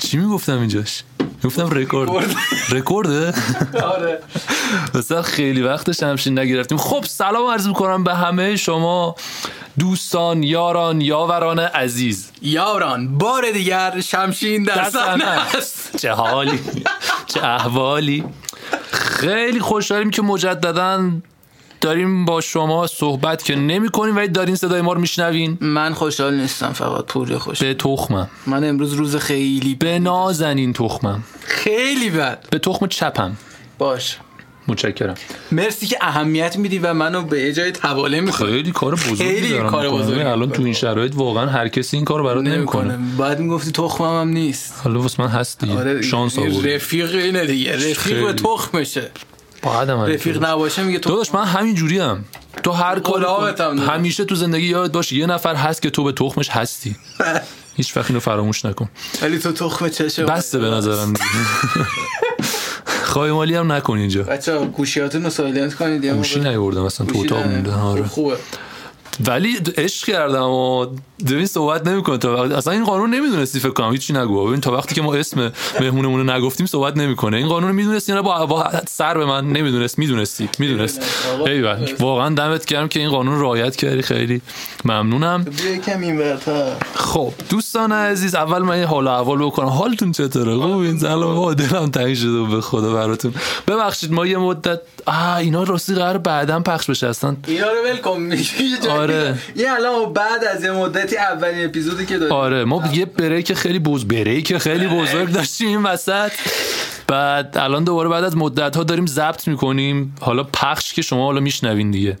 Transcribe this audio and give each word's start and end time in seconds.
چی 0.00 0.16
می‌گفتم 0.16 0.58
اینجاش؟ 0.58 1.02
گفتم 1.44 1.70
رکورد. 1.70 2.36
رکورده؟ 2.70 3.34
آره. 3.94 4.18
مثلا 4.94 5.22
خیلی 5.22 5.62
وقت 5.62 5.92
شمشین 5.92 6.38
نگرفتیم. 6.38 6.78
خب 6.78 7.04
سلام 7.04 7.50
عرض 7.50 7.66
می‌کنم 7.66 8.04
به 8.04 8.14
همه 8.14 8.56
شما 8.56 9.14
دوستان 9.78 10.42
یاران 10.42 11.00
یاوران 11.00 11.58
عزیز. 11.58 12.30
یاران 12.42 13.18
بار 13.18 13.50
دیگر 13.50 14.00
شمشین 14.00 14.62
در 14.62 14.90
صحنه 14.90 15.24
است. 15.24 15.96
چه 15.96 16.12
حالی 16.12 16.58
چه 17.26 17.44
احوالی. 17.44 18.24
خیلی 18.92 19.60
خوشحالیم 19.60 20.10
که 20.10 20.22
مجددا 20.22 21.10
داریم 21.80 22.24
با 22.24 22.40
شما 22.40 22.86
صحبت 22.86 23.44
که 23.44 23.56
نمی 23.56 23.88
کنیم 23.88 24.16
ولی 24.16 24.28
دارین 24.28 24.54
صدای 24.54 24.80
ما 24.80 24.92
رو 24.92 25.00
میشنوین. 25.00 25.58
من 25.60 25.94
خوشحال 25.94 26.34
نیستم 26.34 26.72
فقط 26.72 27.04
پوری 27.04 27.36
خوش. 27.36 27.62
به 27.62 27.74
تخمم. 27.74 28.30
من 28.46 28.64
امروز 28.64 28.92
روز 28.92 29.16
خیلی 29.16 29.74
به 29.74 29.98
نازنین 29.98 30.72
تخمم. 30.72 31.24
خیلی 31.40 32.10
بد. 32.10 32.44
به 32.50 32.58
تخم 32.58 32.86
چپم. 32.86 33.36
باش. 33.78 34.18
متشکرم. 34.68 35.14
مرسی 35.52 35.86
که 35.86 35.96
اهمیت 36.00 36.56
میدی 36.56 36.78
و 36.78 36.94
منو 36.94 37.22
به 37.22 37.52
جای 37.52 37.72
تواله 37.72 38.20
می‌کنی. 38.20 38.52
خیلی 38.52 38.72
کار 38.72 38.94
بزرگی 38.94 39.16
خیلی 39.16 39.50
دارم 39.50 39.70
کار. 39.70 39.88
بزرگی 39.88 40.20
الان 40.20 40.50
تو. 40.50 40.62
این 40.62 40.74
شرایط 40.74 41.12
واقعا 41.16 41.46
هر 41.46 41.68
کسی 41.68 41.96
این 41.96 42.04
کار 42.04 42.22
برات 42.22 42.44
نمی‌کنه. 42.44 42.98
باید 43.18 43.38
می‌گفتی 43.38 43.70
تخمم 43.70 44.20
هم 44.20 44.28
نیست. 44.28 44.74
حالا 44.84 45.00
واسه 45.00 45.22
من 45.22 45.28
هست 45.28 45.60
دیگه. 45.60 45.78
آره 45.78 46.02
شانس 46.02 46.38
آورد 46.38 46.68
رفیق 46.68 47.14
اینه 47.14 47.46
دیگه. 47.46 47.90
رفیق 47.90 48.26
به. 48.26 48.32
تخمشه. 48.32 49.10
باید 49.62 49.88
هم 49.90 50.00
رفیق 50.00 50.44
نباشه 50.44 50.82
میگه 50.82 50.98
تو 50.98 51.10
داداش 51.10 51.34
من 51.34 51.44
همین 51.44 51.74
جوری 51.74 51.98
هم 51.98 52.24
تو 52.62 52.70
هر 52.72 52.94
داداش. 52.94 53.88
همیشه 53.88 54.24
تو 54.24 54.34
زندگی 54.34 54.66
یاد 54.66 54.92
باش 54.92 55.12
یه 55.12 55.26
نفر 55.26 55.54
هست 55.54 55.82
که 55.82 55.90
تو 55.90 56.04
به 56.04 56.12
تخمش 56.12 56.48
هستی 56.50 56.96
هیچ 57.76 57.96
وقت 57.96 58.06
اینو 58.10 58.20
فراموش 58.20 58.64
نکن 58.64 58.88
ولی 59.22 59.38
تو 59.38 59.52
تخم 59.52 59.88
چشه 59.88 60.24
بسته 60.24 60.58
به 60.58 60.66
نظرم. 60.70 61.14
خواهی 63.04 63.32
مالی 63.32 63.54
هم 63.54 63.72
نکن 63.72 63.98
اینجا 63.98 64.22
بچه 64.22 64.58
ها 64.58 64.64
گوشیاتون 64.64 65.24
رو 65.24 65.30
سایلنت 65.30 65.74
کنید 65.74 66.06
گوشی 66.06 66.38
موقع. 66.38 66.50
نیوردم 66.50 66.82
اصلا 66.84 67.06
تو 67.06 67.18
اتاق. 67.18 67.46
مونده 67.46 67.72
آره. 67.74 68.02
خوب- 68.02 68.06
خوبه 68.12 68.36
ولی 69.26 69.58
عشق 69.76 70.06
کردم 70.06 70.48
و 70.48 70.86
ببین 71.30 71.46
صحبت 71.46 71.86
نمی‌کنه. 71.86 72.18
تا 72.18 72.36
وقتی 72.36 72.54
اصلا 72.54 72.72
این 72.72 72.84
قانون 72.84 73.14
نمی‌دونستی 73.14 73.60
فکر 73.60 73.70
کنم. 73.70 73.92
هیچی 73.92 74.12
نگو. 74.12 74.46
ببین 74.46 74.60
تا 74.60 74.72
وقتی 74.72 74.94
که 74.94 75.02
ما 75.02 75.14
اسم 75.14 75.52
مهمونمون 75.80 76.26
رو 76.26 76.34
نگفتیم 76.36 76.66
صحبت 76.66 76.96
نمی‌کنه. 76.96 77.36
این 77.36 77.48
قانون 77.48 77.72
می‌دونستی؟ 77.72 78.12
نه 78.12 78.22
با, 78.22 78.46
با 78.46 78.70
سر 78.88 79.18
به 79.18 79.24
من 79.24 79.52
نمی‌دونست. 79.52 79.98
می‌دونستی. 79.98 80.48
می‌دونست. 80.58 81.00
واقعا 82.00 82.34
دمت 82.34 82.64
گرم 82.64 82.88
که 82.88 83.00
این 83.00 83.10
قانون 83.10 83.40
رعایت 83.40 83.76
کردی. 83.76 84.02
خیلی 84.02 84.42
ممنونم. 84.84 85.44
خب 86.94 87.32
دوستان 87.48 87.92
عزیز 87.92 88.34
اول 88.34 88.62
من 88.62 88.84
حال 88.84 89.06
و 89.06 89.08
احوال 89.08 89.38
بکنم. 89.38 89.68
حالتون 89.68 90.12
چطوره؟ 90.12 90.56
خوب؟ 90.56 90.78
این 90.78 90.98
سلام 90.98 91.54
دلم 91.54 91.90
تنگ 91.90 92.14
شده 92.14 92.42
به 92.42 92.60
خدا 92.60 92.92
براتون. 92.92 93.34
ببخشید 93.68 94.12
ما 94.12 94.26
یه 94.26 94.38
مدت 94.38 94.80
آه 95.06 95.36
اینا 95.36 95.62
راستی 95.62 95.94
قرار 95.94 96.18
بعدا 96.18 96.60
پخش 96.60 96.90
بشه. 96.90 97.06
اصلا 97.06 97.36
اینا 97.46 97.66
رو 97.66 97.90
ول 97.90 97.96
کن. 97.96 98.30
آره. 99.14 99.34
یه 99.56 99.72
الان 99.72 100.12
بعد 100.12 100.44
از 100.44 100.64
یه 100.64 100.70
مدتی 100.70 101.16
اولین 101.16 101.64
اپیزودی 101.64 102.06
که 102.06 102.18
داریم. 102.18 102.34
آره 102.34 102.64
ما 102.64 102.82
یه 102.92 103.04
بریک 103.04 103.52
خیلی 103.52 103.78
بوز 103.78 104.08
بریک 104.08 104.58
خیلی 104.58 104.86
بزرگ 104.86 105.32
داشتیم 105.32 105.68
این 105.68 105.82
وسط. 105.82 106.32
بعد 107.06 107.58
الان 107.58 107.84
دوباره 107.84 108.08
بعد 108.08 108.24
از 108.24 108.36
مدت 108.36 108.76
ها 108.76 108.84
داریم 108.84 109.06
ضبط 109.06 109.48
می‌کنیم. 109.48 110.14
حالا 110.20 110.44
پخش 110.44 110.94
که 110.94 111.02
شما 111.02 111.24
حالا 111.24 111.40
میشنوین 111.40 111.90
دیگه. 111.90 112.18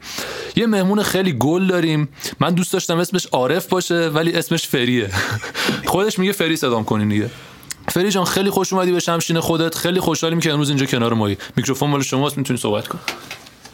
یه 0.56 0.66
مهمون 0.66 1.02
خیلی 1.02 1.32
گل 1.32 1.66
داریم. 1.66 2.08
من 2.40 2.54
دوست 2.54 2.72
داشتم 2.72 2.98
اسمش 2.98 3.26
عارف 3.26 3.66
باشه 3.66 4.08
ولی 4.08 4.32
اسمش 4.32 4.68
فریه. 4.68 5.10
خودش 5.92 6.18
میگه 6.18 6.32
فری 6.32 6.56
صدام 6.56 6.84
کنین 6.84 7.08
دیگه. 7.08 7.30
فری 7.88 8.10
جان 8.10 8.24
خیلی 8.24 8.50
خوش 8.50 8.72
اومدی 8.72 8.92
به 8.92 9.00
شمشین 9.00 9.40
خودت. 9.40 9.74
خیلی 9.74 10.00
خوشحالیم 10.00 10.40
که 10.40 10.52
امروز 10.52 10.68
اینجا 10.68 10.86
کنار 10.86 11.14
مایی. 11.14 11.38
میکروفون 11.56 11.90
مال 11.90 12.02
شماست 12.02 12.38
می‌تونی 12.38 12.58
صحبت 12.58 12.88
کن. 12.88 12.98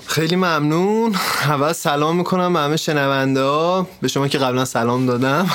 خیلی 0.07 0.37
ممنون. 0.37 1.15
اول 1.45 1.73
سلام 1.73 2.17
می‌کنم 2.17 2.53
به 2.53 2.59
همه 2.59 2.77
شنونده 2.77 3.43
ها. 3.43 3.89
به 4.03 4.09
شما 4.09 4.29
که 4.29 4.39
قبلا 4.39 4.65
سلام 4.65 5.07
دادم. 5.07 5.51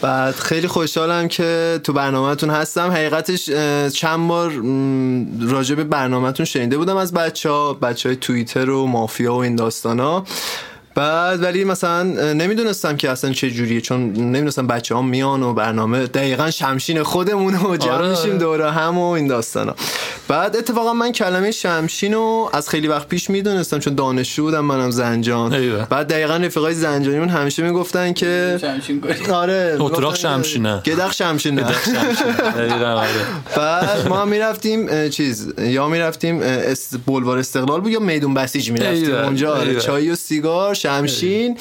بعد 0.00 0.34
خیلی 0.34 0.68
خوشحالم 0.68 1.28
که 1.28 1.80
تو 1.84 1.92
برنامهتون 1.92 2.50
هستم. 2.50 2.90
حقیقتش 2.90 3.50
چند 3.90 4.28
بار 4.28 4.52
راجع 5.40 5.74
به 5.74 5.84
برنامهتون 5.84 6.46
شنیده 6.46 6.78
بودم 6.78 6.96
از 6.96 7.12
بچه 7.12 7.50
ها 7.50 7.72
بچه 7.72 8.08
های 8.08 8.16
توییتر 8.16 8.70
و 8.70 8.86
مافیا 8.86 9.34
و 9.34 9.36
این 9.36 9.56
داستان 9.56 10.00
ها 10.00 10.24
بعد 10.98 11.42
ولی 11.42 11.64
مثلا 11.64 12.02
نمی‌دونستم 12.32 12.96
که 12.96 13.10
اصلا 13.10 13.32
چه 13.32 13.50
جوریه 13.50 13.80
چون 13.80 14.00
نمی‌دونستم 14.12 14.66
بچه 14.66 14.94
ها 14.94 15.02
میان 15.02 15.42
و 15.42 15.54
برنامه 15.54 16.06
دقیقا 16.06 16.50
شمشین 16.50 17.02
خودمون 17.02 17.54
و 17.54 17.76
جمع 17.76 17.92
آره. 17.92 18.10
میشیم 18.10 18.38
دوره 18.38 18.70
هم 18.70 18.98
و 18.98 19.10
این 19.10 19.26
داستانا 19.26 19.74
بعد 20.28 20.56
اتفاقا 20.56 20.92
من 20.92 21.12
کلمه 21.12 21.50
شمشین 21.50 22.14
رو 22.14 22.50
از 22.52 22.68
خیلی 22.68 22.88
وقت 22.88 23.08
پیش 23.08 23.30
می‌دونستم 23.30 23.78
چون 23.78 23.94
دانشجو 23.94 24.42
بودم 24.42 24.60
منم 24.60 24.90
زنجان 24.90 25.52
ایوه. 25.52 25.86
بعد 25.90 26.06
دقیقا 26.08 26.36
رفیقای 26.36 26.74
زنجانیمون 26.74 27.28
همیشه 27.28 27.62
می‌گفتن 27.62 28.12
که 28.12 28.58
شمشین. 28.60 29.04
آره 29.32 29.76
اتراق 29.80 30.16
شمشینه. 30.16 30.82
گدخ 30.86 31.12
شمشینه 31.12 31.64
آره. 32.84 33.08
بعد 33.56 34.08
ما 34.08 34.24
می‌رفتیم 34.24 35.08
چیز 35.08 35.52
یا 35.58 35.88
می‌رفتیم. 35.88 36.42
بلوار 37.06 37.38
استقلال 37.38 37.80
بود 37.80 37.92
یا 37.92 38.00
میدون 38.00 38.34
بسیج 38.34 38.70
می‌رفتیم 38.70 39.14
اونجا 39.14 39.54
آره. 39.54 39.80
چای 39.80 40.10
و 40.10 40.14
سیگار 40.14 40.74
شمشین. 40.88 41.58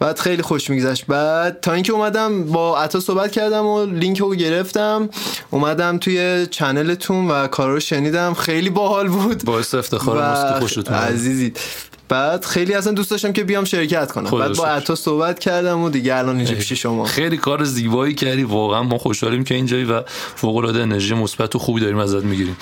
بعد 0.00 0.18
خیلی 0.18 0.42
خوش 0.42 0.70
میگذشت. 0.70 1.06
بعد 1.06 1.60
تا 1.60 1.72
اینکه 1.72 1.92
اومدم 1.92 2.44
با 2.44 2.82
عطا 2.82 3.00
صحبت 3.00 3.32
کردم 3.32 3.66
و 3.66 3.86
لینک 3.86 4.18
رو 4.18 4.34
گرفتم. 4.34 5.08
اومدم 5.50 5.98
توی 5.98 6.46
چنلتون 6.50 7.30
و 7.30 7.46
کارا 7.46 7.74
رو 7.74 7.80
شنیدم. 7.80 8.34
خیلی 8.34 8.70
باحال 8.70 9.08
بود. 9.08 9.44
باعث 9.44 9.74
افتخار 9.74 10.28
ماست 10.28 10.54
که 10.54 10.60
خوشتون 10.60 10.94
اومد. 10.94 11.12
عزیزید 11.12 11.60
بعد 12.08 12.44
خیلی 12.44 12.74
اصلا 12.74 12.92
دوست 12.92 13.10
داشتم 13.10 13.32
که 13.32 13.44
بیام 13.44 13.64
شرکت 13.64 14.12
کنم. 14.12 14.30
بعد 14.30 14.56
با. 14.56 14.66
عطا 14.66 14.94
صحبت 14.94 15.38
کردم 15.38 15.80
و 15.80 15.90
دیگه 15.90 16.14
الان 16.14 16.36
اینجا 16.36 16.54
پیش 16.54 16.72
شما. 16.72 17.04
خیلی 17.04 17.36
کار 17.36 17.64
زیبایی 17.64 18.14
کردی. 18.14 18.42
واقعا 18.42 18.82
ما 18.82 18.98
خوشحالیم 18.98 19.44
که 19.44 19.54
اینجایی 19.54 19.84
و 19.84 20.02
فوق 20.36 20.56
العاده 20.56 20.82
انرژی 20.82 21.14
مثبت 21.14 21.56
و 21.56 21.58
خوبی 21.58 21.80
داریم 21.80 21.98
ازت 21.98 22.24
می‌گیریم. 22.24 22.56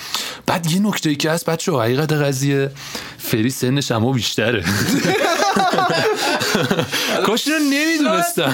بعد 0.45 0.71
یه 0.71 0.79
نکته 0.79 1.09
ای 1.09 1.15
که 1.15 1.31
هست 1.31 1.45
بچه 1.45 1.71
حقیقت 1.71 2.13
قضیه 2.13 2.71
فری 3.17 3.49
سنش 3.49 3.91
اما 3.91 4.11
بیشتره. 4.11 4.63
کاش 7.25 7.47
اینو 7.47 7.59
نمی‌دونستم 7.59 8.53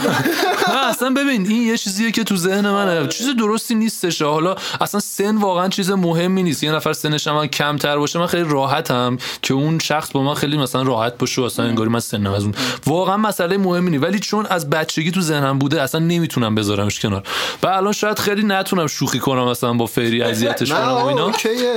اصلا 0.90 1.10
ببین 1.10 1.48
این 1.48 1.62
یه 1.62 1.78
چیزیه 1.78 2.12
که 2.12 2.24
تو 2.24 2.38
ذهن 2.38 2.70
منه. 2.70 3.08
چیز 3.08 3.28
درستی 3.40 3.76
نیستش. 3.76 4.22
حالا 4.22 4.56
اصلا 4.82 5.00
سن 5.00 5.38
واقعا 5.38 5.68
چیز 5.68 5.92
مهمی 5.92 6.44
نیست. 6.44 6.64
یه 6.64 6.72
نفر 6.72 6.94
سنش 6.94 7.28
من 7.28 7.48
کمتر 7.48 7.98
باشه 7.98 8.20
من 8.20 8.28
خیلی 8.28 8.50
راحتم 8.50 9.18
که 9.42 9.54
اون 9.54 9.80
شخص 9.80 10.12
با 10.12 10.24
من 10.24 10.34
خیلی 10.34 10.58
مثلا 10.58 10.84
راحت 10.88 11.18
باشه 11.18 11.44
اصلا 11.44 11.66
انگاری 11.66 11.90
من 11.90 12.00
سنم 12.00 12.34
از 12.34 12.44
اون 12.44 12.54
واقعا 12.86 13.18
مسئله 13.18 13.58
مهمی 13.58 13.92
نیست 13.92 14.04
ولی 14.04 14.20
چون 14.20 14.46
از 14.46 14.70
بچگی 14.70 15.12
تو 15.12 15.22
ذهنم 15.22 15.60
بوده 15.60 15.82
اصلا 15.82 16.02
نمی‌تونم 16.02 16.56
بذارمش 16.56 17.00
کنار. 17.00 17.24
و 17.64 17.68
الان 17.68 17.94
شاید 17.94 18.20
خیلی 18.20 18.44
نتونم 18.44 18.88
شوخی 18.88 19.20
کنم 19.20 19.50
مثلا 19.50 19.74
با 19.74 19.86
فری 19.86 20.22
اذیتش 20.22 20.72
کنم 20.78 20.92
و 20.92 21.06
اینا. 21.06 21.32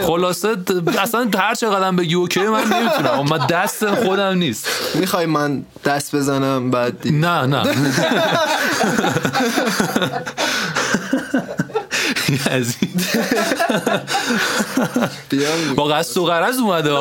خلاصه 0.06 0.48
اصلا 0.98 1.30
هر 1.38 1.54
چقدر 1.54 1.92
بگی 1.92 2.14
اوکی 2.14 2.40
من 2.40 2.64
نمی‌تونم. 2.64 3.24
من 3.30 3.46
دست 3.46 3.94
خودم 3.94 4.38
نیست. 4.38 4.68
می‌خوای 4.94 5.26
من 5.26 5.62
دست 5.84 6.16
بزنم 6.16 6.70
بعد 6.70 6.96
نه 7.04 7.46
نه. 7.46 7.62
بیام. 15.28 15.74
با 15.74 15.84
قصد 15.84 16.18
و 16.18 16.24
غرض 16.24 16.58
اومده. 16.58 16.96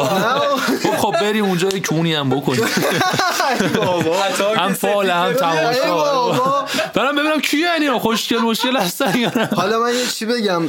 خب 0.83 0.97
خب 0.97 1.11
بریم 1.11 1.45
اونجا 1.45 1.67
یک 1.67 1.87
کونی 1.87 2.13
هم 2.13 2.29
بکنیم. 2.29 2.65
هم 4.57 4.73
فال 4.73 5.09
هم 5.09 5.33
تماشا. 5.33 6.65
برم 6.93 7.15
ببینم 7.15 7.41
کی 7.41 7.57
یعنی 7.57 7.99
خوشگل 7.99 8.37
مشکل 8.37 8.77
هستن 8.77 9.19
یا 9.19 9.31
نه. 9.35 9.49
حالا 9.55 9.79
من 9.79 9.93
یه 9.93 10.07
چی 10.07 10.25
بگم 10.25 10.67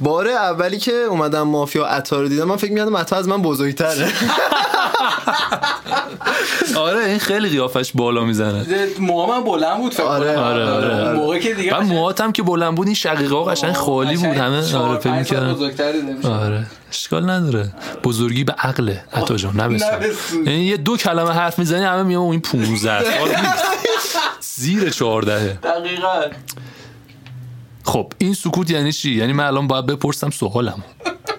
بار 0.00 0.28
اولی 0.28 0.78
که 0.78 0.92
اومدم 0.92 1.42
مافیا 1.42 1.86
عطا 1.86 2.20
رو 2.20 2.28
دیدم 2.28 2.44
من 2.44 2.56
فکر 2.56 2.72
می‌کردم 2.72 2.96
عطا 2.96 3.16
از 3.16 3.28
من 3.28 3.42
بزرگتره 3.42 4.08
آره 6.76 7.04
این 7.04 7.18
خیلی 7.18 7.48
قیافش 7.48 7.92
بالا 7.94 8.24
می‌زنه 8.24 8.66
موهام 8.98 9.44
بلند 9.44 9.78
بود 9.78 9.94
فکر 9.94 10.02
آره، 10.02 10.34
کنم. 10.34 10.44
آره، 10.44 10.64
آره، 10.70 10.94
آره. 10.94 11.12
موقع 11.12 11.38
که 11.38 11.54
دیگه 11.54 11.76
و 11.76 11.80
موهاتم 11.80 12.32
که 12.32 12.42
بلند 12.42 12.74
بود 12.74 12.86
این 12.86 12.94
شقیقه 12.94 13.34
ها 13.34 13.44
قشنگ 13.44 13.72
خالی 13.72 14.16
بود 14.16 14.26
همه 14.26 14.76
آره 14.76 14.98
فکر 14.98 15.12
می‌کردم. 15.12 15.56
آره 16.24 16.66
اشکال 16.90 17.30
نداره 17.30 17.72
بزرگی 18.04 18.44
به 18.44 18.52
عقله 18.52 19.04
عطا 19.12 19.36
جان 19.36 19.78
سود. 19.78 20.46
یعنی 20.46 20.64
یه 20.64 20.76
دو 20.76 20.96
کلمه 20.96 21.30
حرف 21.30 21.58
می‌زنی 21.58 21.84
همه 21.84 22.02
میام 22.02 22.22
این 22.22 22.40
15 22.40 23.04
سال 23.04 23.28
نیست. 23.28 23.64
زیر 24.40 24.90
14 24.90 25.58
دقیقاً 25.62 26.20
خب 27.90 28.12
این 28.18 28.34
سکوت 28.34 28.70
یعنی 28.70 28.92
چی؟ 28.92 29.10
یعنی 29.14 29.32
من 29.32 29.44
الان 29.44 29.66
باید 29.66 29.86
بپرسم 29.86 30.30
سوالم 30.30 30.84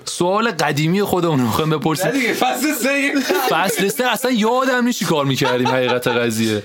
سوال 0.06 0.51
قدیمی 0.51 1.03
خودمون 1.03 1.39
رو 1.39 1.45
می‌خوایم 1.45 1.69
نه 1.69 1.77
بپرسیم 1.77 2.12
فصل 2.33 2.74
سه. 2.74 3.13
فصل 3.50 3.88
سه 3.88 4.03
اصلا 4.07 4.31
یادم 4.31 4.86
نیست 4.86 5.00
چی 5.00 5.06
کار 5.06 5.25
می‌کردیم 5.25 5.68
حقیقت 5.68 6.07
قضیه. 6.07 6.63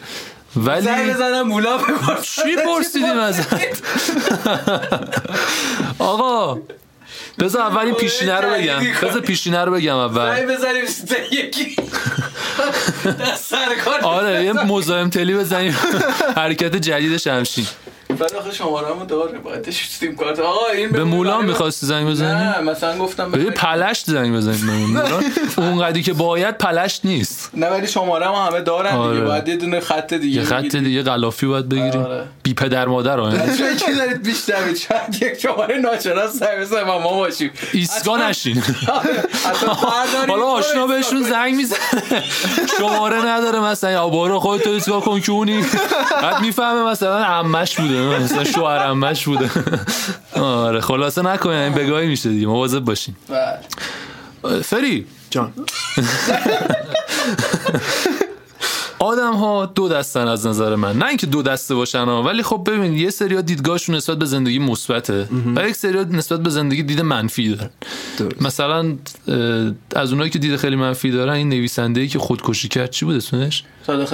ولی 0.56 0.80
زنگ 0.80 1.14
بزنم 1.14 1.42
مولا 1.42 1.78
بپرسم 1.78 2.22
چی 2.22 2.56
پرسیدیم 2.56 3.18
ازت؟ 3.18 3.82
آقا 5.98 6.60
بذار 7.38 7.62
اول 7.62 7.84
این 7.84 7.94
پیشینه 7.94 8.40
رو 8.40 8.50
بگم. 8.50 8.80
بذار 9.02 9.20
پیشینه 9.20 9.64
رو 9.64 9.72
بگم 9.72 9.96
اول. 9.96 10.36
زنگ 10.36 10.48
بزنیم 10.48 10.84
یکی. 11.32 11.76
آره 14.02 14.44
یه 14.44 14.52
مزاحم 14.52 15.10
تلی 15.10 15.34
بزنیم. 15.34 15.76
حرکت 16.36 16.76
جدید 16.76 17.16
شمشین 17.16 17.66
بعد 18.16 18.34
آخه 18.34 18.52
شماره‌مو 18.52 19.04
داره 19.06 19.38
باید 19.38 19.70
سیم 19.70 20.16
کارت 20.16 20.38
آقا 20.40 20.66
این 20.74 20.90
به 20.90 21.04
مولا 21.04 21.40
می‌خواستی 21.40 21.86
زنگ 21.86 22.08
بزنی؟ 22.08 22.28
نه 22.44 22.60
مثلا 22.60 22.98
گفتم 22.98 23.30
به 23.30 23.38
پلشت 23.50 24.06
زنگ 24.06 24.36
مولا. 24.36 25.20
اونقدی 25.68 26.02
که 26.02 26.12
باید 26.12 26.58
پلشت 26.58 27.00
نیست. 27.04 27.50
نه 27.54 27.66
ولی 27.66 27.86
شماره 27.86 28.28
ما 28.28 28.46
همه 28.46 28.60
دارن 28.60 28.92
آره. 28.96 29.12
دیگه 29.14 29.26
باید 29.26 29.48
یه 29.48 29.56
دونه 29.56 29.80
خط 29.80 30.14
دیگه 30.14 30.40
یه 30.40 30.46
خط. 30.46 30.76
دیگه 30.76 31.02
غلافی 31.02 31.46
باید 31.46 31.68
بگیریم 31.68 32.00
آره. 32.02 32.24
بی 32.42 32.54
پدر 32.54 32.86
مادر 32.86 33.18
ها 33.18 33.30
فکر 33.30 33.92
دارید 33.98 34.22
بیشتر 34.22 34.54
شاید 34.74 35.22
یک 35.22 35.40
شماره 35.40 35.78
ناچارا 35.78 36.28
سر 36.30 36.60
بزنیم 36.60 36.88
و 36.88 36.98
ما 36.98 37.12
باشیم. 37.12 37.50
ایستگاه 37.72 38.14
اصلا- 38.14 38.28
نشین. 38.28 38.62
آره. 38.92 39.24
حالا 40.28 40.44
آشنا 40.46 40.86
بهشون 40.86 41.22
زنگ 41.22 41.54
می‌زنه. 41.54 41.78
شماره 42.78 43.26
نداره 43.26 43.60
مثلا 43.60 43.90
یا 43.90 44.08
بارو 44.08 44.38
خودت 44.40 44.66
ایستگاه 44.66 45.04
کن 45.04 45.20
که 45.20 45.32
اونی. 45.32 45.64
بعد 46.22 46.40
می‌فهمه 46.40 46.90
مثلا 46.90 47.16
عمش 47.24 47.76
بوده. 47.80 48.05
مثلا 48.06 48.44
شوهر 48.44 48.78
عمش 48.78 49.24
بوده 49.28 49.50
آره 50.34 50.80
خلاصه 50.80 51.22
نکنین 51.22 51.54
این 51.58 51.74
بگاهی 51.74 52.08
میشه 52.08 52.28
دیگه 52.28 52.46
مواظب 52.46 52.80
باشین. 52.80 53.16
بله. 53.28 54.62
فری 54.62 55.06
جان 55.30 55.52
آدم 58.98 59.32
ها 59.34 59.66
دو 59.66 59.88
دستن 59.88 60.28
از 60.28 60.46
نظر 60.46 60.74
من. 60.74 60.98
نه 60.98 61.06
اینکه 61.06 61.26
دو 61.26 61.42
دسته 61.42 61.74
باشن 61.74 62.04
ها 62.04 62.22
ولی 62.22 62.42
خب 62.42 62.62
ببین 62.66 62.94
یه 62.94 63.10
سری 63.10 63.42
دیدگاهشون 63.42 63.94
نسبت 63.94 64.18
به 64.18 64.26
زندگی 64.26 64.58
مثبته 64.58 65.28
و 65.56 65.68
یک 65.68 65.76
سری 65.76 66.04
نسبت 66.04 66.40
به 66.40 66.50
زندگی 66.50 66.82
دید 66.82 67.00
منفی 67.00 67.48
دارن. 67.48 67.70
درست. 68.18 68.42
مثلا 68.42 68.96
از 69.96 70.12
اونایی 70.12 70.30
که 70.30 70.38
دید 70.38 70.56
خیلی 70.56 70.76
منفی 70.76 71.10
دارن 71.10 71.32
این 71.32 71.48
نویسنده 71.48 72.00
ای 72.00 72.08
که 72.08 72.18
خودکشی 72.18 72.68
کرد 72.68 72.90
چی 72.90 73.04
بود 73.04 73.16
اسمش. 73.16 73.64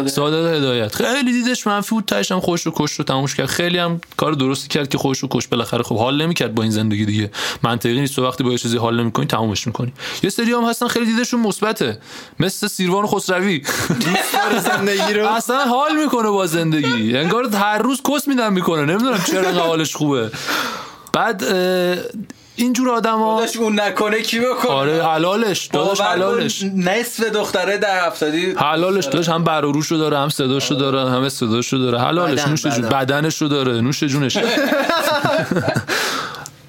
صادق 0.06 0.55
هدایت. 0.55 0.94
خیلی 0.94 1.32
دیدش 1.32 1.67
منفی 1.67 1.94
بود 1.94 2.05
تاش 2.05 2.32
هم 2.32 2.40
خوش 2.40 2.62
رو 2.62 2.73
کش 2.76 2.93
رو 2.93 3.05
تموش 3.05 3.35
کرد. 3.35 3.46
خیلی 3.46 3.78
هم 3.78 4.00
کار 4.17 4.32
درستی 4.32 4.69
کرد 4.69 4.88
که 4.88 4.99
خوش 4.99 5.19
رو 5.19 5.28
کش 5.31 5.46
بالاخره 5.46 5.82
خب 5.82 5.96
حال 5.99 6.23
نمی‌کرد 6.23 6.55
با 6.55 6.62
این 6.62 6.73
زندگی 6.73 7.05
دیگه. 7.05 7.31
منطقی 7.62 8.00
نیست. 8.00 8.17
تو 8.17 8.26
وقتی 8.26 8.44
با 8.44 8.50
یه 8.50 8.58
چیزی 8.58 8.76
حال 8.76 9.00
نمی‌کنی 9.00 9.26
تمومش 9.26 9.67
می‌کنی. 9.67 9.93
یه 10.23 10.31
سری 10.31 10.52
هم 10.52 10.64
هستن 10.64 10.88
خیلی 10.88 11.06
دیدشون 11.06 11.40
مثبته. 11.40 11.99
مثل 12.40 12.67
سیروان 12.67 13.06
خسروی. 13.06 13.62
زندگی 14.76 15.14
رو؟ 15.14 15.26
اصلا 15.28 15.64
حال 15.64 15.96
می‌کنه 15.96 16.28
با 16.30 16.46
زندگی. 16.46 17.16
انگار 17.16 17.48
هر 17.56 17.78
روز 17.78 18.02
کس 18.02 18.28
میدن 18.28 18.52
می‌کنه. 18.52 18.84
نمی‌دونم 18.84 19.20
چرا 19.30 19.50
حالش 19.50 19.96
خوبه. 19.96 20.30
بعد 21.12 21.44
اینجور 22.56 22.90
آدما 22.90 23.40
داداش 23.40 23.56
اون 23.56 23.80
نکنه 23.80 24.22
کی 24.22 24.40
بکنه؟ 24.40 24.72
آره 24.72 25.04
حلالش. 25.06 25.66
داداش 25.66 26.00
حلالش. 26.00 26.62
نصف 26.76 27.20
دختره 27.24 27.78
در 27.78 28.06
هفتادی 28.06 28.52
حلالش. 28.52 29.06
داشت 29.06 29.28
هم 29.28 29.44
بر 29.44 29.64
و 29.64 29.72
روشو 29.72 29.96
داره 29.96 30.19
هم 30.19 30.28
صداشو 30.28 30.75
داره 30.75 31.10
هم 31.10 31.28
صداشو 31.28 31.76
داره. 31.76 31.98
حلالش. 31.98 32.40
بدن، 32.40 32.50
نوش 32.50 32.62
جون. 32.62 32.72
بدن. 32.72 32.88
بدنشو 32.88 33.46
داره. 33.46 33.80
نوش 33.80 34.04
جونش. 34.04 34.38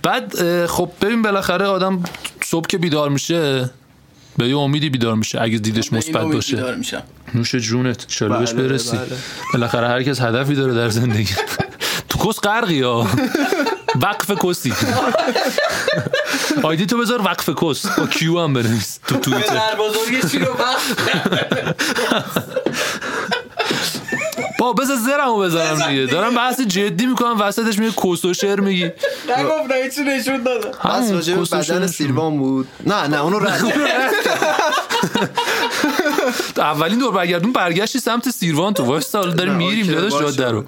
بعد 0.04 0.66
خب 0.66 0.90
ببین 1.02 1.22
بالاخره 1.22 1.66
آدم 1.66 2.04
صبح 2.44 2.68
که 2.68 2.78
بیدار 2.78 3.10
میشه 3.10 3.70
به 4.38 4.50
یه 4.50 4.58
امیدی 4.58 4.90
بیدار 4.90 5.16
میشه 5.16 5.42
اگه 5.42 5.58
دیدش 5.58 5.94
مثبت 5.94 6.24
باشه. 6.24 6.76
نوش 7.34 7.56
جونت 7.56 8.06
شلوش 8.08 8.54
بله، 8.54 8.68
برسی. 8.68 8.98
بله. 8.98 9.08
بالاخره 9.54 9.88
هر 9.88 10.04
کس 10.04 10.22
هدفی 10.22 10.56
داره 10.56 10.74
در 10.74 10.90
زندگی. 10.90 11.34
تو 12.10 12.30
کس 12.30 12.40
غرقی 12.40 12.82
ها. 12.82 13.08
وقف 13.96 14.32
کسی. 14.46 14.74
آیدی 16.64 16.86
تو 16.86 16.98
بذار 16.98 17.22
وقف 17.22 17.50
کس. 17.50 17.86
با 17.86 18.08
کیو 18.08 18.40
هم 18.40 18.54
بنویس 18.54 19.00
تو 19.08 19.18
توییتر. 19.18 19.50
پدر 19.50 19.76
بزرگ 19.80 20.32
چی 20.32 20.40
رو 20.40 20.54
وقت 20.54 20.82
با 24.64 24.74
بذار 24.74 24.98
زرمو 24.98 25.38
بذارم 25.38 25.88
دیگه. 25.90 26.06
دارم 26.06 26.36
بحث 26.36 26.62
جدی 26.62 27.06
می‌کنم 27.06 27.40
وسطش 27.40 27.80
میگه 27.80 27.92
کس 27.92 28.26
و 28.26 28.34
شعر 28.34 28.60
میگی. 28.60 28.84
نگفتم 28.84 29.74
هیچی 29.84 30.02
نشون 30.04 30.44
دادم 30.44 30.70
بس 30.70 30.76
همون 30.80 31.14
راجع 31.14 31.36
به 31.36 31.42
بدن. 31.42 31.88
سیلوان 31.88 32.38
بود. 32.38 32.68
نه 32.88 33.08
نه 33.08 33.22
اونو 33.24 33.40
رد 33.40 33.64
اولین 36.58 37.00
دور 37.00 37.12
برگردون 37.12 37.54
برگشتی 37.54 38.00
سمت 38.00 38.30
سیروان 38.30 38.74
تو 38.74 38.84
وایس 38.84 39.16
حالا 39.16 39.34
داریم 39.34 39.54
نه، 39.54 39.58
میریم 39.58 39.88
داداش. 39.88 40.14
جاده 40.14 40.52
رو. 40.52 40.64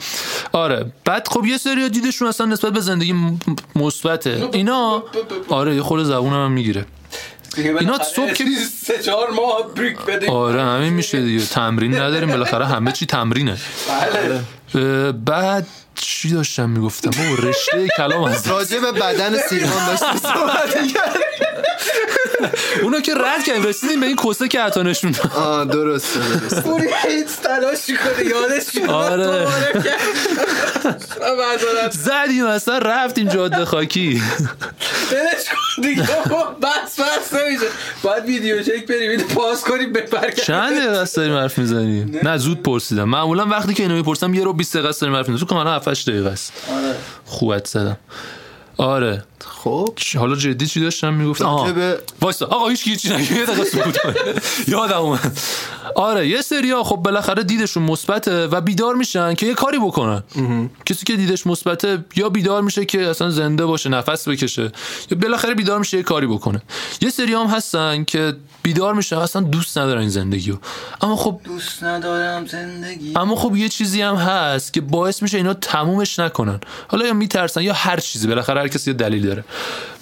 آره 0.51 0.91
بعد 1.05 1.27
خب 1.27 1.45
یه 1.45 1.57
سری 1.57 1.89
دیدشون 1.89 2.27
اصلا 2.27 2.45
نسبت 2.45 2.73
به 2.73 2.79
زندگی 2.79 3.15
مثبته. 3.75 4.49
اینا؟ 4.53 5.03
آره 5.49 5.75
یه 5.75 5.81
خورده 5.81 6.03
زبونم 6.03 6.45
هم 6.45 6.51
میگه 6.51 6.85
اینا 7.57 8.03
صبح 8.03 8.31
که- 8.33 8.45
سه 8.85 8.99
چهار 8.99 9.29
ماه 9.29 9.73
بریک 9.75 9.97
بدیم. 9.97 10.29
آره 10.29 10.63
همین 10.63 10.93
میشه 10.93 11.21
دیگه. 11.21 11.45
تمرین 11.45 11.95
نداریم 11.95 12.29
بالاخره 12.29 12.65
همه 12.67 12.91
چی 12.91 13.05
تمرینه. 13.05 13.57
بله. 14.73 15.11
بعد 15.11 15.67
چی 15.95 16.29
داشتم 16.29 16.69
می‌گفتم؟ 16.69 17.09
بابا 17.09 17.49
رشته 17.49 17.87
کلام 17.97 18.23
از 18.23 18.47
راجع 18.47 18.79
به 18.79 18.91
بدن 18.91 19.37
سیلوان 19.37 19.85
داشتی 19.87 20.17
صحبت 20.17 20.77
اونا 22.81 22.99
که 22.99 23.13
رد 23.13 23.43
کردیم 23.43 23.63
رسیدیم 23.63 23.99
به 23.99 24.05
این 24.05 24.15
کسه 24.15 24.47
که 24.47 24.59
عطا 24.59 24.81
نشون. 24.81 25.15
آه 25.35 25.65
درسته 25.65 26.19
درسته 26.19 26.61
پوری 26.61 26.87
هیچ 27.07 27.27
تلاش 27.43 27.85
کنه 27.87 28.25
یادش 28.29 28.71
بیاد. 28.71 28.89
آره. 28.89 29.47
زدیم 31.91 32.45
اصلا 32.45 32.77
رفتیم 32.77 33.27
جاده 33.27 33.65
خاکی. 33.65 34.21
دلش 35.11 35.45
کن 35.49 35.81
دیگه 35.81 36.01
بس 36.61 36.99
بس 36.99 37.33
نمیشه. 37.33 37.65
باید 38.03 38.25
ویدیو 38.25 38.63
چک 38.63 38.87
بریم 38.87 39.11
اینو 39.11 39.23
پاس 39.23 39.63
کنیم 39.63 39.93
به 39.93 40.01
برگرد 40.01 40.33
چند 40.35 40.77
دقیقه 40.77 41.05
داریم 41.15 41.35
حرف 41.35 41.57
می‌زنیم 41.57 42.19
نه. 42.23 42.37
زود 42.37 42.63
پرسیدم. 42.63 43.03
معمولا 43.03 43.45
وقتی 43.45 43.73
که 43.73 43.83
اینو 43.83 43.95
می‌پرسم 43.95 44.33
یه 44.33 44.43
رو 44.43 44.53
20 44.53 44.77
دقیقه 44.77 44.93
داریم 45.01 45.15
حرف 45.15 45.29
می‌زنیم. 45.29 45.47
تو 45.47 45.55
که 45.55 45.55
من 45.55 45.75
7 45.75 45.87
8 45.87 46.09
دقیقه 46.09 46.29
است. 46.29 46.53
آره. 46.71 46.95
خوبت 47.25 47.67
زدم 47.67 47.97
آره. 48.77 49.23
خب. 49.49 49.93
حالا 50.17 50.35
جدی 50.35 50.67
چی 50.67 50.79
داشتم 50.79 51.13
می‌گفتم؟ 51.13 51.45
آها 51.45 51.95
وایسا. 52.21 52.45
آقا 52.45 52.67
هیچ 52.67 52.83
کی 52.83 52.95
چی 52.95 53.09
نگه 53.09 53.37
یه 53.37 53.45
دقیقه 53.45 53.63
سکوت 53.63 53.97
کن. 53.97 54.13
یادم 54.73 54.97
اومد. 54.97 55.37
آره 55.95 56.27
یه 56.27 56.41
سریا 56.41 56.83
خب 56.83 56.95
بالاخره 56.95 57.43
دیدشون 57.43 57.83
مثبته 57.83 58.47
و 58.47 58.61
بیدار 58.61 58.95
میشن 58.95 59.33
که 59.33 59.45
یه 59.45 59.53
کاری 59.53 59.79
بکنن. 59.79 60.23
کسی 60.85 61.05
که 61.05 61.15
دیدش 61.15 61.47
مثبته 61.47 62.05
یا 62.15 62.29
بیدار 62.29 62.61
میشه 62.61 62.85
که 62.85 63.07
اصلا 63.07 63.29
زنده 63.29 63.65
باشه 63.65 63.89
نفس 63.89 64.27
بکشه 64.27 64.71
یا 65.11 65.17
بالاخره 65.21 65.53
بیدار 65.53 65.79
میشه 65.79 65.97
یه 65.97 66.03
کاری 66.03 66.27
بکنه. 66.27 66.61
یه 67.01 67.09
سری 67.09 67.33
هم 67.33 67.47
هستن 67.47 68.03
که 68.03 68.33
بیدار 68.63 68.93
میشن 68.93 69.15
اصلا 69.15 69.41
دوست 69.41 69.77
ندارن 69.77 69.99
این 70.01 70.09
زندگی 70.09 70.51
رو 70.51 70.57
اما 71.01 71.15
خب 71.15 71.41
دوست 71.43 71.83
ندارم 71.83 72.45
زندگی. 72.45 73.13
اما 73.15 73.35
خب 73.35 73.55
یه 73.55 73.69
چیزی 73.69 74.01
هم 74.01 74.15
هست 74.15 74.73
که 74.73 74.81
باعث 74.81 75.21
میشه 75.21 75.37
اینا 75.37 75.53
تمومش 75.53 76.19
نکنن. 76.19 76.59
حالا 76.87 77.05
یا 77.05 77.13
میترسن 77.13 77.61
یا 77.61 77.73
هر 77.73 77.99
چیزی 77.99 78.27
بالاخره 78.27 78.61
هر 78.61 78.67
کسی 78.67 78.91
یه 78.91 78.97
دلیل 78.97 79.25
داره. 79.25 79.34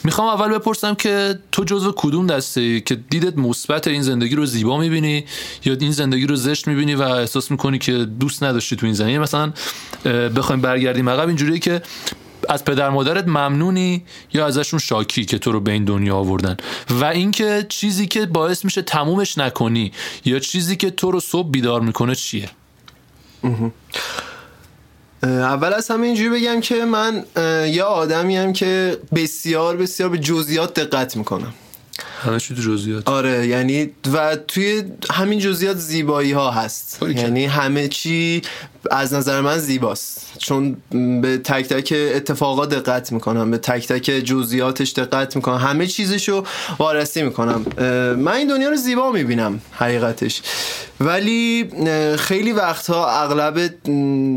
می‌خوام 0.03 0.27
اول 0.27 0.57
بپرسم 0.57 0.95
که 0.95 1.39
تو 1.51 1.63
جزو 1.63 1.93
کدوم 1.95 2.27
دسته 2.27 2.79
که 2.79 2.95
دیدت 2.95 3.37
مثبت 3.37 3.87
این 3.87 4.01
زندگی 4.01 4.35
رو 4.35 4.45
زیبا 4.45 4.77
می‌بینی 4.77 5.25
یا 5.65 5.73
این 5.73 5.91
زندگی 5.91 6.27
رو 6.27 6.35
زشت 6.35 6.67
می‌بینی 6.67 6.95
و 6.95 7.01
احساس 7.01 7.51
می‌کنی 7.51 7.79
که 7.79 7.93
دوست 7.93 8.43
نداشتی 8.43 8.75
تو 8.75 8.85
این 8.85 8.95
زندگی 8.95 9.17
مثلا 9.17 9.53
بخوایم 10.05 10.61
برگردیم 10.61 11.09
عقب. 11.09 11.27
اینجوریه 11.27 11.59
که 11.59 11.81
از 12.49 12.65
پدر 12.65 12.89
مادرت 12.89 13.27
ممنونی 13.27 14.03
یا 14.33 14.45
ازشون 14.45 14.79
شاکی 14.79 15.25
که 15.25 15.37
تو 15.37 15.51
رو 15.51 15.59
به 15.59 15.71
این 15.71 15.85
دنیا 15.85 16.15
آوردن؟ 16.15 16.57
و 16.89 17.05
اینکه 17.05 17.65
چیزی 17.69 18.07
که 18.07 18.25
باعث 18.25 18.65
میشه 18.65 18.81
تمومش 18.81 19.37
نکنی 19.37 19.91
یا 20.25 20.39
چیزی 20.39 20.75
که 20.75 20.91
تو 20.91 21.11
رو 21.11 21.19
صبح 21.19 21.49
بیدار 21.49 21.81
می‌کنه 21.81 22.15
چیه؟ 22.15 22.49
اول 25.23 25.73
از 25.73 25.91
همه 25.91 26.07
اینجوری 26.07 26.29
بگم 26.29 26.61
که 26.61 26.85
من 26.85 27.25
یه 27.67 27.83
آدمی 27.83 28.37
هم 28.37 28.53
که 28.53 28.97
بسیار 29.15 29.77
بسیار 29.77 30.09
به 30.09 30.17
جزئیات 30.17 30.79
دقت 30.79 31.17
می‌کنم. 31.17 31.53
همه 32.23 32.39
چی 32.39 32.55
جزئیات. 32.55 33.09
آره 33.09 33.47
یعنی 33.47 33.89
و 34.13 34.35
توی 34.35 34.83
همین 35.11 35.39
جزئیات 35.39 35.77
زیبایی 35.77 36.31
ها 36.31 36.51
هست 36.51 36.97
باریکلا. 37.01 37.23
یعنی 37.23 37.45
همه 37.45 37.87
چی 37.87 38.41
از 38.91 39.13
نظر 39.13 39.41
من 39.41 39.57
زیباست. 39.57 40.31
چون 40.37 40.77
به 41.21 41.37
تک 41.37 41.67
تک 41.67 41.93
اتفاقات 42.15 42.69
دقت 42.69 43.11
می‌کنم 43.11 43.51
به 43.51 43.57
تک 43.57 43.87
تک 43.87 44.11
جزئیاتش 44.11 44.93
دقت 44.93 45.35
می‌کنم 45.35 45.57
همه 45.57 45.87
چیزشو 45.87 46.43
وارسی 46.79 47.23
می‌کنم. 47.23 47.65
من 48.17 48.33
این 48.33 48.47
دنیا 48.47 48.69
رو 48.69 48.75
زیبا 48.75 49.11
می‌بینم 49.11 49.61
حقیقتش. 49.71 50.41
ولی 50.99 51.69
خیلی 52.19 52.51
وقتها 52.51 53.21
اغلب 53.21 53.55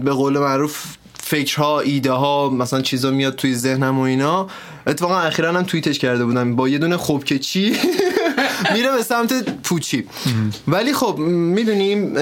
به 0.05 0.11
قول 0.11 0.39
معروف 0.39 0.85
فکرها 1.27 1.81
ایده 1.81 2.13
ها 2.13 2.51
مثلا 2.51 2.83
چیزا 2.83 3.11
میاد 3.11 3.35
توی 3.35 3.55
ذهنم 3.55 3.99
و 3.99 4.03
اینا. 4.03 4.47
اتفاقا 4.87 5.19
اخیرا 5.19 5.53
هم 5.53 5.63
توییتش 5.63 5.99
کرده 5.99 6.25
بودم. 6.25 6.57
با 6.57 6.69
یه 6.69 6.79
دونه 6.79 6.97
خوب 6.97 7.25
که 7.25 7.39
چی؟ 7.39 7.77
میره 8.75 8.93
به 8.93 9.03
سمت 9.03 9.51
پوچی. 9.63 10.07
ولی 10.69 10.93
خب 10.93 11.19
می‌دونیم 11.19 12.15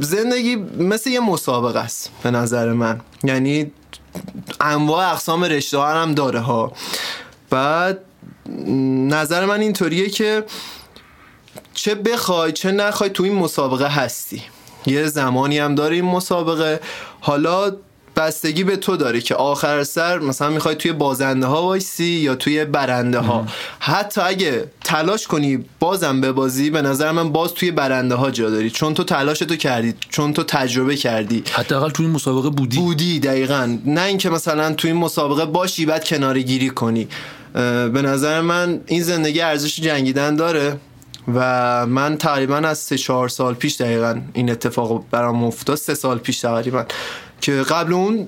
زندگی 0.00 0.56
مثل 0.78 1.10
یه 1.10 1.20
مسابقه 1.20 1.78
است 1.78 2.10
به 2.22 2.30
نظر 2.30 2.72
من. 2.72 3.00
یعنی 3.24 3.72
انواع 4.60 5.12
اقسام 5.12 5.44
رشته 5.44 5.80
هم 5.80 6.14
داره 6.14 6.40
ها. 6.40 6.72
بعد 7.50 7.98
نظر 9.08 9.44
من 9.44 9.60
اینطوریه 9.60 10.08
که 10.08 10.44
چه 11.74 11.94
بخوای 11.94 12.52
چه 12.52 12.72
نخوای 12.72 13.10
تو 13.10 13.22
این 13.22 13.34
مسابقه 13.34 13.88
هستی. 13.88 14.42
یه 14.86 15.06
زمانی 15.06 15.58
هم 15.58 15.74
داره 15.74 15.94
این 15.94 16.04
مسابقه. 16.04 16.80
حالا 17.20 17.72
بستگی 18.16 18.64
به 18.64 18.76
تو 18.76 18.96
داره 18.96 19.20
که 19.20 19.34
آخر 19.34 19.84
سر 19.84 20.18
مثلا 20.18 20.50
می‌خوای 20.50 20.74
توی 20.74 20.92
بازنده 20.92 21.46
ها 21.46 21.62
وایسی 21.62 22.04
یا 22.04 22.34
توی 22.34 22.64
برنده 22.64 23.18
ها 23.18 23.46
حتی 23.78 24.20
اگه 24.20 24.70
تلاش 24.84 25.26
کنی 25.26 25.64
بازم 25.80 26.20
به 26.20 26.32
بازی 26.32 26.70
به 26.70 26.82
نظر 26.82 27.12
من 27.12 27.32
باز 27.32 27.54
توی 27.54 27.70
برنده 27.70 28.14
ها 28.14 28.30
جا 28.30 28.50
داری. 28.50 28.70
چون 28.70 28.94
تو 28.94 29.04
تلاش 29.04 29.38
تو 29.38 29.56
کردی 29.56 29.94
چون 30.10 30.32
تو 30.32 30.42
تجربه 30.42 30.96
کردی. 30.96 31.42
حداقل 31.52 31.90
توی 31.90 32.06
مسابقه 32.06 32.50
بودی. 32.50 32.78
بودی 32.78 33.20
دقیقا. 33.20 33.78
نه 33.84 34.02
اینکه 34.02 34.30
مثلا 34.30 34.72
توی 34.72 34.92
مسابقه 34.92 35.44
باشی 35.44 35.86
بعد 35.86 36.04
کناره 36.04 36.42
گیری 36.42 36.70
کنی 36.70 37.08
به 37.92 38.02
نظر 38.02 38.40
من 38.40 38.80
این 38.86 39.02
زندگی 39.02 39.40
ارزش 39.40 39.80
جنگیدن 39.80 40.36
داره 40.36 40.76
و 41.34 41.86
من 41.86 42.16
تقریبا 42.16 42.56
از 42.56 42.78
سه 42.78 42.98
چهار 42.98 43.28
سال 43.28 43.54
پیش 43.54 43.76
دقیقا 43.76 44.20
این 44.32 44.50
اتفاق 44.50 45.04
برام 45.10 45.44
افتاد. 45.44 45.76
سه 45.76 45.94
سال 45.94 46.18
پیش 46.18 46.40
تقریبا. 46.40 46.84
که 47.48 47.54
قبل 47.54 47.92
اون 47.92 48.26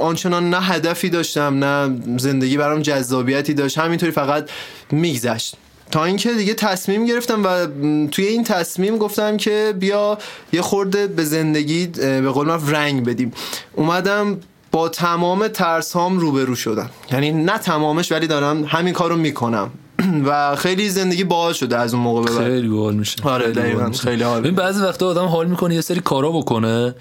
آنچنان 0.00 0.50
نه 0.50 0.60
هدفی 0.60 1.10
داشتم 1.10 1.64
نه 1.64 2.00
زندگی 2.18 2.56
برام 2.56 2.82
جذابیتی 2.82 3.54
داشت. 3.54 3.78
همینطوری 3.78 4.12
فقط 4.12 4.50
میگذشت. 4.92 5.54
تا 5.90 6.04
اینکه 6.04 6.32
دیگه 6.32 6.54
تصمیم 6.54 7.06
گرفتم 7.06 7.44
و 7.44 7.66
توی 8.06 8.26
این 8.26 8.44
تصمیم 8.44 8.96
گفتم 8.96 9.36
که 9.36 9.74
بیا 9.78 10.18
یه 10.52 10.62
خورده 10.62 11.06
به 11.06 11.24
زندگی 11.24 11.86
به 11.96 12.30
قول 12.30 12.46
من 12.46 12.70
رنگ 12.70 13.04
بدیم. 13.04 13.32
اومدم 13.74 14.38
با 14.72 14.88
تمام 14.88 15.48
ترس 15.48 15.92
هام 15.92 16.18
روبرو 16.18 16.54
شدم. 16.54 16.90
یعنی 17.12 17.32
نه 17.32 17.58
تمامش 17.58 18.12
ولی 18.12 18.26
دارم 18.26 18.64
همین 18.64 18.94
کارو 18.94 19.16
می‌کنم. 19.16 19.70
و 20.28 20.56
خیلی 20.56 20.88
زندگی 20.88 21.24
باحال 21.24 21.52
شده 21.52 21.78
از 21.78 21.94
اون 21.94 22.02
موقع 22.02 22.22
به 22.22 22.44
خیلی 22.44 22.68
باحال 22.68 22.94
میشه. 22.94 23.16
آره 23.22 23.52
دقیقاً 23.52 23.90
خیلی 23.90 24.22
حال. 24.22 24.50
بعضی 24.50 24.82
وقتا 24.82 25.06
آدم 25.06 25.24
حال 25.24 25.46
می‌کنه 25.46 25.74
یه 25.74 25.80
سری 25.80 26.00
کارا 26.00 26.30
بکنه. 26.30 26.94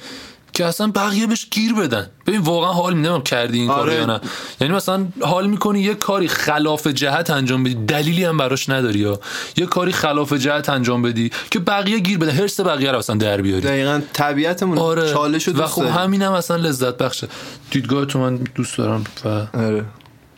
که 0.58 0.66
اصلا 0.66 0.92
بقیه 0.96 1.28
بهش 1.28 1.48
گیر 1.52 1.74
بدن. 1.74 2.10
ببین 2.28 2.42
واقعا 2.42 2.72
حال 2.72 2.94
میدم 2.94 3.22
کردی 3.22 3.60
این 3.60 3.68
کارو 3.68 3.94
یا 3.94 4.06
نه. 4.06 4.20
یعنی 4.62 4.74
مثلا 4.74 5.08
حال 5.22 5.48
می‌کنی 5.48 5.80
یه 5.80 5.94
کاری 5.94 6.28
خلاف 6.28 6.88
جهت 6.88 7.30
انجام 7.30 7.64
بدی. 7.64 7.76
دلیلی 7.76 8.24
هم 8.24 8.38
براش 8.38 8.70
نداری 8.70 9.00
یا. 9.00 9.20
یه 9.58 9.66
کاری 9.66 9.92
خلاف 9.92 10.34
جهت 10.34 10.70
انجام 10.70 11.02
بدی 11.02 11.32
که 11.52 11.60
بقیه 11.60 12.00
گیر 12.00 12.18
بدن. 12.18 12.32
هرس 12.32 12.60
بقیه 12.60 12.92
رو 12.92 12.98
اصلا 12.98 13.16
در 13.16 13.42
بیاری. 13.42 13.62
دقیقاً 13.62 14.02
طبیعتمون 14.14 14.78
آره. 14.78 15.14
چالش 15.14 15.48
و 15.48 15.68
خب 15.68 15.86
همین 15.86 16.22
هم 16.22 16.32
اصلا 16.32 16.58
لذت 16.58 16.98
بخشه. 16.98 17.28
دیدگاه 17.72 18.06
تو 18.06 18.20
من 18.20 18.36
دوست 18.36 18.78
دارم 18.78 19.04
و 19.26 19.28
آره. 19.58 19.86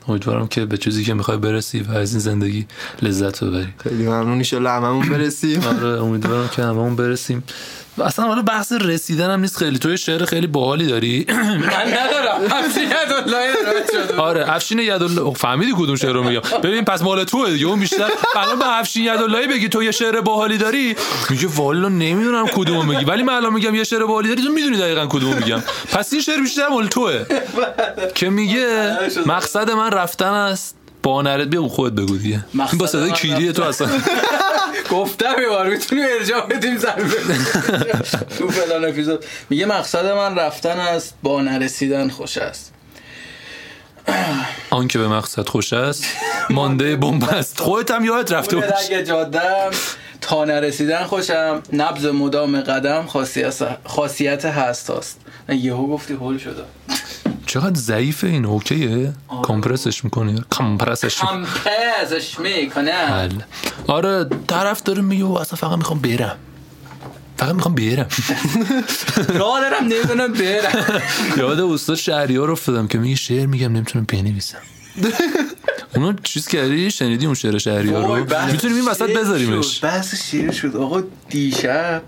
امیدوارم 0.08 0.48
که 0.48 0.66
به 0.66 0.78
چیزی 0.78 1.04
که 1.04 1.14
می‌خوای 1.14 1.38
برسی 1.38 1.80
و 1.80 1.92
از 1.92 2.12
این 2.12 2.20
زندگی 2.20 2.68
لذت 3.02 3.44
ببری. 3.44 3.74
خیلی 3.84 4.04
ممنون. 4.04 4.38
ایشالله 4.38 4.70
هممون 4.70 5.10
برسیم. 5.10 5.64
آره 5.64 6.04
امیدوارم 6.04 6.48
که 6.48 6.64
هممون 6.64 6.96
برسیم. 6.96 7.44
اصلا 8.02 8.26
حالا 8.26 8.42
بحث 8.42 8.72
رسیدن 8.72 9.30
هم 9.32 9.40
نیست. 9.40 9.58
خیلی 9.58 9.80
توی 9.80 9.98
شعر 9.98 10.26
خیلی 10.26 10.48
باحالی 10.48 10.88
داری؟ 10.88 11.26
من 11.30 11.38
ندارم. 11.68 12.42
افشین 12.52 12.84
یدالله 12.84 13.54
آره 14.18 14.54
افشین 14.54 14.80
یدالله 14.80 15.34
فهمیدی 15.34 15.72
کدوم 15.78 15.96
شعر 15.96 16.14
رو 16.14 16.24
میگم. 16.24 16.42
ببین 16.64 16.86
پس 16.86 17.02
مال 17.02 17.24
توه 17.24 17.52
دیگه. 17.52 17.66
اون 17.66 17.80
بیشتر 17.80 18.10
الان 18.36 18.60
به 18.60 18.80
افشین 18.80 19.04
یدالله 19.04 19.48
بگی 19.48 19.70
تو 19.70 19.84
یه 19.84 19.92
شعر 19.92 20.22
باحالی 20.22 20.58
داری؟ 20.58 20.96
میگه 21.30 21.48
والا 21.48 21.90
نمی‌دونم 21.90 22.48
کدومو 22.48 22.84
میگی. 22.84 23.06
ولی 23.06 23.24
من 23.24 23.34
الان 23.34 23.54
میگم 23.54 23.76
یه 23.76 23.84
شعر 23.84 24.06
باحالی 24.06 24.28
داری 24.28 24.44
تو 24.44 24.52
می‌دونی 24.52 24.78
دقیقاً 24.78 25.06
کدومو 25.06 25.36
میگم. 25.36 25.64
پس 25.94 26.14
این 26.14 26.22
شعر 26.22 26.42
بیشتر 26.42 26.68
مال 26.68 26.88
توه. 26.88 27.26
که 28.16 28.30
میگه 28.30 28.98
مقصد 29.26 29.72
من 29.72 29.92
رفتن 29.92 30.34
است. 30.34 30.76
با 31.04 31.22
نرد 31.22 31.50
بیا 31.50 31.68
خودت 31.68 31.96
بگو 31.96 32.18
دیگه. 32.18 32.46
با 32.80 32.88
صدای 32.88 33.12
کیری 33.12 33.54
تو 33.54 33.64
اصلا. 33.64 33.88
گفتم 34.92 35.34
یه 35.42 35.50
بار 35.50 35.70
می‌تونی 35.70 36.02
ارجاع 36.04 36.46
بدیم 36.46 36.78
تو 38.38 38.50
فلان 38.50 38.86
اپیزود. 38.86 39.26
میگه 39.50 39.66
مقصد 39.66 40.06
من 40.06 40.36
رفتن 40.36 40.80
است 40.80 41.16
با 41.24 41.42
نرسیدن 41.42 42.10
خوش 42.10 42.38
است. 42.38 42.74
آن 44.70 44.88
که 44.88 45.00
به 45.00 45.08
مقصد 45.08 45.48
خوش 45.48 45.74
است 45.74 46.04
مانده 46.50 46.96
بنبست 46.96 47.60
خودت 47.60 47.92
هم 47.92 48.06
یادت 48.06 48.32
رفته 48.32 48.56
باش. 48.56 48.90
جادم 49.08 49.72
تا 50.22 50.46
نرسیدن 50.46 51.04
خوشم. 51.04 51.64
نبض 51.74 52.06
مدام 52.06 52.62
قدم 52.62 53.06
خاصیت 53.06 53.54
خاصیت 53.86 54.46
هست 54.46 54.90
هست 54.90 55.20
یهو 55.50 55.88
گفتی 55.88 56.14
هول 56.14 56.38
شده. 56.38 56.64
چقدر 57.50 57.80
ضعیفه 57.80 58.28
این 58.28 58.46
اوکیه 58.46 59.14
کامپرسش 59.42 60.04
می‌کنی؟ 60.04 60.44
کامپرسش 60.50 61.18
کمپزش 61.18 62.40
می‌کنه 62.40 63.12
بله. 63.12 63.46
آره 63.88 64.26
طرف 64.48 64.84
داره 64.84 65.02
میگه 65.02 65.24
و 65.24 65.32
اصلا 65.34 65.56
فقط 65.56 65.78
می‌خوام 65.78 66.00
برم. 66.00 66.36
فقط 67.38 67.56
می‌خوام 67.56 67.76
برم. 67.76 68.08
راه 69.40 69.62
دارم 69.62 69.84
نمی‌دونم 69.84 70.34
برم. 70.34 71.02
یاد 71.38 71.60
استاد 71.60 71.96
شهریار 71.96 72.52
افتادم 72.52 72.88
که 72.88 72.98
میگه 72.98 73.16
شعر 73.16 73.46
میگم 73.46 73.72
نمی‌تونم 73.72 74.06
بنویسم. 74.06 74.58
اونو 75.96 76.14
چیز 76.24 76.48
کردی؟ 76.48 76.92
شنیدی 76.92 77.26
اون 77.26 77.36
شعر 77.36 77.58
شهریار 77.58 78.08
رو؟ 78.08 78.16
می‌تونیم 78.52 78.76
این 78.76 78.88
وسط 78.88 79.10
بذاریمش. 79.10 79.84
بحث 79.84 80.30
شیر 80.30 80.52
شد. 80.52 80.76
آقا 80.76 81.04
دیشب 81.30 82.02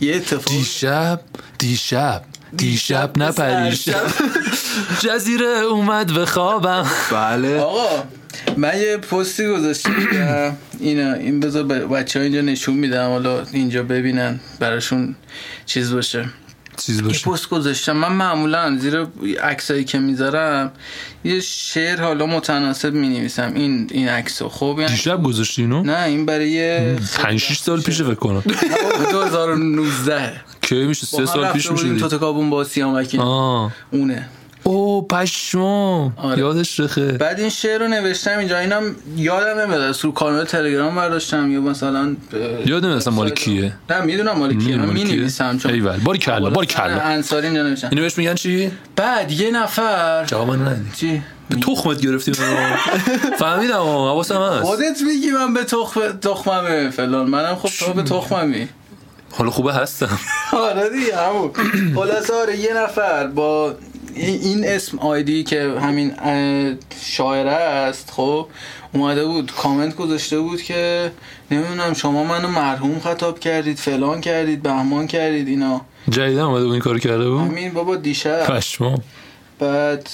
یه 0.00 0.16
اتفاق 0.16 0.44
دیشب 0.48 1.20
دیشب. 1.58 2.22
دیشب 2.56 3.10
نه 3.16 3.32
پریشب. 3.32 4.02
جزیره 5.04 5.46
اومد 5.46 6.14
به 6.14 6.26
خوابم. 6.26 6.86
بله. 7.12 7.60
آقا 7.60 8.04
من 8.56 8.80
یه 8.80 8.96
پستی 8.96 9.46
گذاشتم. 9.48 10.56
اینا 10.80 11.12
این 11.12 11.40
بذار 11.40 11.62
بچه 11.64 12.18
ها 12.18 12.22
اینجا 12.22 12.40
نشون 12.40 12.74
میدم 12.74 13.08
حالا 13.08 13.42
اینجا 13.52 13.82
ببینن 13.82 14.40
براشون 14.60 15.14
چیز 15.66 15.92
باشه. 15.92 16.24
چیز 16.76 17.02
باشه. 17.02 17.30
پست 17.30 17.48
گذاشتم. 17.48 17.92
من 17.92 18.12
معمولا 18.12 18.78
زیر 18.78 19.06
عکسایی 19.42 19.84
که 19.84 19.98
می‌ذارم 19.98 20.72
یه 21.24 21.40
شعر 21.40 22.02
حالا 22.02 22.26
متناسب 22.26 22.94
می 22.94 23.08
نویسم 23.08 23.52
این 23.54 23.88
این 23.90 24.08
عکسو. 24.08 24.48
خب 24.48 24.76
یعنی 24.78 24.90
دیشب 24.90 25.22
گذاشتی 25.22 25.62
اینو؟ 25.62 25.82
نه 25.82 26.02
این 26.02 26.26
برای 26.26 26.94
5 26.96 27.40
6 27.40 27.58
سال 27.58 27.80
پیشه 27.80 28.04
فکر 28.04 28.14
کنم. 28.14 28.42
2019 29.10 30.32
کی 30.60 30.86
میشه؟ 30.86 31.06
سه 31.06 31.26
سال 31.26 31.52
پیش 31.52 31.70
میشه 31.70 31.94
تو. 31.94 32.08
تکابون 32.08 32.50
با 32.50 32.64
سیامکی. 32.64 33.18
اونه. 33.90 34.28
او 34.64 35.06
پشمام. 35.08 36.12
آره. 36.16 36.38
یادش 36.38 36.80
رخه. 36.80 37.12
بعد 37.12 37.40
این 37.40 37.48
شعر 37.48 37.80
رو 37.80 37.88
نوشتم 37.88 38.38
اینجا. 38.38 38.58
اینم 38.58 38.96
یادم 39.16 39.60
نمیاد. 39.60 39.80
از 39.80 40.04
رو 40.04 40.12
کانال 40.12 40.44
تلگرام 40.44 40.94
برداشتم. 40.94 41.50
یا 41.50 41.60
مثلا 41.60 42.16
یادم 42.66 42.92
نیست 42.94 43.08
مال 43.08 43.30
کیه؟ 43.30 43.72
نه 43.90 44.00
می‌دونم 44.00 44.38
مال 44.38 44.58
کیه. 44.58 44.76
من 44.76 44.84
مال 44.84 44.94
می 44.94 45.04
کیه؟ 45.04 45.16
نویسم 45.16 45.58
چون 45.58 45.72
ایول. 45.72 45.96
باری 45.96 46.18
کلا 46.18 46.50
باری 46.50 46.66
کلا. 46.66 47.00
انصاری 47.00 47.50
نوشتم 47.50 47.88
اینو 47.90 48.02
بهش 48.02 48.18
میگن 48.18 48.34
چی؟ 48.34 48.70
بعد 48.96 49.32
یه 49.32 49.50
نفر 49.50 50.24
جواب 50.24 50.48
من 50.48 50.68
ندی 50.68 50.90
چی؟ 50.96 51.22
تخمت 51.66 52.00
گرفتی 52.00 52.32
منو. 52.38 52.76
فهمیدم 53.38 53.74
حواسم 53.82 54.42
هست. 54.42 54.62
خودت 54.62 55.02
میگی 55.06 55.30
من 55.30 55.54
به 55.54 55.64
تخم 55.64 56.00
تخممه 56.22 56.90
فلان. 56.90 57.30
منم 57.30 57.54
خب 57.56 57.68
تو 57.68 57.92
به 57.92 58.02
تخممی. 58.02 58.68
حالا 59.32 59.50
خوبه 59.50 59.72
هستم. 59.74 60.18
آره 60.52 60.90
دیگه 60.90 61.16
همون. 61.16 61.50
خلاصه 61.94 62.34
آره 62.34 62.56
یه 62.56 62.74
نفر 62.74 63.26
با 63.26 63.74
این 64.16 64.64
اسم 64.64 64.98
آیدی 64.98 65.44
که 65.44 65.74
همین 65.80 66.12
شاعره 67.04 67.50
است 67.50 68.10
خب 68.10 68.46
اومده 68.92 69.24
بود 69.24 69.52
کامنت 69.52 69.96
گذاشته 69.96 70.40
بود 70.40 70.62
که 70.62 71.10
نمی‌دونم 71.50 71.94
شما 71.94 72.24
منو 72.24 72.48
مرحوم 72.48 72.98
خطاب 72.98 73.38
کردید 73.38 73.78
فلان 73.78 74.20
کردید 74.20 74.62
بهمان 74.62 75.06
کردید 75.06 75.48
اینا. 75.48 75.80
جدیدن 76.10 76.40
اومده 76.42 76.64
بود 76.64 76.72
این 76.72 76.82
کارو 76.82 76.98
کرده 76.98 77.30
بود؟ 77.30 77.40
همین 77.40 77.72
بابا 77.72 77.96
دیشب. 77.96 78.44
پشمام. 78.46 79.02
بعد 79.58 80.08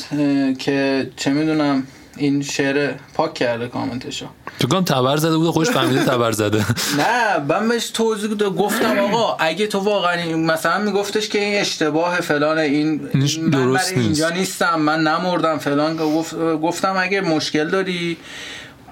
که 0.59 1.11
چه 1.16 1.30
می‌دونم 1.30 1.83
این 2.17 2.43
شعر 2.43 2.95
پاک 3.14 3.35
کرده 3.35 3.69
کامنتشو. 3.69 4.26
تو 4.61 4.69
کنم 4.69 4.85
تبر 4.85 5.17
زده 5.17 5.37
بود 5.37 5.50
خوش 5.50 5.71
فهمیده 5.71 6.05
تبر 6.05 6.33
زده. 6.33 6.64
نه 7.00 7.38
من 7.49 7.69
بهش 7.69 7.90
توضیح 7.90 8.31
دادم 8.31 8.57
گفتم 8.57 8.99
آقا 8.99 9.37
اگه 9.40 9.67
تو 9.67 9.79
واقعا 9.79 10.37
مثلا 10.37 10.79
میگفتش 10.79 11.29
که 11.29 11.40
این 11.45 11.61
اشتباه 11.61 12.21
فلان 12.21 12.59
این 12.59 13.00
من 13.14 13.50
درست 13.50 13.93
اینجا 13.93 14.29
نیست. 14.29 14.38
نیستم 14.38 14.81
من 14.81 15.00
نمردم 15.02 15.59
فلان. 15.59 15.97
گفت- 15.97 16.35
گفتم 16.62 16.97
اگه 16.99 17.21
مشکل 17.21 17.69
داری 17.69 18.17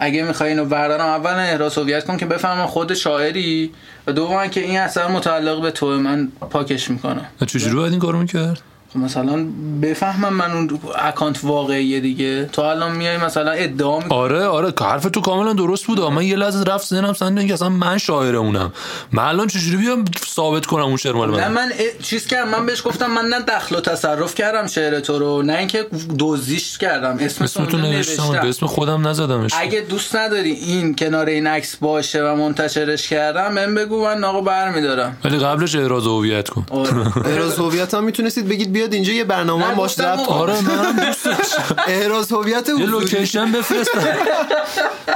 اگه 0.01 0.23
می‌خوای 0.23 0.51
اینو 0.51 0.65
بردارم 0.65 1.07
اول 1.07 1.31
احراز 1.33 1.79
هویت 1.79 2.05
کن 2.07 2.17
که 2.17 2.27
بفهمم 2.27 2.67
خود 2.67 2.95
شاعری. 2.95 3.71
و 4.07 4.13
دوم 4.13 4.47
که 4.47 4.61
این 4.61 4.79
اثر 4.79 5.07
متعلق 5.09 5.63
به 5.63 5.71
تو 5.71 5.87
من 5.87 6.29
پاکش 6.51 6.91
می‌کنم. 6.91 7.27
چجوری 7.47 7.75
باید 7.77 7.91
این 7.93 8.01
کارو 8.01 8.19
می‌کرد؟ 8.19 8.61
خب 8.93 8.99
مثلا 8.99 9.47
بفهمم 9.83 10.33
من 10.33 10.51
اون 10.53 10.79
اکانت 10.99 11.41
واقعیه 11.45 12.01
دیگه. 12.01 12.45
تو 12.53 12.63
الان 12.63 12.97
میای 12.97 13.17
مثلا 13.17 13.51
ادعا 13.51 13.99
می‌کنی 13.99 14.19
آره 14.19 14.45
آره 14.47 14.73
که 14.73 14.85
حرف 14.85 15.03
تو 15.05 15.21
کاملا 15.21 15.53
درست 15.53 15.87
بود 15.87 16.01
من 16.01 16.23
یه 16.25 16.37
لحظه 16.37 16.65
رفت 16.65 16.89
ذهنم 16.89 17.13
سن 17.13 17.47
که 17.47 17.55
اصلا 17.55 17.69
من 17.69 17.99
شاعر 17.99 18.37
اونم 18.37 18.73
من 19.13 19.23
الان 19.23 19.47
چجوری 19.47 19.77
بیام 19.77 20.05
ثابت 20.29 20.67
کنم 20.67 20.83
اون 20.85 20.97
شعر 20.97 21.13
مال 21.13 21.31
نه 21.31 21.49
من 21.49 21.55
من 21.55 21.73
ا- 21.73 22.03
چیز 22.03 22.27
کردم. 22.27 22.51
من 22.51 22.67
بهش 22.67 22.83
گفتم 22.87 23.11
من 23.11 23.25
نه 23.25 23.41
دخل 23.41 23.77
و 23.77 23.81
تصرف 23.81 24.35
کردم 24.35 24.67
شعر 24.67 25.01
تو 25.01 25.19
رو 25.19 25.43
نه 25.43 25.53
اینکه 25.59 25.87
دزدیش 26.19 26.79
کردم. 26.79 27.17
اسم, 27.21 27.45
اسم 27.45 27.65
تو 27.65 27.77
نوشتم. 27.77 28.33
به 28.33 28.49
اسم 28.49 28.67
خودم 28.67 29.09
نزدمش. 29.09 29.51
اگه 29.59 29.81
دوست 29.81 30.17
نداری 30.17 30.51
این 30.51 30.97
کنار 30.97 31.27
این 31.27 31.47
عکس 31.47 31.77
باشه 31.77 32.23
و 32.23 32.35
منتشرش 32.37 33.09
کردم 33.09 33.53
من 33.53 33.75
بگو 33.75 34.05
من 34.05 34.25
آقا 34.25 34.41
برمیدارم. 34.41 35.17
ولی 35.25 35.39
قبلش 35.39 35.77
اعراض 35.77 36.07
هویت 36.07 36.49
کن. 36.49 36.67
آره. 36.71 37.27
احراز 37.27 37.59
هویت 37.59 37.95
هم 37.95 38.05
می‌تونستید 38.05 38.49
بگید 38.49 38.73
بیاد 38.79 38.95
اینجا 38.95 39.13
یه 39.13 39.25
برنامه 39.25 39.75
باش 39.75 40.01
آقا. 40.01 40.35
آره 40.35 40.61
منم 40.61 41.07
دوست 41.07 41.25
داشتم 41.25 41.77
احراز 41.87 42.33
هویت 42.33 42.69
یه. 42.69 42.87
لوکیشن 42.87 43.53
بفرستم 43.53 44.17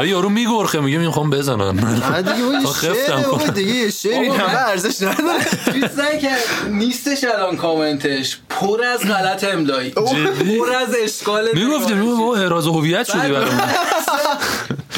یارو 0.01 0.29
میگرخه 0.29 0.81
میگه 0.81 0.99
می‌خوام 0.99 1.31
بزنم 1.31 1.79
نه 1.79 2.23
دیگه. 2.23 3.51
دیگه 3.55 3.75
یه 3.75 3.91
شعری 3.91 4.29
همه 4.29 4.55
ارزش 4.55 5.03
نداره 5.03 5.45
چیزایی 5.65 6.19
که 6.19 6.31
نیستش 6.69 7.25
الان 7.25 7.57
کامنتش 7.57 8.39
پر 8.49 8.85
از 8.85 9.01
غلط 9.01 9.45
املایی؟ 9.45 9.91
پر 9.91 10.73
از 10.77 10.95
اشکال 11.05 11.49
می‌گفتیم 11.55 12.05
بابا 12.05 12.37
اعراض 12.37 12.67
هویت 12.67 13.07
شدی 13.07 13.33
برام 13.33 13.61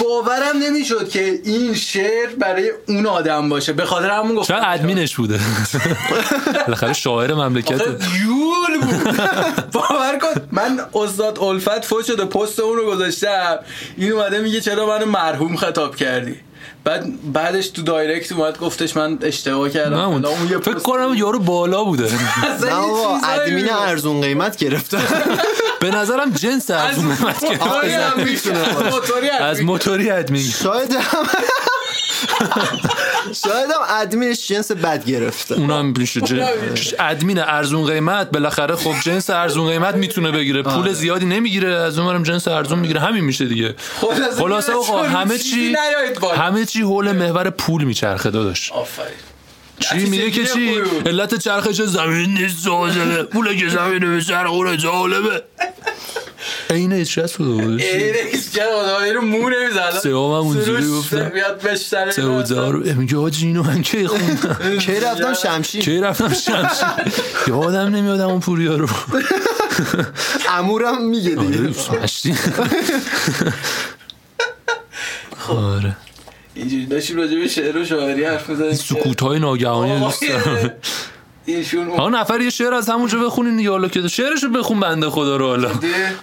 باورم 0.01 0.59
نمی‌شد 0.63 1.09
که 1.09 1.41
این 1.45 1.75
شعر 1.75 2.29
برای 2.39 2.73
اون 2.89 3.07
آدم 3.07 3.49
باشه. 3.49 3.73
به 3.73 3.85
خاطر 3.85 4.11
همون 4.11 4.35
گفتم 4.37 4.55
شاید 4.55 4.81
ادمینش 4.81 5.17
بوده؟ 5.17 5.41
بالاخره 6.67 6.93
شاعر 6.93 7.35
مملکت 7.35 7.71
یول 7.71 8.81
بود. 8.81 9.17
باور 9.73 10.19
کن. 10.19 10.41
من 10.53 10.81
استاد 10.95 11.39
الفت 11.39 11.85
فوت 11.85 12.05
شده 12.05 12.25
پست 12.25 12.61
اون 12.61 12.77
رو 12.77 12.87
گذاشتم. 12.87 13.59
این 13.97 14.13
اومده 14.13 14.41
میگه 14.41 14.61
چرا 14.61 14.87
منو 14.87 15.07
مرحوم 15.07 15.57
خطاب 15.57 15.97
کردی؟ 15.97 16.37
بعد 16.85 17.33
بعدش 17.33 17.69
تو 17.69 17.83
دایرکت 17.83 18.33
اومد 18.33 18.59
گفتش 18.59 18.97
من 18.97 19.19
اشتباه 19.23 19.71
کردم. 19.71 19.97
نه 19.97 20.29
اون 20.29 20.61
فکر 20.61 20.75
کنم 20.75 21.15
یارو 21.17 21.39
بالا 21.39 21.85
بوده. 21.85 22.05
نه 22.63 22.71
بابا 22.71 23.19
ادمین. 23.27 23.71
ارزون 23.71 24.21
قیمت 24.21 24.57
گرفته. 24.57 24.99
به 25.81 25.91
نظرم 25.91 26.31
جنس 26.31 26.71
از 26.71 26.81
ارزون 26.81 27.15
قیمت 27.15 27.45
هم 27.45 28.25
از. 29.41 29.61
موتوری 29.61 30.11
ادمین. 30.11 30.43
شاید 30.43 30.93
هم 30.93 31.27
شاید 33.45 33.71
هم 33.71 34.01
ادمینش 34.01 34.49
جنس 34.49 34.73
بد 34.73 35.05
گرفته. 35.05 35.55
اونم 35.55 35.95
میشه 35.99 36.21
اونم 36.21 36.49
ادمین 36.99 37.39
ارزون 37.39 37.87
قیمت 37.87 38.31
بالاخره 38.31 38.77
خب 38.77 38.95
جنس 39.03 39.31
ارزون 39.31 39.71
قیمت 39.71 39.95
می‌تونه 39.95 40.31
بگیره. 40.31 40.63
پول 40.63 40.93
زیادی 40.93 41.27
نمی‌گیره 41.27 41.75
از 41.75 41.99
اونورم 41.99 42.23
جنس 42.23 42.49
ارزون 42.49 42.79
می‌گیره. 42.79 43.01
همین 43.01 43.25
میشه 43.25 43.45
دیگه. 43.45 43.75
خلاصه 44.39 44.73
آقا 44.73 45.03
همه 45.03 45.39
چی. 45.39 45.77
همه 46.37 46.65
چی 46.65 46.83
حول 46.83 47.13
محور 47.13 47.51
پول 47.51 47.85
میچرخه 47.85 48.31
داداش. 48.31 48.73
آفرین. 48.73 49.09
چی 49.81 49.99
میگه 49.99 50.31
که 50.31 50.45
چی. 50.45 50.81
علت 51.07 51.35
چرخش 51.35 51.83
زمین 51.83 52.35
نیست 52.35 52.59
زالبه 52.59 53.23
پول 53.23 53.57
که 53.59 53.69
زمین 53.69 53.99
به 54.17 54.23
چرخونه 54.23 54.77
جالبه. 54.77 55.43
عین 56.71 56.93
هیچ 56.93 57.19
شست 57.19 57.39
بوده 57.39 57.85
ایرکس 57.85 58.53
چه 58.55 58.63
آدمایی 58.65 59.13
رو 59.13 59.21
مو 59.21 59.49
نمی‌زنن 59.51 59.91
سهام 60.03 60.31
هم 60.45 60.49
اونجوری 60.49 60.89
گفتم. 60.89 61.29
بیاد 61.29 61.63
بشتره 61.63 62.11
سعودار 62.11 62.77
میگه 62.77 63.17
حاجی 63.17 63.47
اینو 63.47 63.63
من 63.63 63.83
کی 63.83 64.07
خوندم؟ 64.07 64.79
کی 64.87 65.01
رفتم 65.01 65.35
شمشیر؟ 65.35 65.83
کی 65.85 65.99
رفتم 65.99 66.29
شمشیر؟ 66.35 66.89
یادم 67.49 67.97
نمیادم 67.97 68.29
اون 68.29 68.41
پوریا 68.41 68.77
رو. 68.77 68.89
امورم 70.51 71.05
میگه 71.09 71.31
دیگه. 71.31 71.75
آره. 75.49 75.97
اینجوری 76.55 76.87
داشتیم 76.87 77.17
راجع 77.17 77.35
به 77.39 77.49
شعر 77.49 77.77
و 77.79 77.85
شاعری 77.85 78.25
حرف 78.25 78.49
می‌زنیم 78.49 78.73
سکوت 78.73 79.21
های 79.21 79.39
ناگهانی 79.39 80.01
دوست 80.01 80.23
دارم. 80.29 80.73
ایشون 81.47 81.89
آقا 81.91 82.09
نفر 82.09 82.41
یه 82.41 82.51
شعر 82.51 82.75
از 82.75 82.89
همونجا 82.89 83.19
بخونین 83.19 83.57
دیگه 83.57 83.71
حالا 83.71 83.89
که 83.89 84.09
شعرشو 84.09 84.49
بخون 84.49 84.81
بنده 84.81 85.11
خدا 85.11 85.37
رو 85.37 85.47
حالا. 85.47 85.71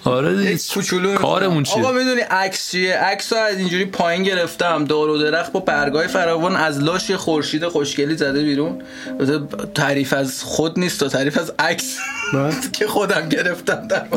آره 0.04 0.36
دیگه 0.36 1.16
کارمون 1.16 1.64
چیه؟ 1.64 1.84
آقا 1.84 1.92
می‌دونی 1.92 2.22
عکس 2.22 2.72
چیه؟ 2.72 2.94
عکس 2.98 3.34
رو 3.34 3.40
از 3.40 3.58
اینجوری 3.58 3.86
پایین 3.86 4.24
گرفتم 4.24 4.86
دار 4.86 5.10
و 5.10 5.18
درخت 5.18 5.52
با 5.52 5.60
برگای 5.60 6.08
فراوان 6.08 6.56
از 6.56 6.80
لاش 6.84 7.10
یه 7.10 7.18
خورشید 7.18 7.68
خوشگلی 7.68 8.18
زده 8.18 8.44
بیرون. 8.44 8.82
البته 9.20 9.58
تعریف 9.76 10.14
از 10.14 10.44
خود 10.44 10.80
نیست 10.80 11.00
تا 11.00 11.08
تعریف 11.08 11.38
از 11.38 11.54
عکس 11.60 11.98
که 12.80 12.88
خودم 12.88 13.30
گرفتم 13.30 13.88
در 13.88 14.06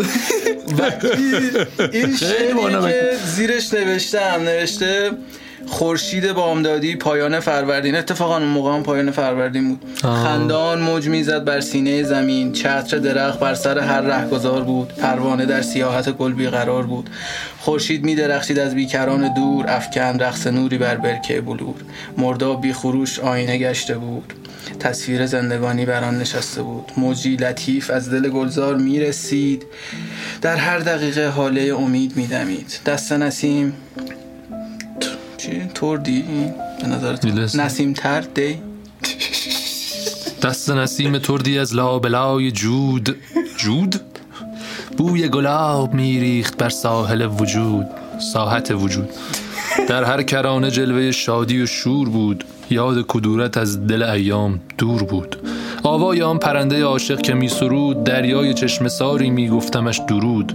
این- 1.92 2.16
بانمک. 2.57 2.90
که 2.90 3.16
زیرش 3.27 3.74
نوشتم 3.74 4.18
نوشته 4.42 5.11
خورشید 5.66 6.33
بامدادی 6.33 6.96
پایان 6.96 7.40
فروردین. 7.40 7.96
اتفاقا 7.96 8.37
اون 8.37 8.48
موقع 8.48 8.74
هم 8.74 8.83
پایان 8.83 9.11
فروردین 9.11 9.68
بود. 9.68 9.83
آه. 10.05 10.24
خندان 10.24 10.81
موج 10.81 11.09
می‌زد 11.09 11.44
بر 11.44 11.61
سینه 11.61 12.03
زمین. 12.03 12.53
چتر 12.53 12.98
درخت 12.98 13.40
بر 13.40 13.55
سر 13.55 13.79
هر 13.79 14.00
رهگذار 14.00 14.62
بود. 14.62 14.88
پروانه 14.88 15.46
در 15.46 15.62
سیاحت 15.62 16.11
گل 16.11 16.33
بیقرار 16.33 16.83
بود. 16.83 17.11
خورشید 17.61 18.05
می 18.05 18.14
درخشید 18.14 18.59
از 18.59 18.74
بیکران 18.74 19.35
دور. 19.35 19.64
افکن 19.68 20.18
رقص 20.18 20.46
نوری 20.46 20.79
بر 20.79 20.96
برکه 20.96 21.40
بلور. 21.40 21.74
مرداب 22.18 22.62
بی 22.62 22.72
خروش 22.72 23.18
آینه 23.18 23.59
گشته 23.59 23.98
بود. 23.98 24.33
تصویر 24.81 25.27
زندگانی 25.27 25.87
بر 25.87 26.05
آن 26.05 26.18
نشسته 26.18 26.62
بود. 26.62 26.92
موجی 26.96 27.37
لطیف 27.37 27.90
از 27.90 28.11
دل 28.11 28.29
گلزار 28.29 28.77
می 28.77 29.00
رسید 29.00 29.66
در 30.42 30.57
هر 30.57 30.79
دقیقه 30.79 31.29
حاله 31.29 31.74
امید 31.79 32.16
می 32.16 32.27
دمید 32.27 32.79
دست 32.87 33.12
نسیم 33.12 33.72
چی؟ 35.44 35.62
تردی؟ 35.74 36.24
به 36.80 36.87
نظر. 36.87 37.16
نسیم 37.54 37.92
تر 37.92 38.20
دی؟ 38.20 38.59
دست 40.42 40.70
نسیم 40.70 41.18
تردی 41.18 41.59
از 41.59 41.74
لابلای 41.74 42.50
جود. 42.50 43.16
جود؟ 43.57 44.00
بوی 44.96 45.28
گلاب 45.28 45.94
میریخت 45.94 46.57
بر 46.57 46.68
ساحل 46.68 47.26
وجود. 47.40 47.87
ساحت 48.33 48.70
وجود. 48.70 49.09
در 49.88 50.04
هر 50.04 50.22
کرانه 50.22 50.70
جلوه 50.70 51.11
شادی 51.11 51.62
و 51.62 51.66
شور 51.66 52.09
بود. 52.09 52.44
یاد 52.70 53.04
کدورت 53.09 53.57
از 53.57 53.87
دل 53.87 54.02
ایام 54.02 54.61
دور 54.78 55.02
بود. 55.02 55.37
آوای 55.83 56.22
آن 56.22 56.38
پرنده 56.38 56.85
عاشق 56.85 57.20
که 57.20 57.35
می 57.35 57.48
سرود. 57.48 58.04
دریای 58.04 58.54
چشم 58.54 58.88
ساری 58.88 59.30
می 59.30 59.48
گفتمش 59.48 60.00
درود. 60.09 60.52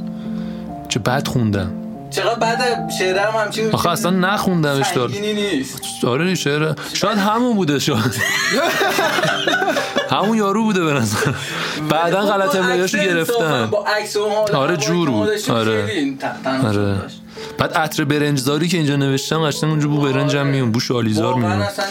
چه 0.89 0.99
بد 0.99 1.27
خوندم. 1.27 1.88
چقدر 2.09 2.39
بعد 2.39 2.89
شعرم 2.99 3.33
همچین 3.37 3.71
آخه 3.71 3.89
اصلا 3.89 4.11
نخوندمش 4.11 4.87
دار 4.95 5.09
نیست. 5.09 6.05
آره 6.05 6.35
شعر 6.35 6.73
شاید 6.93 7.17
همون 7.17 7.55
بوده 7.55 7.79
شاید. 7.79 8.15
همون 10.09 10.37
یارو 10.37 10.63
بوده 10.63 10.83
به 10.85 10.93
نظر. 10.93 11.33
بعدا 11.89 12.21
غلط 12.21 12.55
با 12.55 12.59
املایاشو 12.63 12.97
گرفتن. 12.97 13.65
با 13.65 13.85
عکس 13.85 14.17
آره، 14.53 14.77
جور 14.77 15.09
بود. 15.09 15.29
آره. 15.49 16.05
آره. 16.65 16.97
بعد 17.57 17.73
عطر 17.73 18.03
برنجزاری 18.03 18.67
که 18.67 18.77
اینجا 18.77 18.95
نوشتم 18.95 19.47
قشنگ 19.47 19.69
اونجا 19.69 19.87
بو 19.87 20.01
برنجم 20.01 20.47
میون 20.47 20.71
بو 20.71 20.79
شالیزار 20.79 21.33
میون 21.33 21.51
اصلا 21.51 21.85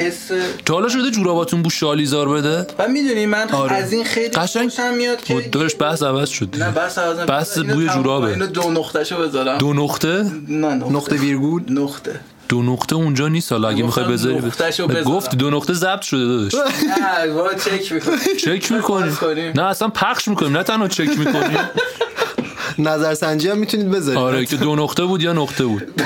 حس 0.00 0.30
تا 0.66 0.74
حالا 0.74 0.88
شده 0.88 1.10
جوراباتون 1.10 1.62
بو 1.62 1.70
شالیزار 1.70 2.28
بده؟ 2.28 2.66
و 2.78 2.88
می‌دونی 2.88 3.26
من 3.26 3.50
آره. 3.50 3.76
از 3.76 3.92
این 3.92 4.04
خیلی 4.04 4.28
قشنگ؟ 4.28 4.72
میاد 4.96 5.24
که 5.24 5.34
مدارش 5.34 5.74
بحث 5.78 6.02
عوض 6.02 6.28
شد 6.28 6.56
نه 6.58 6.70
بس 6.70 6.98
از 6.98 7.26
بحث 7.26 7.58
بوی 7.58 7.88
جورابه. 7.88 8.26
اینو 8.26 8.46
دو 8.46 8.70
نقطهشو 8.70 9.22
بذارم. 9.22 9.58
دو 9.58 9.72
نقطه؟ 9.72 10.22
نه 10.48 10.74
نقطه. 10.74 10.92
نقطه 10.92 11.16
ویرگول؟ 11.16 11.62
نقطه. 11.68 12.20
دو 12.48 12.62
نقطه 12.62 12.96
اونجا 12.96 13.28
نیست 13.28 13.52
حالا. 13.52 13.68
اگه 13.68 13.82
می‌خوای 13.82 14.04
گفتم 14.04 14.86
بذاری. 14.86 15.02
گفت 15.02 15.34
دو 15.36 15.50
نقطه 15.50 15.72
ضبط 15.72 16.02
شده 16.02 16.24
داداش. 16.26 16.54
نه 16.54 17.32
با 17.34 17.54
چک 17.54 17.92
می‌کنم 17.92 18.18
چک 18.38 18.72
می‌کنی. 18.72 19.52
نه 19.52 19.62
اصلا 19.62 19.88
پخش 19.88 20.28
می‌کنیم. 20.28 20.56
نه 20.56 20.62
تنها 20.62 20.88
چک 20.88 21.18
می‌کنیم 21.18 21.58
نظرسنجی 22.78 23.48
هم 23.48 23.58
می‌تونید 23.58 23.90
بذارید. 23.90 24.20
آره 24.20 24.46
که 24.46 24.56
دو 24.56 24.76
نقطه 24.76 25.04
بود 25.04 25.22
یا 25.22 25.32
نقطه 25.32 25.64
بود. 25.64 25.82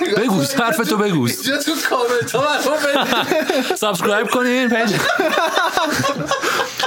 بگو 0.18 0.42
حرف 0.58 0.76
تو 0.76 0.96
بگو. 0.96 1.26
اینجا 1.26 1.56
تو 1.58 1.72
کامنت 1.90 2.32
ها 2.32 2.40
برام 2.40 3.76
subscribe 3.76 4.26
کنین 4.34 4.68
پیج 4.68 4.94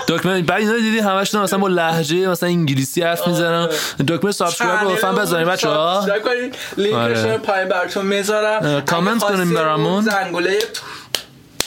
دکمه 0.08 0.42
بعد 0.42 0.60
اینا 0.62 0.78
دیدی 0.78 1.00
همشون 1.00 1.42
مثلا 1.42 1.60
با 1.60 1.68
لهجه 1.68 2.28
مثلا 2.28 2.50
انگلیسی 2.50 3.02
حرف 3.02 3.28
می‌زنن. 3.28 3.70
دکمه 4.08 4.32
subscribe 4.32 4.80
رو 4.80 4.92
لطفا 4.92 5.12
بزنید 5.14 5.48
بچه‌ها. 5.48 5.94
subscribe 6.06 6.24
کنین. 6.24 6.52
لینکش 6.78 6.96
آره. 7.18 7.32
رو 7.32 7.38
پایین 7.38 7.70
براتون 7.70 8.06
می‌ذارم. 8.06 8.82
کامنت 8.82 9.24
کنین 9.24 9.54
برامون. 9.54 10.02
زنگوله 10.04 10.60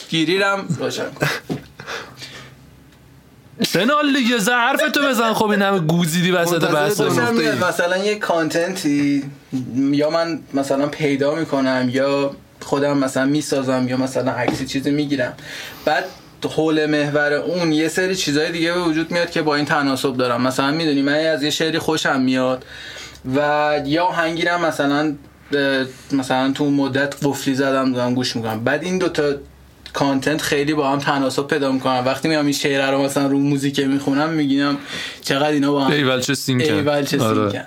گیریرم 0.09 0.65
روشن 0.79 1.05
بنال 3.75 4.13
دیگه 4.13 4.37
ز- 4.37 4.49
حرف 4.49 4.91
تو 4.91 5.01
بزن. 5.01 5.33
خب 5.33 5.49
این 5.49 5.61
همه 5.61 5.79
گوزیدی 5.79 6.31
وسط 6.31 6.71
بحث. 6.71 7.01
مثلا 7.69 7.97
یه 7.97 8.15
کانتنتی 8.15 9.23
یا 9.91 10.09
من 10.09 10.39
مثلا 10.53 10.87
پیدا 10.87 11.35
می‌کنم 11.35 11.89
یا 11.91 12.31
خودم 12.59 12.97
مثلا 12.97 13.25
می‌سازم 13.25 13.87
یا 13.89 13.97
مثلا 13.97 14.31
عکسی 14.31 14.65
چیزی 14.65 14.91
می‌گیرم. 14.91 15.33
بعد 15.85 16.05
حول 16.55 16.85
محور 16.85 17.33
اون 17.33 17.71
یه 17.71 17.87
سری 17.87 18.15
چیزای 18.15 18.51
دیگه 18.51 18.73
به 18.73 18.79
وجود 18.79 19.11
میاد 19.11 19.29
که 19.29 19.41
با 19.41 19.55
این 19.55 19.65
تناسب 19.65 20.17
دارم. 20.17 20.41
مثلا 20.41 20.71
می‌دونی 20.71 21.01
من 21.01 21.13
از 21.13 21.43
یه 21.43 21.49
شعری 21.49 21.79
خوشم 21.79 22.21
میاد 22.21 22.65
و 23.35 23.81
یا 23.85 24.07
هنگیرم 24.07 24.65
مثلا 24.65 25.13
مثلا 26.11 26.51
تو 26.51 26.69
مدت 26.69 27.15
قفلی 27.23 27.55
زدم 27.55 27.93
دارم 27.93 28.13
گوش 28.15 28.35
می‌کنم. 28.35 28.63
بعد 28.63 28.83
این 28.83 28.97
دوتا 28.97 29.33
کانتنت 29.93 30.41
خیلی 30.41 30.73
با 30.73 30.89
هم 30.89 30.99
تناسب 30.99 31.47
پیدا 31.47 31.71
می‌کنم 31.71 32.03
وقتی 32.05 32.27
میام 32.27 32.45
این 32.45 32.53
شعر 32.53 32.91
رو 32.91 33.03
مثلا 33.03 33.27
رو 33.27 33.39
موزیک 33.39 33.79
می‌خونم 33.79 34.29
میگینم 34.29 34.77
چقدر 35.21 35.51
اینا 35.51 35.71
با 35.71 35.83
هم 35.83 35.91
ایول 35.91 36.21
چه 36.21 36.35
سینکن 36.35 36.73
ایول 36.73 37.05
چه 37.05 37.23
آره. 37.23 37.49
سینکن. 37.49 37.65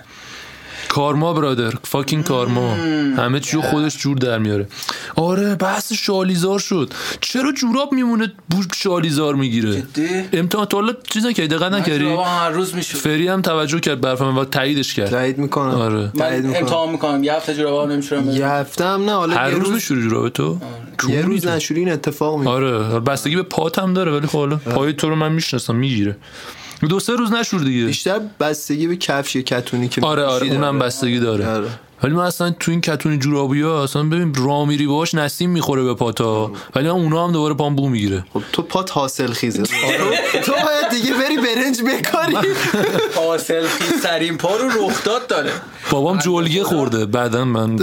کارما 0.95 1.33
برادر. 1.33 1.73
فاکین 1.83 2.23
کارما. 2.23 2.73
همه 3.17 3.39
چیو 3.39 3.61
خودش 3.61 3.97
جور 3.97 4.17
در 4.17 4.37
میاره. 4.37 4.67
آره 5.15 5.55
بحث 5.55 5.93
شالیزار 5.93 6.59
شد. 6.59 6.93
چرا 7.21 7.51
جوراب 7.51 7.93
میمونه 7.93 8.33
بو 8.49 8.63
شالیزار 8.75 9.35
می‌گیره؟ 9.35 9.81
جدی؟ 9.81 10.07
امتحان 10.33 10.65
تا 10.65 10.77
حالا 10.77 10.93
چیز 11.13 11.25
نکردی 11.25 11.47
دقت 11.47 11.71
نکردی؟ 11.71 12.05
هر 12.05 12.49
روز 12.49 12.75
می‌شود 12.75 13.01
فری 13.01 13.27
هم 13.27 13.41
توجه 13.41 13.79
کرد 13.79 14.01
برفم 14.01 14.37
و 14.37 14.45
تاییدش 14.45 14.93
کرد. 14.93 15.09
تایید 15.09 15.37
می‌کنم. 15.37 15.71
آره. 15.71 16.11
تایید 16.17 16.45
می‌کنم. 16.45 16.63
امتحان 16.63 16.89
می‌کنم. 16.89 17.23
یه 17.23 17.33
هفته 17.33 17.55
جورابا 17.55 17.85
نمیشورم 17.85 18.29
یه 18.29 18.47
هفته 18.47 18.85
هم 18.85 19.05
نه 19.05 19.11
حالا 19.11 19.35
هر 19.35 19.49
یه 19.49 19.55
روز 19.55 19.71
میشوری 19.71 20.01
جوراب 20.01 20.29
تو؟ 20.29 20.43
یه 20.51 20.57
کونی 20.97 21.21
روز 21.21 21.41
تو. 21.41 21.49
نشوری 21.49 21.79
این 21.79 21.91
اتفاق 21.91 22.37
میفته 22.37 22.51
آره. 22.51 22.99
بستگی 22.99 23.35
به 23.35 23.43
پات 23.43 23.79
هم 23.79 23.93
داره 23.93 24.11
ولی 24.11 24.27
خب 24.27 24.37
حالا 24.37 24.55
پای 24.55 24.93
تو 24.93 25.09
رو 25.09 25.15
من 25.15 25.31
می‌شناسم 25.31 25.75
می‌گیره. 25.75 26.17
دو 26.89 26.99
سه 26.99 27.13
روز 27.13 27.31
نشور 27.31 27.59
دیگه. 27.59 27.85
بیشتر 27.85 28.19
بستگی 28.39 28.87
به 28.87 28.95
کفش 28.95 29.37
کتونی 29.37 29.87
که 29.87 30.01
آره 30.01 30.23
آره 30.23 30.47
اونم 30.47 30.61
داره. 30.61 30.77
بستگی 30.77 31.19
داره. 31.19 31.47
آره. 31.47 31.67
ولی 32.03 32.13
من 32.13 32.23
اصلا 32.23 32.51
تو 32.59 32.71
این 32.71 32.81
کتونی 32.81 33.17
جورابی 33.17 33.61
ها 33.61 33.83
اصلا 33.83 34.03
ببین 34.03 34.33
را 34.35 34.65
میری 34.65 34.87
باش 34.87 35.13
نسیم 35.13 35.49
می‌خوره 35.49 35.83
به 35.83 35.93
پاتا. 35.93 36.51
ولی 36.75 36.83
من 36.85 36.89
اونا 36.91 37.27
هم 37.27 37.31
دوباره 37.33 37.53
پام 37.53 37.75
بو 37.75 37.89
می‌گیره. 37.89 38.25
خب 38.33 38.41
تو 38.51 38.61
پات 38.61 38.91
حاصل 38.91 39.33
خیزه. 39.33 39.63
تو 40.43 40.51
باید 40.51 40.89
دیگه 40.91 41.13
بری 41.13 41.37
برنج 41.37 41.81
بکاری. 41.81 42.37
حاصل 43.15 43.67
خیزترین 43.67 44.37
پا 44.37 44.55
رو 44.55 44.69
رخداد 44.69 45.27
داره. 45.27 45.51
بابام 45.91 46.17
جلگه 46.17 46.63
خورده. 46.63 47.05
بعدا 47.05 47.45
من 47.45 47.77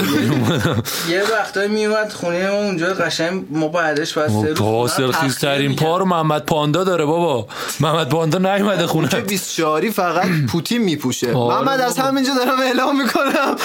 یه 1.11 1.23
وقتایی 1.33 1.69
میومد 1.69 2.13
خونه 2.13 2.51
ما 2.51 2.57
اونجا 2.57 2.95
قشنگ 2.95 3.45
ما 3.51 3.69
بعدش 3.69 4.19
بعد 4.19 4.29
سه 4.29 4.49
روز 4.49 4.59
حاصل 4.59 4.95
خونه 4.95 5.07
رو 5.07 5.13
خیزترین 5.13 5.73
تخلیه 5.73 5.89
پا 5.89 5.99
رو 5.99 6.05
محمد 6.05 6.45
پاندا 6.45 6.85
داره 6.85 7.05
بابا. 7.05 7.49
محمد 7.81 8.09
پاندا 8.09 8.39
نیومده 8.39 8.87
خونه. 8.87 9.09
24 9.09 9.91
فقط 9.91 10.27
پوتین 10.49 10.83
میپوشه. 10.83 11.33
آره 11.33 11.55
محمد 11.55 11.81
از. 11.81 11.99
همینجا 11.99 12.35
دارم 12.35 12.61
اعلام 12.61 13.03
می‌کنم. 13.03 13.57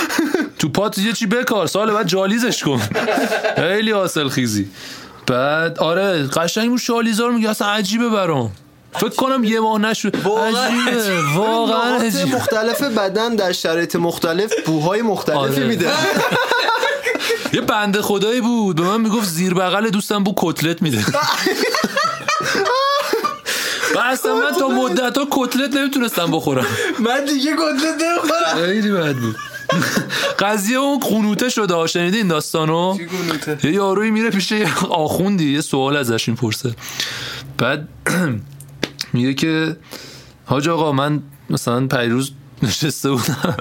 تو 0.60 0.69
پات 0.69 0.97
یه 0.97 1.13
چی 1.13 1.26
بکار. 1.26 1.67
سال 1.67 1.91
بعد 1.91 2.08
جالیزش 2.08 2.63
کن. 2.63 2.82
خیلی 3.56 3.91
حاصل 3.91 4.30
خیزی 4.30 4.67
بعد 5.28 5.80
آره 5.80 6.28
قشنگ 6.28 6.69
اون 6.69 6.78
شالیزار 6.78 7.32
میگه 7.32 7.50
اصلا 7.50 7.67
عجیبه 7.67 8.10
برام. 8.10 8.52
فکر 8.93 9.10
کنم 9.10 9.43
یه 9.43 9.60
ماه 9.60 9.80
نشد. 9.80 10.26
واقعا. 10.26 10.71
واقعا 11.36 12.00
مختلف 12.34 12.82
بدن 12.82 13.36
در 13.36 13.52
شرایط 13.52 13.95
مختلف 13.95 14.54
بوهای 14.65 15.02
مختلفی 15.02 15.39
آره. 15.39 15.67
میده. 15.67 15.89
یه 17.54 17.62
بنده 17.62 18.02
خدایی 18.02 18.41
بود. 18.41 18.76
به 18.76 18.82
من 18.84 19.02
می‌گفت 19.02 19.28
زیر 19.28 19.54
بغل 19.54 19.89
دوستم 19.89 20.23
بو 20.23 20.34
کتلت 20.38 20.82
میده. 20.82 21.06
و 23.95 24.00
اصلا 24.00 24.36
من 24.36 24.52
تا 24.60 24.67
مدت 24.67 25.17
ها 25.17 25.28
کتلت 25.32 25.73
نمی‌تونستم 25.73 26.32
بخورم. 26.32 26.65
من 27.00 27.26
دیگه 27.26 27.56
گنده 27.56 28.06
نمی‌خورم. 28.06 28.65
خیلی 28.65 28.91
بد 28.91 29.15
بود. 29.15 29.36
قضیه 30.39 30.78
اون 30.78 31.00
قنوته 31.00 31.50
شده. 31.50 31.73
ها، 31.73 31.88
شنیدی 31.88 32.17
این 32.17 32.28
داستانو؟ 32.28 32.97
یه 33.63 33.71
یاروی 33.71 34.12
میره 34.12 34.30
پیش 34.30 34.52
یه 34.52 34.86
آخوندی. 34.89 35.54
یه 35.54 35.62
سوال 35.62 35.97
ازش 35.97 36.30
می‌پرسه. 36.30 36.76
بعد 37.58 37.88
میگه 39.17 39.34
که 39.34 39.77
حاج 40.45 40.69
آقا 40.69 40.91
من 40.91 41.23
مثلا 41.49 41.88
پیروز 41.88 42.32
نشسته 42.63 43.12
بودم. 43.12 43.58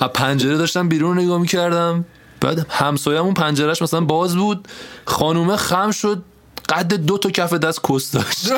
از 0.00 0.08
پنجره 0.08 0.56
داشتم 0.56 0.88
بیرون 0.88 1.18
نگاه 1.18 1.38
می‌کردم. 1.38 2.04
بعد 2.40 2.66
همسایه‌مون 2.70 3.34
پنجرهش 3.34 3.82
مثلا 3.82 4.00
باز 4.00 4.36
بود. 4.36 4.68
خانومه 5.04 5.56
خم 5.56 5.90
شد. 5.90 6.22
قد 6.68 6.94
دو 6.94 7.18
تا 7.18 7.30
کف 7.30 7.52
دست 7.52 7.80
کس 7.88 8.12
داشت. 8.12 8.52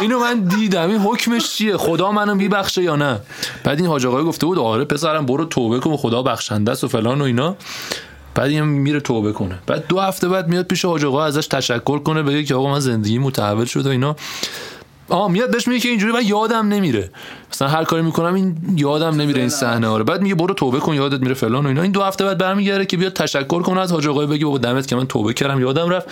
اینو 0.00 0.18
من 0.18 0.40
دیدم. 0.40 0.88
این 0.88 0.98
حکمش 0.98 1.56
چیه؟ 1.56 1.76
خدا 1.76 2.12
منو 2.12 2.34
میبخشه 2.34 2.82
یا 2.82 2.96
نه؟ 2.96 3.20
بعد 3.64 3.78
این 3.78 3.86
حاج 3.86 4.06
آقای 4.06 4.24
گفته 4.24 4.46
بود 4.46 4.58
آره 4.58 4.84
پسرم 4.84 5.26
برو 5.26 5.44
توبه 5.44 5.80
کن 5.80 5.96
خدا 5.96 6.22
بخشنده 6.22 6.72
است 6.72 6.84
و 6.84 6.88
فلان 6.88 7.20
و 7.20 7.24
اینا. 7.24 7.56
بعد 8.34 8.50
این 8.50 8.64
میره 8.64 9.00
توبه 9.00 9.32
کنه. 9.32 9.58
بعد 9.66 9.86
دو 9.86 10.00
هفته 10.00 10.28
بعد 10.28 10.48
میاد 10.48 10.66
پیش 10.66 10.84
حاج 10.84 11.04
آقا 11.04 11.24
ازش 11.24 11.46
تشکر 11.46 11.98
کنه. 11.98 12.22
بگه 12.22 12.44
که 12.44 12.54
آقا 12.54 12.70
من 12.70 12.80
زندگی 12.80 13.18
متحول 13.18 13.64
شد 13.64 13.86
و 13.86 13.90
اینا. 13.90 14.16
آه 15.08 15.30
میاد 15.30 15.50
بهش 15.50 15.68
میگه 15.68 15.80
که 15.80 15.88
اینجوری 15.88 16.12
من 16.12 16.26
یادم 16.26 16.68
نمیره. 16.68 17.10
مثلا 17.52 17.68
هر 17.68 17.84
کاری 17.84 18.02
می‌کنم 18.02 18.34
این 18.34 18.56
یادم 18.76 19.20
نمیره 19.20 19.40
این 19.40 19.48
صحنه 19.48 19.88
آره 19.88 20.04
بعد 20.04 20.22
میگه 20.22 20.34
برو 20.34 20.54
توبه 20.54 20.78
کن 20.80 20.94
یادت 20.94 21.20
میره 21.20 21.34
فلان 21.34 21.64
و 21.64 21.68
اینا. 21.68 21.82
این 21.82 21.92
دو 21.92 22.02
هفته 22.02 22.24
بعد 22.24 22.38
برمیگره 22.38 22.86
که 22.86 22.96
بیاد 22.96 23.12
تشکر 23.12 23.62
کنه 23.62 23.80
از 23.80 23.92
حاج 23.92 24.08
آقای 24.08 24.26
بگه 24.26 24.44
بابا 24.44 24.58
دمت 24.58 24.86
که 24.86 24.96
من 24.96 25.06
توبه 25.06 25.32
کردم 25.34 25.60
یادم 25.60 25.88
رفت. 25.88 26.06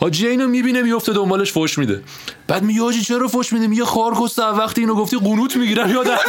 حاجی 0.00 0.26
اینو 0.28 0.48
می‌بینه 0.48 0.82
میفته 0.82 1.12
دنبالش 1.12 1.52
فوش 1.52 1.78
میده. 1.78 2.02
بعد 2.48 2.62
میگه 2.62 2.80
حاجی 2.80 3.02
چرا 3.02 3.28
فوش 3.28 3.52
میده؟ 3.52 3.66
میگه 3.66 3.84
خار 3.84 4.14
کسته 4.22 4.42
وقتی 4.42 4.80
اینو 4.80 4.94
گفتی 4.94 5.18
قنوت 5.18 5.56
می‌گیرم 5.56 5.90
یادم 5.90 6.16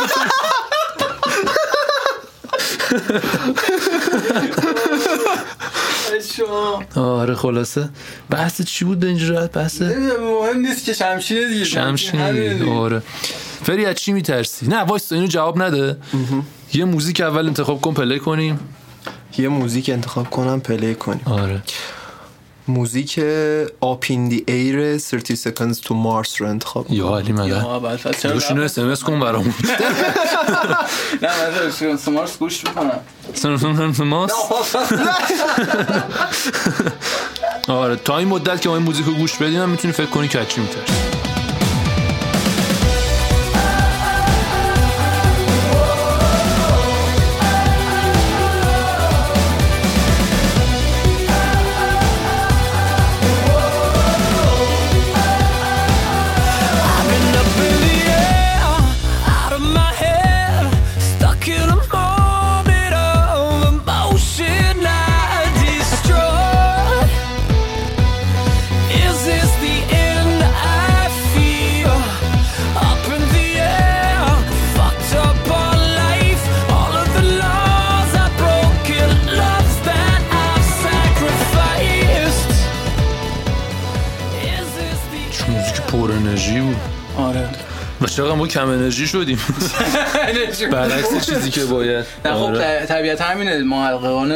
شما. 6.37 6.83
آره 6.95 7.35
خلاصه. 7.35 7.89
بحث 8.29 8.61
چی 8.61 8.85
بود 8.85 9.05
اینجوری 9.05 9.47
بحث؟ 9.47 9.81
نمی‌دونم، 9.81 10.23
مهم 10.23 10.59
نیست 10.59 10.85
که 10.85 10.93
شمشیر 10.93 11.47
دیگه 11.47 11.65
شمشیر. 11.65 12.19
آره. 12.69 13.01
فری 13.63 13.85
از 13.85 13.95
چی 13.95 14.13
میترسی؟ 14.13 14.67
نه 14.67 14.79
وایس 14.79 15.11
اینو 15.11 15.27
جواب 15.27 15.61
نده. 15.61 15.97
یه 16.73 16.85
موزیک 16.85 17.21
اول 17.21 17.47
انتخاب 17.47 17.81
کن 17.81 17.93
پلی 17.93 18.19
کنیم. 18.19 18.59
یه 19.37 19.47
موزیک 19.49 19.89
انتخاب 19.89 20.29
کنم 20.29 20.59
پلی 20.61 20.95
کنیم. 20.95 21.21
آره. 21.25 21.61
موزیک 22.67 23.19
آپیندی 23.81 24.43
ایر 24.47 24.97
30 24.97 25.35
seconds 25.37 25.77
to 25.77 25.87
Mars 25.89 26.37
رو 26.37 26.47
انتخاب 26.47 26.87
کنم 26.87 26.97
یا 26.97 27.17
علی 27.17 27.31
مدن 27.31 27.47
یا 27.47 27.75
اول 27.75 27.97
پس 27.97 28.21
چرا 28.21 28.31
روشونو 28.31 28.61
اس 28.61 28.77
ام 28.79 28.89
اس 28.89 29.03
کن 29.03 29.19
برامون. 29.19 29.53
نه 31.21 31.29
من 31.81 31.97
سمارس 31.97 32.37
گوش 32.37 32.63
می‌کنم. 32.63 32.99
آره 37.67 37.95
تا 37.95 38.17
این 38.17 38.27
مدت 38.27 38.61
که 38.61 38.69
ما 38.69 38.75
این 38.75 38.85
موزیک 38.85 39.05
رو 39.05 39.13
گوش 39.13 39.35
بدیم 39.35 39.69
می‌تونی 39.69 39.93
فکر 39.93 40.05
کنی 40.05 40.27
که 40.27 40.45
چی 40.45 40.61
میترسی. 40.61 41.28
کم 88.59 88.69
انرژی 88.69 89.07
شدیم. 89.07 89.39
برعکس 90.71 91.25
چیزی 91.25 91.49
که 91.49 91.65
باید. 91.65 92.05
نه 92.25 92.33
خب 92.33 92.37
آره. 92.37 92.85
طبیعت 92.85 93.21
همینه. 93.21 93.63
محققان 93.63 94.31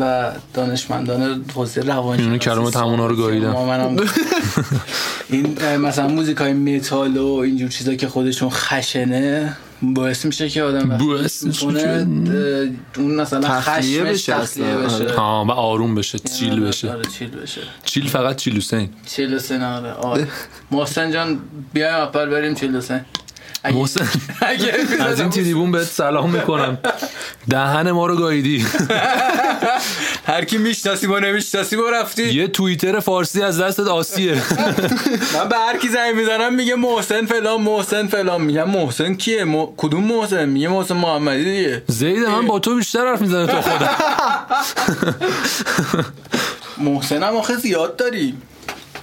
و 0.00 0.32
دانشمندان 0.54 1.44
حوزه 1.54 1.80
روانشناسی 1.80 2.22
اینو 2.22 2.38
کلمات 2.38 2.76
همونا 2.76 3.06
رو 3.06 3.66
منم. 3.66 3.96
این 5.30 5.76
مثلا 5.76 6.08
موزیک 6.08 6.36
های 6.36 6.52
متال 6.52 7.16
و 7.16 7.26
اینجور 7.26 7.68
چیزا 7.68 7.94
که 7.94 8.08
خودشون 8.08 8.50
خشنه 8.50 9.56
باعث 9.82 10.24
میشه 10.24 10.48
که 10.48 10.62
آدم 10.62 10.98
باعث 10.98 11.42
میشه 11.42 11.66
اون 12.96 13.14
مثلا 13.14 13.60
خشمش 13.60 13.98
بشه 13.98 14.32
تخلیه. 14.32 14.74
بشه. 14.74 15.14
آه 15.14 15.46
و 15.46 15.50
آروم 15.50 15.94
بشه 15.94 16.18
چیل 16.18 16.60
بشه. 16.60 16.90
آره 16.92 17.02
چیل 17.18 17.30
بشه. 17.30 17.60
چیل 17.84 18.08
فقط 18.08 18.36
چیل 18.36 18.56
حسین. 18.56 18.88
چیل 19.06 19.38
سن 19.38 19.62
آره 19.62 19.92
آره. 19.92 20.26
محسن 20.70 21.10
جان 21.12 21.38
بیایم 21.72 21.94
اول 21.94 22.26
بریم 22.26 22.54
چیل 22.54 22.76
اگه- 22.76 23.04
محسن 23.72 24.08
از 25.00 25.20
این 25.20 25.30
تریبون 25.30 25.72
بهت 25.72 25.84
سلام 25.84 26.30
می‌کنم. 26.30 26.78
دهن 27.50 27.90
ما 27.90 28.06
رو 28.06 28.16
گاییدی. 28.16 28.66
هر 30.26 30.44
کی 30.44 30.58
می‌شناسی 30.58 31.06
با 31.06 31.18
نمی‌شناسی 31.18 31.76
با 31.76 31.90
رفتی. 31.90 32.22
یه 32.34 32.48
توییتر 32.48 33.00
فارسی 33.00 33.42
از 33.42 33.60
دستت 33.60 33.86
آسیه. 33.86 34.34
من 35.34 35.48
به 35.48 35.56
هر 35.56 35.78
کی 35.78 35.88
زنگ 35.88 36.14
می‌زنم 36.14 36.54
میگه 36.54 36.74
محسن 36.74 37.26
فلان 37.26 37.60
محسن 37.60 38.06
فلان. 38.06 38.40
میگم 38.40 38.70
محسن 38.70 39.14
کیه. 39.14 39.46
کدوم 39.76 40.04
محسن؟ 40.04 40.44
میگه 40.48 40.68
محسن 40.68 40.94
محمدی 40.94 41.44
دیگه. 41.44 41.82
زید 41.86 42.18
من 42.18 42.46
با 42.46 42.58
تو 42.58 42.76
بیشتر 42.76 43.06
حرف 43.06 43.20
می‌زنه 43.20 43.46
تو 43.46 43.60
خودم. 43.60 43.90
محسن 46.90 47.22
هم 47.22 47.36
آخه 47.36 47.56
زیاد 47.56 47.96
داری. 47.96 48.34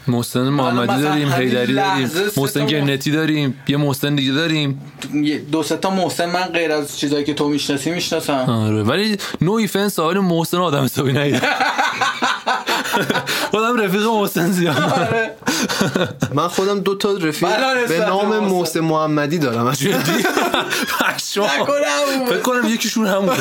محسن 0.08 0.50
محمدی 0.50 1.02
داریم 1.02 1.30
حیدری 1.30 1.74
داریم 1.74 2.10
محسن 2.38 2.60
تا 2.60 2.66
گنتی 2.66 3.12
داریم 3.12 3.64
یه 3.68 3.78
محسن 3.78 4.16
دیگه 4.16 4.32
داریم. 4.32 4.82
دو 5.52 5.64
سه 5.64 5.78
تا 5.78 5.90
محسن 5.90 6.26
من 6.26 6.44
غیر 6.44 6.72
از 6.72 7.00
چیزایی 7.00 7.24
که 7.26 7.34
تو 7.34 7.50
می‌شناسی 7.50 7.92
می‌شناسم. 7.92 8.34
آره 8.34 8.84
ولی 8.84 9.18
نو 9.42 9.52
ایفنس 9.52 10.00
آقای 10.00 10.20
محسن 10.20 10.58
آدم 10.58 10.84
حسابی 10.84 11.14
نیست 11.14 11.42
خودم 13.52 13.82
رفیق 13.82 14.04
محسن 14.04 14.52
زیاد 14.52 14.78
آره. 14.78 15.36
من 16.34 16.48
خودم 16.48 16.80
دو 16.80 16.96
تا 16.96 17.14
رفیق 17.14 17.88
به 17.88 18.00
نام 18.00 18.40
محسن. 18.40 18.80
محمدی 18.80 19.38
دارم. 19.38 19.72
فکر 22.30 22.42
کنم 22.44 22.68
یکیشون 22.68 23.08
همونه. 23.08 23.38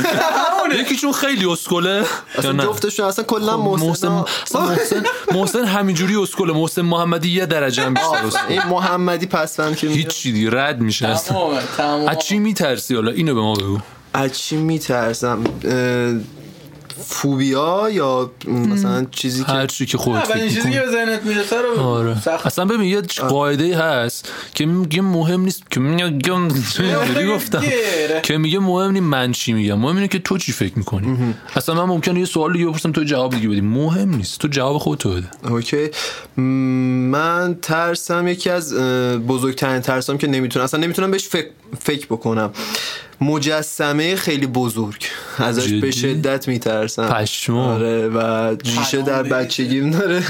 یکیشون 0.80 1.12
خیلی 1.12 1.46
اسکله. 1.52 2.04
اصلا 2.38 2.64
جفتشون 2.64 3.06
اصلا 3.06 3.24
کلا 3.24 3.56
محسن 3.56 4.08
محسن 4.08 4.08
محسن 4.54 5.02
محسن 5.32 5.64
همینجوری 5.64 6.16
اسکله. 6.16 6.52
محسن 6.52 6.82
محمدی 6.82 7.30
یه 7.30 7.46
درجه 7.46 7.82
هم 7.82 7.94
بیشتر 7.94 8.26
اسکله. 8.26 8.50
این 8.50 8.62
محمدی 8.62 9.26
پسفند 9.26 9.76
که 9.76 9.86
هیچ 9.86 10.06
چی 10.06 10.32
دیگه. 10.32 10.50
رد 10.52 10.80
میشه 10.80 11.08
اصلا. 11.08 11.34
تمام. 11.36 11.58
تمام 11.76 12.08
از 12.08 12.18
چی 12.18 12.38
میترسی؟ 12.38 12.94
حالا 12.94 13.10
اینو 13.10 13.34
به 13.34 13.40
ما 13.40 13.54
بگو. 13.54 13.78
از 14.14 14.38
چی 14.38 14.56
میترسم؟ 14.56 15.44
فوبیا 17.06 17.90
یا 17.92 18.30
مثلا 18.48 19.06
چیزی 19.10 19.44
که 19.44 19.52
هر 19.52 19.66
چی 19.66 19.86
که 19.86 19.98
خودت 19.98 20.24
فکر 20.24 20.48
چیزی. 20.48 20.72
که 20.72 20.80
به 20.80 20.90
ذهنت 20.90 21.22
می‌رسه 21.22 21.56
رو 21.62 21.80
آره. 21.80 22.20
سخت. 22.20 22.46
اصلا 22.46 22.64
ببین 22.64 22.82
یه 22.82 23.00
قاعده 23.28 23.78
هست 23.78 24.32
که 24.54 24.66
میگه 24.66 25.02
مهم 25.02 25.40
نیست 25.40 25.70
که 25.70 25.80
میگه 25.80 26.04
اینجوری 26.04 27.28
گفتم. 27.28 27.62
که 28.22 28.38
میگه 28.38 28.58
مهم 28.58 28.90
نیست 28.90 29.04
من 29.04 29.32
چی 29.32 29.52
میگم 29.52 29.78
مهم 29.78 29.96
اینه 29.96 30.08
که 30.08 30.18
تو 30.18 30.38
چی 30.38 30.52
فکر 30.52 30.78
می‌کنی. 30.78 31.34
اصلا 31.56 31.74
من 31.74 31.84
ممکنه 31.84 32.20
یه 32.20 32.26
سوال 32.26 32.52
دیگه 32.52 32.66
بپرسم 32.66 32.92
تو 32.92 33.04
جواب 33.04 33.34
دیگه 33.34 33.48
بدی. 33.48 33.60
مهم 33.60 34.14
نیست. 34.14 34.40
تو 34.40 34.48
جواب 34.48 34.78
خودتو 34.78 35.10
بده. 35.10 35.30
اوکی. 35.50 35.88
من 36.36 37.58
ترسم 37.62 38.28
یکی 38.28 38.50
از 38.50 38.74
بزرگترین 39.28 39.80
ترسام 39.80 40.18
که 40.18 40.26
نمی‌تونم 40.26 40.64
اصلا 40.64 40.80
نمی‌تونم 40.80 41.10
بهش 41.10 41.28
فکر, 41.28 41.48
فکر 41.80 42.06
بکنم. 42.06 42.50
مجسمه 43.20 44.16
خیلی 44.16 44.46
بزرگ 44.46 45.04
ازش 45.38 45.66
جدی؟ 45.66 45.80
به 45.80 45.90
شدت 45.90 46.48
میترسم. 46.48 47.26
آره 47.50 48.08
و 48.08 48.20
ریشه 48.64 49.02
در. 49.02 49.22
بچگیم 49.22 49.90
داره 49.90 50.22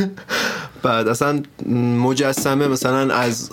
بعد 0.83 1.09
اصلا 1.09 1.43
مجسمه 1.99 2.69
مثلا 2.69 3.15
از 3.15 3.51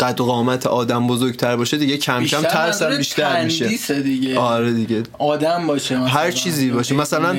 قد 0.00 0.20
و 0.20 0.24
قامت 0.24 0.66
آدم 0.66 1.06
بزرگتر 1.06 1.56
باشه 1.56 1.76
دیگه 1.76 1.96
کم 1.96 2.24
کم 2.24 2.42
ترسم 2.42 2.96
بیشتر 2.96 3.44
میشه 3.44 4.00
دیگه 4.02 4.38
آره 4.38 4.72
دیگه 4.72 5.02
آدم 5.18 5.66
باشه 5.66 5.96
مثلا. 5.96 6.08
هر 6.08 6.30
چیزی 6.30 6.70
باشه 6.70 6.94
مثلا. 6.94 7.36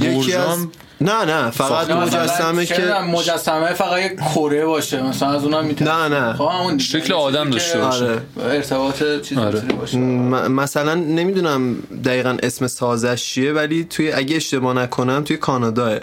یکی 0.00 0.32
از 0.34 0.66
نه 1.00 1.24
نه 1.24 1.50
فقط 1.50 1.90
مجسمه 1.90 2.66
که 2.66 2.82
مجسمه 3.12 3.74
فقط 3.74 3.98
یک 4.02 4.16
کره 4.34 4.66
باشه 4.66 5.02
مثلا 5.02 5.30
از 5.30 5.44
اونم 5.44 5.64
می‌تونه 5.64 6.08
نه، 6.08 6.20
نه. 6.20 6.32
خب 6.34 6.48
همون 6.52 6.76
دیگه. 6.76 6.84
شکل 7.00 7.12
آدم 7.12 7.50
داشته 7.50 7.78
باشه. 7.78 8.04
آره. 8.04 8.20
ارتباط 8.40 9.02
چیزی 9.22 9.40
آره. 9.40 9.60
باشه 9.60 9.98
م- 9.98 10.52
مثلا 10.52 10.94
نمی‌دونم 10.94 11.76
دقیقا 12.04 12.36
اسم 12.42 12.66
سازش 12.66 13.24
چیه 13.24 13.52
ولی 13.52 13.84
توی 13.84 14.12
اگه 14.12 14.36
اشتباه 14.36 14.74
نکنم 14.74 15.24
توی 15.24 15.36
کانادا 15.36 15.98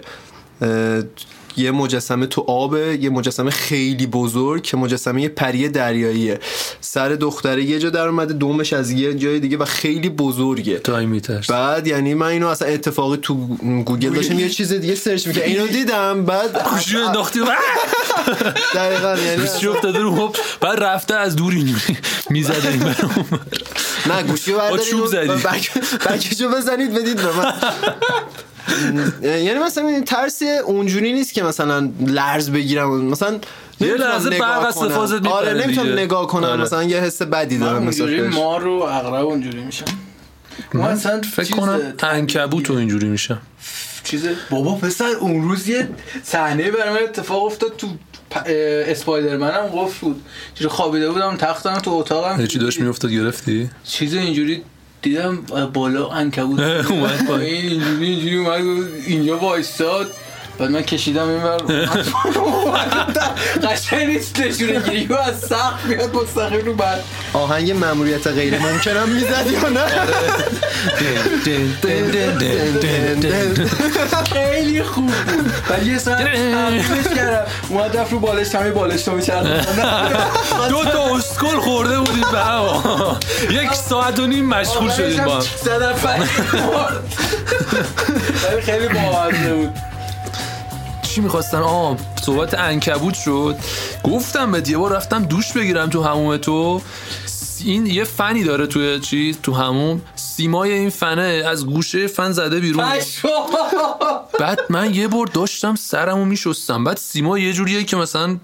یه 1.58 1.72
مجسمه 1.72 2.26
تو 2.26 2.42
آبه 2.48 2.98
یه 3.02 3.10
مجسمه 3.10 3.52
خیلی 3.52 4.08
بزرگ 4.08 4.64
که 4.64 4.78
مجسمه 4.78 5.22
یه 5.22 5.30
پری 5.30 5.70
دریاییه. 5.70 6.40
سر 6.82 7.10
دختره 7.10 7.64
یه 7.64 7.80
جا 7.80 7.90
در 7.90 8.08
اومده 8.08 8.34
دومش 8.34 8.74
از 8.74 8.92
یه 8.92 9.14
جای 9.14 9.40
دیگه 9.40 9.58
و 9.58 9.66
خیلی 9.66 10.10
بزرگه. 10.10 10.80
تای 10.80 11.06
میترس 11.06 11.52
بعد 11.52 11.88
یعنی 11.88 12.14
من 12.14 12.28
اینو 12.28 12.48
اصلا 12.48 12.68
اتفاقی 12.68 13.18
تو 13.18 13.36
گوگل 13.86 14.10
داشتم 14.10 14.40
یه 14.40 14.50
چیز 14.50 14.74
دیگه 14.74 14.96
search 14.96 15.28
می‌کنم 15.28 15.44
اینو 15.44 15.68
دیدم 15.68 16.26
بعد 16.26 16.64
گوشی 16.74 16.98
انداختی. 16.98 17.40
دقیقا 18.76 19.16
یعنی 19.18 19.44
افتاده 19.76 20.00
رو 20.00 20.34
بعد 20.62 20.84
رفته 20.84 21.16
از 21.16 21.36
دور 21.36 21.54
اینجوری 21.54 21.98
می‌زده 22.30 22.68
این 22.68 22.84
نه 24.08 24.24
گوشی 24.24 24.52
رو 24.52 24.58
بردارید 24.58 25.44
بکشو 26.06 26.50
بزنید 26.50 26.94
بدید 26.94 27.16
به 27.16 27.38
من. 27.38 27.54
یعنی 29.24 29.60
مثلا 29.60 29.88
این 29.88 30.04
ترسی 30.04 30.50
اونجوری 30.50 31.14
نیست 31.14 31.34
که 31.34 31.44
مثلا 31.44 31.92
لرز 32.08 32.50
بگیرم. 32.50 33.06
مثلا 33.06 33.40
نمی‌تونم 33.82 34.10
لحظه 34.10 34.30
نگاه 34.30 34.40
برق 34.60 34.68
از 34.68 34.78
می‌پره 35.14 35.30
آره 35.30 35.54
نمی‌تونم. 35.54 35.94
نگاه 35.94 36.28
کنم. 36.28 36.44
آره. 36.50 36.62
مثلا 36.62 36.84
یه 36.84 36.98
حس 36.98 37.22
بدی 37.22 37.58
دارم 37.58 37.84
اونجوری 37.84 38.22
مثلا 38.22 38.42
مار 38.44 38.62
رو 38.62 38.72
اغرب 38.72 39.26
اونجوری 39.26 39.60
میشم 39.64 39.86
من 40.74 40.82
اصلا 40.82 41.22
فکر 41.22 41.44
چیز 41.44 41.56
کنم 41.56 41.80
تنبیهی- 41.98 42.04
انکبوت 42.14 42.70
و 42.70 42.74
اینجوری 42.74 43.08
میشه. 43.08 43.38
چیز 44.04 44.26
بابا 44.50 44.76
پسر 44.76 45.10
اون 45.20 45.50
روز 45.50 45.68
یه 45.68 45.90
صحنه 46.24 46.72
برای 46.72 46.90
من 46.94 47.04
اتفاق 47.04 47.44
افتاد 47.44 47.76
تو 47.78 47.88
اسپایدرمن 48.88 49.52
هم 49.52 49.62
قفل 49.66 50.00
بود. 50.02 50.22
چیزی 50.56 50.70
خوابیده 50.70 51.12
بودم 51.12 51.36
تختم 51.38 51.74
تو 51.80 51.92
اتاقم. 51.92 52.42
یه 52.42 52.48
چی 52.48 52.60
داشت 52.60 52.80
میافتاد 52.82 53.12
گرفتی؟ 53.12 53.70
چیز 53.84 54.14
اینجوری 54.14 54.64
دیدم 55.02 55.36
بالا 55.74 56.08
انکبوت 56.10 56.60
اومد 56.92 57.28
پایین. 57.28 57.54
این 57.56 57.72
اینجوری 57.72 58.06
اینجوری 58.08 58.38
اومد 58.38 58.88
اینجا 59.08 59.38
وایستاد 59.38 60.12
بعد 60.60 60.70
من 60.72 60.82
کشیدم 60.82 61.30
این 61.30 61.44
بر 61.44 61.58
قشنگ 63.68 64.08
نیست 64.08 64.40
نشونه 64.40 64.80
گیری 64.80 65.06
و 65.06 65.14
از 65.14 65.40
سقف 65.40 65.86
میاد 65.86 66.16
مستقیم 66.16 66.66
رو 66.66 66.74
بعد. 66.74 67.04
آهنگ 67.34 67.72
مأموریت 67.72 68.28
غیر 68.28 68.60
ممکنم 68.60 69.10
می‌زد 69.10 69.46
یا 69.52 69.70
نه؟ 69.70 69.86
خیلی 74.34 74.84
خوب. 74.84 75.12
ولی 75.70 75.92
یه 75.92 75.98
ساعت 75.98 76.34
تمرینش 76.34 77.08
کردم. 77.16 77.46
اومد 77.70 77.98
رفت 77.98 78.12
رو 78.12 78.20
بالش 78.20 78.50
تمی 78.50 78.72
بالش 78.72 79.04
تو 79.04 79.12
میچرد 79.12 79.68
دو 80.70 80.84
تا 80.84 81.16
اسکل 81.16 81.60
خورده 81.60 82.00
بودیم 82.00 82.26
به 82.32 82.40
هوا. 82.40 83.18
یک 83.50 83.74
ساعت 83.74 84.20
و 84.20 84.28
نیم 84.28 84.46
مشغول 84.46 84.92
شدیم 84.92 85.26
با 85.26 85.36
هم. 85.36 85.44
زدن 85.64 85.94
فرید 85.94 86.30
ولی 88.50 88.62
خیلی 88.62 88.88
بامزه 88.88 89.54
بود. 89.54 89.87
چی 91.18 91.22
می‌خواستن؟ 91.22 91.58
آه 91.58 91.98
صحبت 92.26 92.54
انکبوت 92.54 93.14
شد. 93.14 93.56
گفتم 94.04 94.52
بهت 94.52 94.70
یه 94.70 94.78
بار 94.78 94.94
رفتم 94.94 95.24
دوش 95.24 95.52
بگیرم 95.52 95.90
تو 95.90 96.04
هموم 96.04 96.38
تو. 96.38 96.82
این 97.66 97.86
یه 97.86 98.04
فنی 98.04 98.44
داره 98.44 98.68
توی 98.68 99.00
چیز 99.00 99.38
تو 99.44 99.54
هموم. 99.54 100.02
سیمای 100.16 100.72
این 100.72 100.90
فنه 100.90 101.44
از 101.48 101.66
گوشه 101.66 102.08
فن 102.08 102.32
زده 102.32 102.60
بیرون. 102.60 102.86
بعد 104.40 104.60
من 104.70 104.94
یه 104.94 105.08
بار 105.08 105.26
داشتم 105.26 105.76
سرمو 105.76 106.26
میشستم. 106.26 106.84
بعد 106.84 106.98
سیما 106.98 107.40
یه 107.40 107.54
جوریه 107.54 107.84
که 107.84 107.98
مثلا 107.98 108.38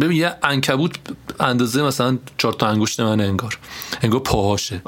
ببین 0.00 0.18
یه 0.18 0.34
انکبوت 0.42 0.92
اندازه 1.40 1.82
مثلا 1.82 2.18
چهار 2.38 2.54
تا 2.54 2.66
انگشت 2.66 3.00
من 3.00 3.20
انگار. 3.20 3.58
انگار 4.02 4.20
پاهاشه. 4.20 4.82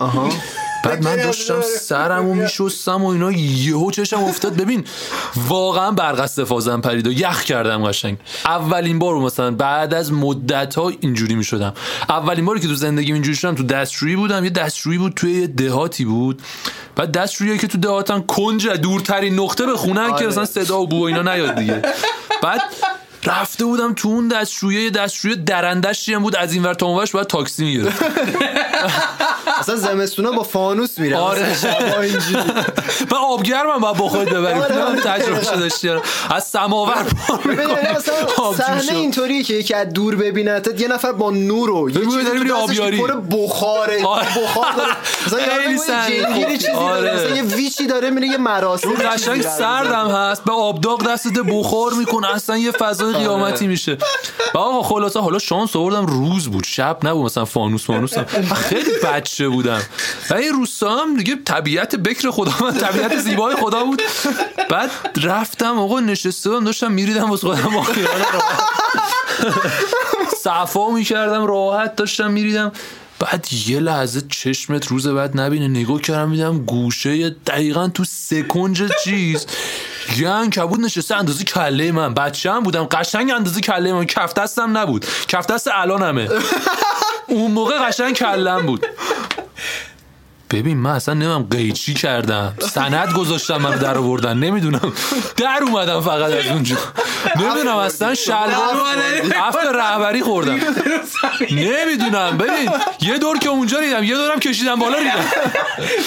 بعد 0.84 1.04
من 1.04 1.16
داشتم 1.16 1.60
سرمو 1.80 2.34
میشستم 2.34 3.04
و 3.04 3.06
اینا 3.06 3.32
یهو 3.32 3.90
چشم 3.90 4.24
افتاد. 4.24 4.56
ببین 4.56 4.84
واقعا 5.48 5.90
برق 5.90 6.20
از 6.20 6.20
استفازم 6.20 6.80
پرید 6.80 7.06
و 7.06 7.12
یخ 7.12 7.44
کردم 7.44 7.84
قشنگ. 7.84 8.18
اولین 8.46 8.98
بار 8.98 9.14
مثلا 9.14 9.50
بعد 9.50 9.94
از 9.94 10.12
مدت 10.12 10.74
ها 10.74 10.92
اینجوری 11.00 11.34
می‌شدم. 11.34 11.74
اولین 12.08 12.44
باری 12.44 12.60
که 12.60 12.68
تو 12.68 12.74
زندگی 12.74 13.12
اینجوری 13.12 13.36
شدم 13.36 13.54
تو 13.54 13.62
دستشویی 13.62 14.16
بودم. 14.16 14.44
یه 14.44 14.50
دستشویی 14.50 14.98
بود 14.98 15.12
توی 15.16 15.32
یه 15.32 15.46
دهاتی 15.46 16.04
بود. 16.04 16.42
بعد 16.96 17.12
دستشویی 17.12 17.58
که 17.58 17.66
تو 17.66 17.78
دهاتن 17.78 18.20
کنج 18.20 18.68
دورترین 18.68 19.40
نقطه 19.40 19.66
به 19.66 19.76
خونه 19.76 20.18
که 20.18 20.26
مثلا 20.26 20.44
صدا 20.44 20.80
و 20.80 20.86
بو 20.86 21.00
و 21.00 21.02
اینا 21.02 21.34
نیاد 21.34 21.54
دیگه. 21.54 21.82
بعد 22.42 22.60
رفته 23.24 23.64
بودم 23.64 23.94
تو 23.94 24.08
اون 24.08 24.28
دستشویی 24.28 24.90
دستشویی 24.90 25.36
درندش 25.36 26.08
هم 26.08 26.22
بود. 26.22 26.36
از 26.36 26.52
این 26.52 26.62
ور 26.62 26.74
تا 26.74 26.86
اون 26.86 26.98
ورش 26.98 27.12
باید 27.12 27.26
تاکسی 27.26 27.64
می‌گرفت 27.64 28.04
اصلا 29.62 29.76
زمستونا 29.76 30.30
با 30.30 30.42
فانوس 30.42 30.98
میره. 30.98 31.16
آره. 31.16 31.46
و 33.10 33.14
آبگرم 33.14 33.70
هم 33.70 33.80
باید 33.80 33.96
با 33.96 34.08
خود 34.08 34.28
ببری 34.28 34.60
آره. 34.60 34.76
نمی‌دونم 34.76 35.00
تجربه 35.00 35.44
شده 35.44 35.56
داشتی. 35.60 35.90
از 36.30 36.44
سماور. 36.44 37.06
صحنه 38.56 38.92
اینطوریه 38.92 39.42
که 39.42 39.54
یکی 39.54 39.74
از 39.74 39.88
دور 39.88 40.16
ببینتت 40.16 40.80
یه 40.80 40.88
نفر 40.88 41.12
با 41.12 41.30
نور 41.30 41.70
و 41.70 41.90
یه 41.90 42.00
چیزی 42.04 42.50
آبیاری. 42.50 42.98
پر 42.98 43.16
بخاره. 43.16 44.04
آره. 44.04 44.26
بخار 44.44 44.72
داره. 44.72 45.68
مثلا 45.74 46.08
یه 46.08 46.26
آره. 46.76 47.42
ویچی 47.42 47.86
داره 47.86 48.10
میره 48.10 48.26
یه 48.26 48.36
مراسم 48.36 48.94
قشنگ 48.94 49.42
سردم 49.42 50.08
هست. 50.08 50.44
به 50.44 50.52
آبداغ 50.52 51.06
دستت 51.08 51.38
بخور 51.38 51.92
می‌کنه. 51.92 52.34
اصلا 52.34 52.58
یه 52.58 52.70
فضای 52.70 53.14
قیامتی 53.14 53.66
میشه. 53.66 53.98
و 54.54 54.58
آقا 54.58 54.82
خلاصه 54.82 55.20
حالا 55.20 55.38
شانس 55.38 55.76
آوردم 55.76 56.06
روز 56.06 56.48
بود. 56.48 56.64
شب 56.64 56.98
نبود. 57.02 57.24
مثلا 57.24 57.44
فانوس 57.44 57.86
فانوس 57.86 58.18
خیلی 58.54 58.90
بچه 59.04 59.48
بودم. 59.52 59.82
و 60.30 60.34
این 60.34 60.52
روستا 60.52 60.96
هم 60.96 61.16
دیگه 61.16 61.36
طبیعت 61.44 61.96
بکر 61.96 62.30
خدا 62.30 62.54
من 62.60 62.78
طبیعت 62.78 63.18
زیبای 63.18 63.56
خدا 63.56 63.84
بود. 63.84 64.02
بعد 64.70 64.90
رفتم 65.22 65.78
آقا 65.78 66.00
نشسته 66.00 66.50
بودم 66.50 66.64
داشتم 66.64 66.92
میریدم 66.92 67.30
واسه 67.30 67.46
خودم 67.46 67.70
با 67.70 67.86
صفا 70.36 70.90
می‌کردم 70.90 71.46
راحت 71.46 71.96
داشتم 71.96 72.30
میریدم. 72.30 72.72
بعد 73.18 73.48
یه 73.66 73.80
لحظه 73.80 74.22
چشمت 74.28 74.86
روز 74.86 75.08
بعد 75.08 75.40
نبینه 75.40 75.68
نگاه 75.68 76.00
کردم 76.00 76.28
میدم 76.30 76.58
گوشه 76.58 77.30
دقیقا 77.30 77.88
تو 77.88 78.04
سکنج 78.04 78.82
چیز. 79.04 79.46
یه 80.16 80.30
انکبود 80.30 80.80
نشسته 80.80 81.16
اندازه 81.16 81.44
کله 81.44 81.92
من. 81.92 82.14
بچه 82.14 82.52
هم 82.52 82.62
بودم. 82.62 82.84
قشنگ 82.84 83.30
اندازه 83.30 83.60
کله 83.60 83.92
من. 83.92 84.04
کف 84.04 84.34
دستم 84.34 84.78
نبود. 84.78 85.06
کف 85.28 85.46
دست 85.46 85.68
الانمه. 85.74 86.28
اون 87.28 87.50
موقع 87.50 87.78
قشنگ 87.88 88.14
کلم 88.14 88.66
بود. 88.66 88.86
ببین 90.52 90.76
من 90.76 90.90
اصلا 90.90 91.14
نمیم 91.14 91.42
قیچی 91.42 91.94
کردم. 91.94 92.54
سند 92.60 93.12
گذاشتم 93.12 93.56
من 93.56 93.76
در 93.76 93.98
آوردن. 93.98 94.38
نمی‌دونم. 94.38 94.92
در 95.36 95.60
اومدم 95.62 96.00
فقط 96.00 96.32
از 96.32 96.46
اونجا. 96.46 96.76
نمی‌دونم 97.36 97.76
اصلا 97.76 98.14
شلوار 98.14 98.76
هفت 99.34 99.58
رهبری 99.74 100.22
خوردم. 100.22 100.60
نمی‌دونم. 101.50 102.38
ببین 102.38 102.70
یه 103.00 103.18
دور 103.18 103.38
که 103.38 103.48
اونجا 103.48 103.78
ریدم 103.78 104.04
یه 104.04 104.14
دورم 104.14 104.40
کشیدم 104.40 104.74
بالا 104.74 104.98
ریدم. 104.98 105.24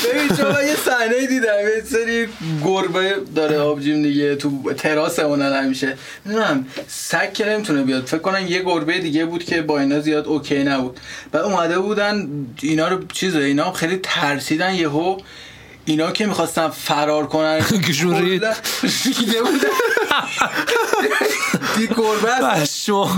ببین 0.04 0.48
من 0.48 0.68
یه 0.68 0.76
صحنه 0.86 1.28
دیدم. 1.28 1.60
یه 1.76 1.84
سری 1.92 2.28
گربه 2.66 3.16
داره 3.36 3.60
آبجیم 3.60 4.04
دیگه 4.04 4.36
تو 4.36 4.74
تراس 4.78 5.20
اونن 5.20 5.54
همیشه. 5.64 5.98
نمی‌دونم 6.26 6.66
سگ 6.88 7.34
که 7.34 7.46
نمی‌تونه 7.46 7.84
بیاد. 7.84 8.06
فکر 8.06 8.22
کنم 8.22 8.48
یه 8.48 8.62
گربه 8.62 9.00
دیگه 9.00 9.26
بود 9.26 9.44
که 9.44 9.62
با 9.62 9.80
اینا 9.80 10.00
زیاد 10.00 10.28
اوکی 10.28 10.64
نبود. 10.64 11.00
بعد 11.32 11.44
اومده 11.44 11.80
بودن 11.80 12.30
اینا 12.62 12.88
رو 12.88 13.00
چیزه 13.14 13.40
اینا 13.40 13.72
خیلی 13.72 13.98
ترسیدن 14.36 14.74
یهو 14.74 15.18
اینا 15.86 16.12
که 16.12 16.26
می‌خواستن 16.26 16.70
فرار 16.70 17.28
کنن. 17.28 17.60
کشون 17.62 18.18
رید. 18.18 18.44
ریده 18.84 19.42
بودن. 19.42 19.68
دی 21.78 21.88
گربه. 21.88 22.66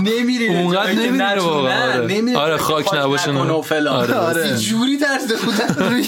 نمیری 0.02 0.48
اونقدر 0.48 0.92
نمیره 0.92 1.40
واقعا. 1.40 1.92
آره. 1.92 2.36
آره 2.36 2.56
خاک 2.56 2.94
نباشه 2.94 3.32
فلان. 3.62 3.96
آره. 3.96 4.14
آره. 4.14 4.56
جوری 4.56 4.96
ترسیده 4.96 5.36
بودن 5.36 5.68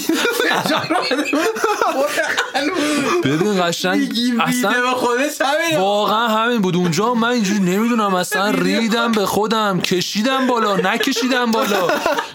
ببین 3.23 3.67
قشنگ 3.67 4.11
اصلا 4.41 4.71
به 4.81 4.87
خودش 4.95 5.41
همین 5.41 5.79
واقعا 5.79 6.27
همین 6.27 6.61
بود. 6.61 6.75
اونجا 6.75 7.13
من 7.13 7.29
اینجوری 7.29 7.59
نمی‌دونم 7.59 8.15
اصلا 8.15 8.49
ریدم 8.65 9.11
به 9.11 9.25
خودم 9.25 9.81
کشیدم 9.81 10.47
بالا 10.47 10.77
نکشیدم 10.77 11.51
بالا. 11.51 11.87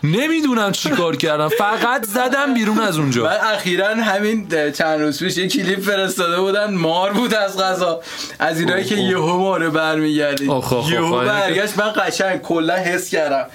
نمی‌دونم 0.02 0.72
چی 0.72 0.90
کار 0.90 1.16
کردم. 1.16 1.48
فقط 1.48 2.04
زدم 2.04 2.54
بیرون 2.54 2.80
از 2.80 2.98
اونجا. 2.98 3.24
من 3.24 3.38
اخیرا 3.54 3.94
همین 4.16 4.70
چند 4.72 5.00
روز 5.00 5.18
پیش 5.18 5.36
یه 5.36 5.48
کلیپ 5.48 5.80
فرستاده 5.80 6.40
بودن 6.40 6.74
مار 6.74 7.12
بود 7.12 7.34
از 7.34 7.58
غذا. 7.58 8.00
از 8.38 8.60
اینایی 8.60 8.84
که 8.84 8.94
یهو 8.94 9.38
ماره 9.38 9.70
برمیگردی. 9.70 10.44
یهو. 10.90 11.20
برگشت 11.24 11.78
من 11.78 11.92
قشنگ 11.96 12.42
کلا 12.42 12.76
حس 12.76 13.10
کردم. 13.10 13.46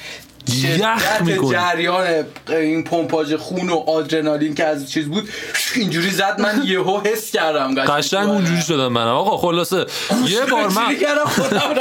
یخ 0.48 1.22
می‌کنه. 1.22 1.52
جریان 1.52 2.26
این 2.50 2.84
پمپاژ 2.84 3.34
خون 3.34 3.70
و 3.70 3.76
آدرنالین 3.76 4.56
که 4.56 4.66
از 4.66 4.92
چیز 4.92 5.06
بود 5.08 5.30
اینجوری 5.76 6.10
زد 6.10 6.42
من 6.42 6.62
یهو 6.66 7.00
حس 7.00 7.32
کردم 7.32 7.76
قشنگ. 7.76 8.30
اونجوری 8.30 8.62
شدم 8.62 8.88
من 8.88 9.08
آقا 9.08 9.38
خلاصه 9.38 9.86
یه 10.28 10.46
بار 10.52 10.70
من 10.70 10.96
خودم 11.26 11.74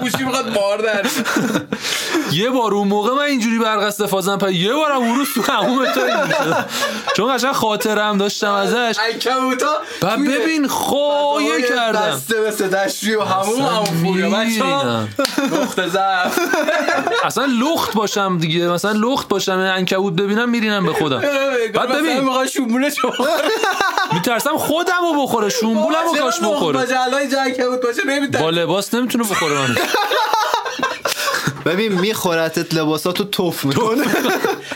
گوشی 0.00 0.24
می‌خواد 0.24 0.48
مار 0.58 0.78
در 0.78 1.06
یه 2.32 2.50
بار 2.50 2.74
اون 2.74 2.88
موقع 2.88 3.12
من 3.12 3.22
اینجوری 3.22 3.58
برق 3.58 3.78
استفاده 3.78 4.36
پر 4.36 4.50
یه 4.50 4.72
بارم 4.72 4.96
اون 4.96 5.16
روز 5.16 5.28
تو 5.34 5.52
همون 5.52 5.86
تو. 5.92 6.00
چون 7.16 7.36
قشنگ 7.36 7.52
خاطرم 7.52 8.18
داشتم 8.18 8.52
ازش. 8.52 8.96
و 10.02 10.16
ببین 10.16 10.68
فضای 10.68 11.62
کردم. 11.68 12.00
بسته 12.00 12.40
مثل 12.48 12.68
دشتی 12.68 13.14
و 13.14 13.22
همون 13.22 13.60
همون 13.60 13.84
فوریا 13.84 14.30
بچه 14.30 14.44
می‌رینم. 14.46 15.08
نقطه 15.52 15.82
اصلا 17.24 17.46
لخت 17.62 17.94
باشم 17.94 18.38
دیگه. 18.38 18.68
مثلا 18.68 18.92
لخت 18.92 19.28
باشم 19.28 19.60
یه 19.60 19.72
عنکبوت 19.72 20.12
ببینم 20.12 20.48
میرینم 20.50 20.86
به 20.86 20.92
خودم. 20.92 21.20
بعد 21.74 21.88
ببین. 21.88 22.20
می‌خواد 22.20 22.46
شومبونه 22.48 22.90
شو 22.90 23.12
میترسم 24.14 24.56
خودم 24.58 25.00
رو 25.14 25.22
بخوره 25.22 25.48
شومبولم 25.48 26.04
رو 26.06 26.12
کاش 26.20 26.40
بخوره. 26.40 26.78
با 28.40 28.50
لباس 28.50 28.94
نمی‌تونه 28.94 29.24
بخوره 29.24 29.54
من 29.54 29.76
ببین 31.66 31.92
میخورتت 31.92 32.74
لباساتو 32.74 33.24
توف 33.24 33.64
می‌کنه 33.64 34.04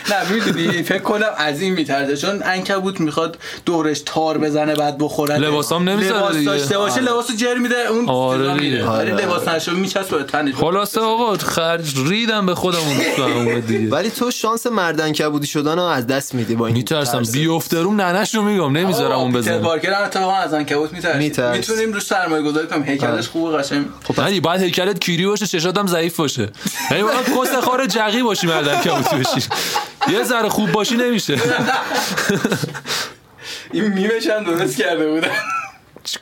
نه. 0.09 0.31
می‌دونی 0.31 0.83
فکر 0.83 0.99
کنم 0.99 1.29
از 1.37 1.61
این 1.61 1.73
میترسه. 1.73 2.17
چون 2.17 2.41
انکبوت 2.45 2.99
می‌خواد 2.99 3.37
دورش 3.65 4.01
تار 4.05 4.37
بزنه 4.37 4.75
بعد 4.75 4.97
بخوره. 4.97 5.37
لباسام 5.37 5.89
نمی‌ذاره 5.89 6.17
لباس 6.17 6.35
دیگه. 6.35 6.51
داشته 6.51 6.77
باشه 6.77 7.01
لباسو 7.01 7.33
جر 7.33 7.53
میده 7.53 7.87
اون 7.89 8.09
آره. 8.09 8.53
میره. 8.53 8.85
ولی 8.89 9.11
آره. 9.11 9.25
لباس 9.25 9.47
نشه 9.47 9.71
میچسبه 9.71 10.17
به 10.17 10.23
تنش. 10.23 10.55
خلاصه 10.55 11.01
آقا 11.01 11.37
خرج 11.37 11.93
ریدم 12.07 12.45
به 12.45 12.55
خودم 12.55 12.79
اون 12.79 12.97
روز 12.97 13.05
تو 13.15 13.23
همون 13.23 13.59
دیگه. 13.59 13.89
ولی 13.89 14.09
تو 14.09 14.31
شانس 14.31 14.67
مردن 14.67 15.11
کبودی 15.11 15.47
شدن 15.47 15.79
از 15.79 16.07
دست 16.07 16.35
میدی 16.35 16.55
با 16.55 16.67
این 16.67 16.75
میترسم. 16.75 17.17
ترس. 17.17 17.31
بیفته 17.31 17.81
روم 17.81 18.01
ننش 18.01 18.35
رو 18.35 18.41
میگم 18.41 18.77
نمی‌ذارم 18.77 19.19
اون 19.19 19.61
پارکر 19.61 19.93
هم 19.93 20.03
اتفاقا 20.03 20.35
از 20.35 20.53
انکبوت 20.53 20.93
میترسه. 20.93 21.51
می‌تونیم 21.51 21.93
روش 21.93 22.03
سرمایه 22.03 22.43
گذاری 22.43 22.67
کنیم. 22.67 22.83
هیکلش 22.83 23.27
خوبه 23.27 23.57
قشنگ. 23.57 23.85
نه 24.17 24.39
باید 24.39 24.61
هیکلت 24.61 24.99
کیری 24.99 25.25
باشه 25.25 25.47
چشاتم 25.47 25.87
ضعیف 25.87 26.15
باشه. 26.15 26.49
یعنی 26.91 27.03
کس 27.37 27.55
خار 27.55 27.85
جقی 27.85 28.23
باشی 28.23 28.47
مردم 28.47 28.81
کبوتی 28.81 29.15
بشی 29.15 29.49
یه 30.11 30.23
ذره 30.23 30.49
خوب 30.49 30.71
باشی 30.71 30.95
نمیشه. 30.95 31.37
این 33.71 33.87
میمش 33.87 34.27
هم 34.27 34.43
درست 34.43 34.77
کرده 34.77 35.11
بودن 35.11 35.31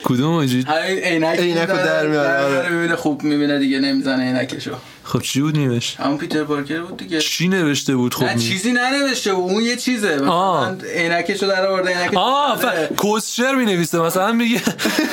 کدوم 0.04 0.34
آجی 0.34 0.62
همین 0.62 0.98
عینک 0.98 1.38
عینکو 1.38 1.72
در 1.76 2.06
میاره، 2.06 2.44
آره. 2.44 2.68
می‌بینه 2.70 2.96
خوب 2.96 3.22
می‌بینه 3.22 3.58
دیگه 3.58 3.80
نمی‌زنه 3.80 4.22
عینکشو. 4.22 4.70
خب 5.04 5.22
چی 5.22 5.40
بود 5.40 5.56
نیمش؟ 5.58 5.96
همون 6.00 6.18
پیتر 6.18 6.44
پارکر 6.44 6.80
بود 6.80 6.96
دیگه. 6.96 7.18
چی 7.18 7.48
نوشته 7.48 7.96
بود 7.96 8.14
خب 8.14 8.24
نه 8.24 8.38
چیزی 8.38 8.72
ننوشته 8.72 9.34
بود 9.34 9.52
اون 9.52 9.62
یه 9.62 9.76
چیزه. 9.76 10.24
آه. 10.24 10.72
مثلا 10.72 10.88
عینکشو 10.88 11.46
در 11.46 11.66
آورده 11.66 12.10
آه. 12.16 12.58
ف... 12.58 12.92
کوسشر 12.96 13.54
می 13.54 13.64
نویسه 13.64 13.98
مثلا 14.00 14.32
میگه 14.32 14.60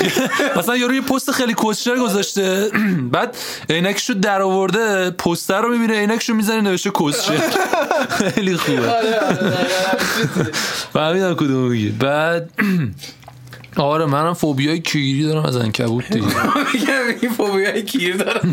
مثلا 0.57 0.77
یارو 0.77 0.93
یه 0.93 1.01
پست 1.01 1.31
خیلی 1.31 1.53
کوسشر 1.53 1.95
گذاشته. 1.97 2.69
بعد 3.13 3.37
عینکشو 3.69 4.13
در 4.13 4.41
آورده 4.41 5.09
پستر 5.11 5.61
رو 5.61 5.77
می‌بینه 5.77 5.99
عینکشو 5.99 6.33
می‌زنه 6.33 6.61
نوشته 6.61 6.89
کوسشر 6.89 7.37
خیلی 8.35 8.57
خوبه. 8.57 8.89
آره، 8.89 8.97
آره، 8.97 9.17
آره، 9.19 9.47
آره. 9.47 10.51
فهمیدم 10.93 11.33
کدوم 11.33 11.71
میگی 11.71 11.89
بعد 11.89 12.49
آره 13.77 14.05
منم 14.05 14.33
فوبیای 14.33 14.79
کیری 14.79 15.23
دارم 15.23 15.45
از 15.45 15.57
عنکبوت 15.57 16.13
دیگه. 16.13 16.27
میگم 16.73 17.17
این 17.21 17.33
فوبیای 17.33 17.83
کیر 17.83 18.15
دارم. 18.15 18.51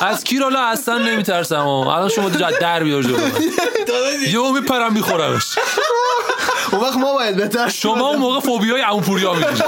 از 0.00 0.24
کیر 0.24 0.42
حالا 0.42 0.60
اصلا 0.60 0.98
نمیترسم 0.98 1.66
الان 1.66 2.08
شما 2.08 2.28
در 2.28 2.84
بیار 2.84 3.02
جلو. 3.02 3.18
یهو 4.28 4.52
میپرم 4.52 4.92
میخورمش. 4.92 5.44
اون 6.72 6.80
وقت 6.80 6.96
ما 6.96 7.12
باید 7.12 7.36
بهتر 7.36 7.68
شما 7.68 8.08
اون 8.08 8.18
موقع 8.18 8.40
فوبیای 8.40 8.80
عموپوریا 8.80 9.34
می‌گیرید 9.34 9.64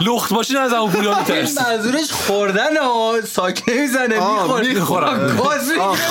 لخت 0.00 0.32
باشین 0.32 0.56
از 0.56 0.72
عموپوریا 0.72 1.18
میترسید 1.18 1.58
منظورش 1.60 2.12
خوردن 2.12 2.76
ها 2.76 3.14
ساکه 3.32 3.72
می‌زنه 3.72 4.32
می‌خوره. 4.32 4.68
می‌خورم. 4.68 5.36
گاز 5.36 5.70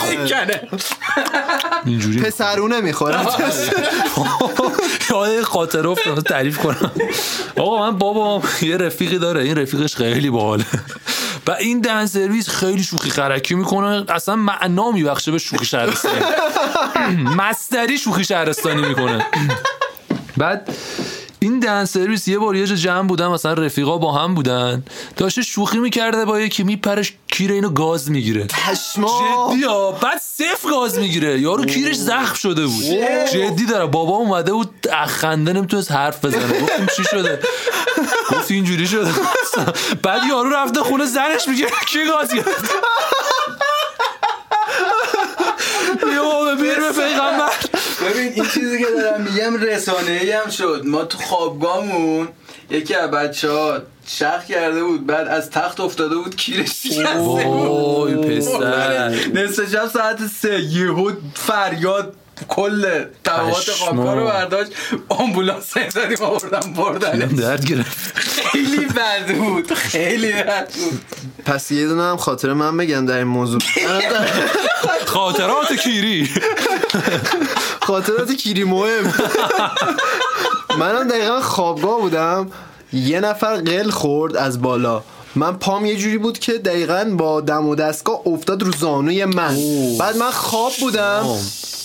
می‌کنه. 0.09 0.61
اینجوری 1.85 2.21
پسرونه 2.21 2.81
می‌خورن 2.81 3.25
یاد 5.09 5.41
خاطر 5.41 5.95
تعریف 6.29 6.57
کنم. 6.57 6.91
آقا 7.57 7.80
من 7.81 7.97
بابام 7.97 8.43
یه 8.61 8.77
رفیقی 8.77 9.17
داره 9.17 9.41
این 9.41 9.55
رفیقش 9.55 9.95
خیلی 9.95 10.29
باحاله. 10.29 10.65
و 11.47 11.51
این 11.51 11.81
دهن 11.81 12.05
سرویس 12.05 12.49
خیلی 12.49 12.83
شوخی 12.83 13.09
خرکی 13.09 13.55
می‌کنه. 13.55 14.05
اصلا 14.09 14.35
معنا 14.35 14.91
میبخشه 14.91 15.31
به 15.31 15.37
شوخی 15.37 15.65
شهرستانی. 15.65 16.21
مستری 17.39 17.97
شوخی 17.97 18.23
شهرستانی 18.23 18.81
می‌کنه. 18.81 19.25
بعد 20.37 20.69
این 21.43 21.59
دهن 21.59 21.85
سرویس 21.85 22.27
یه 22.27 22.39
بار 22.39 22.55
یه 22.55 22.67
جا 22.67 22.75
جمع 22.75 23.07
بودن 23.07 23.27
مثلا 23.27 23.53
رفیقا 23.53 23.97
با 23.97 24.11
هم 24.11 24.35
بودن. 24.35 24.83
داشته 25.17 25.41
شوخی 25.41 25.79
می‌کرده 25.79 26.25
با 26.25 26.39
یکی 26.39 26.63
میپرش 26.63 27.13
کیر 27.27 27.51
اینو 27.51 27.69
گاز 27.69 28.11
می‌گیره. 28.11 28.43
پشما. 28.43 29.49
جدی 29.51 29.63
ها 29.63 29.91
بعد 29.91 30.21
صفر 30.21 30.69
گاز 30.69 30.99
می‌گیره. 30.99 31.39
یارو 31.39 31.65
کیرش 31.65 31.95
زخم 31.95 32.33
شده 32.35 32.65
بود. 32.65 32.83
جدی 33.33 33.65
داره. 33.65 33.85
بابا 33.85 34.15
اومده 34.15 34.53
بود 34.53 34.87
اخنده 34.93 35.53
نمی‌تونست 35.53 35.91
حرف 35.91 36.25
بزنه. 36.25 36.61
گفتیم 36.61 36.87
چی 36.97 37.03
شده؟ 37.03 37.39
گفت 38.31 38.51
اینجوری 38.51 38.87
شده. 38.87 39.11
بعد 40.03 40.21
یارو 40.29 40.49
رفته 40.49 40.79
خونه 40.79 41.05
زنش 41.05 41.47
میگه 41.47 41.67
کی 41.87 42.05
گاز 42.05 42.33
گرفت؟ 42.33 42.71
یه 46.13 46.19
بابا 46.19 46.55
بیر 46.55 46.79
به 46.79 46.91
پیغمبر. 46.91 47.51
ببین 48.01 48.33
این 48.33 48.45
چیزی 48.45 48.79
که 48.79 48.85
دارم 48.97 49.21
میگم 49.21 49.63
رسانه 49.63 50.11
ای 50.11 50.31
هم 50.31 50.49
شد. 50.49 50.81
ما 50.85 51.05
تو 51.05 51.17
خوابگاهمون 51.17 52.27
یکی 52.69 52.95
از 52.95 53.11
بچه 53.11 53.51
ها 53.51 53.79
شخ 54.07 54.45
کرده 54.45 54.83
بود 54.83 55.05
بعد 55.05 55.27
از 55.27 55.49
تخت 55.49 55.79
افتاده 55.79 56.15
بود 56.15 56.35
کیرش 56.35 56.69
شکسته 56.69 57.43
بود. 57.43 58.27
پسر. 58.27 59.09
نصف 59.33 59.71
شب 59.71 59.87
ساعت 59.87 60.27
سه 60.41 60.59
یهو 60.59 61.11
فریاد 61.35 62.15
کل 62.47 63.05
پشما. 63.25 63.53
خوابگاه 63.53 64.15
رو 64.15 64.25
برداشت. 64.25 64.71
آمبولانس 65.09 65.73
زدیم 65.89 66.17
آوردن 66.21 66.73
بردن 66.73 67.19
درد 67.19 67.65
گرفت. 67.65 67.97
خیلی 68.15 68.85
بد 68.85 69.35
بود. 69.35 69.73
خیلی 69.73 70.31
بد 70.31 70.71
بود. 70.73 71.01
پس 71.45 71.71
یه 71.71 71.87
دونه 71.87 72.03
هم 72.03 72.17
خاطر 72.17 72.53
من 72.53 72.77
بگم 72.77 73.05
در 73.05 73.17
این 73.17 73.27
موضوع. 73.27 73.59
خاطرات 75.05 75.73
کیری. 75.73 76.29
خاطرات 77.81 78.31
کیری 78.31 78.63
مهم. 78.63 79.13
منم 80.77 81.07
دقیقا 81.07 81.41
خوابگاه 81.41 81.99
بودم. 81.99 82.51
یه 82.93 83.19
نفر 83.19 83.55
قل 83.55 83.89
خورد 83.89 84.37
از 84.37 84.61
بالا. 84.61 85.03
من 85.35 85.53
پام 85.53 85.85
یه 85.85 85.95
جوری 85.95 86.17
بود 86.17 86.39
که 86.39 86.53
دقیقا 86.53 87.15
با 87.17 87.41
دم 87.41 87.67
و 87.67 87.75
دستگاه 87.75 88.21
افتاد 88.25 88.63
رو 88.63 88.71
زانوی 88.71 89.25
من. 89.25 89.57
بعد 89.99 90.17
من 90.17 90.31
خواب 90.31 90.73
بودم. 90.79 91.25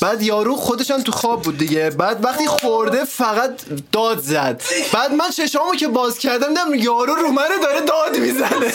بعد 0.06 0.22
یارو 0.22 0.56
خودش 0.56 0.90
هم 0.90 1.02
تو 1.02 1.12
خواب 1.12 1.42
بود 1.42 1.58
دیگه. 1.58 1.90
بعد 1.90 2.24
وقتی 2.24 2.46
خورده 2.46 3.04
فقط 3.04 3.60
داد 3.92 4.18
زد. 4.18 4.62
بعد 4.92 5.12
من 5.12 5.30
چشامو 5.30 5.74
که 5.74 5.88
باز 5.88 6.18
کردم 6.18 6.48
دیدم 6.48 6.74
یارو 6.74 7.14
رو 7.14 7.28
منه 7.28 7.58
داره 7.62 7.80
داد 7.80 8.18
می‌زنه. 8.18 8.72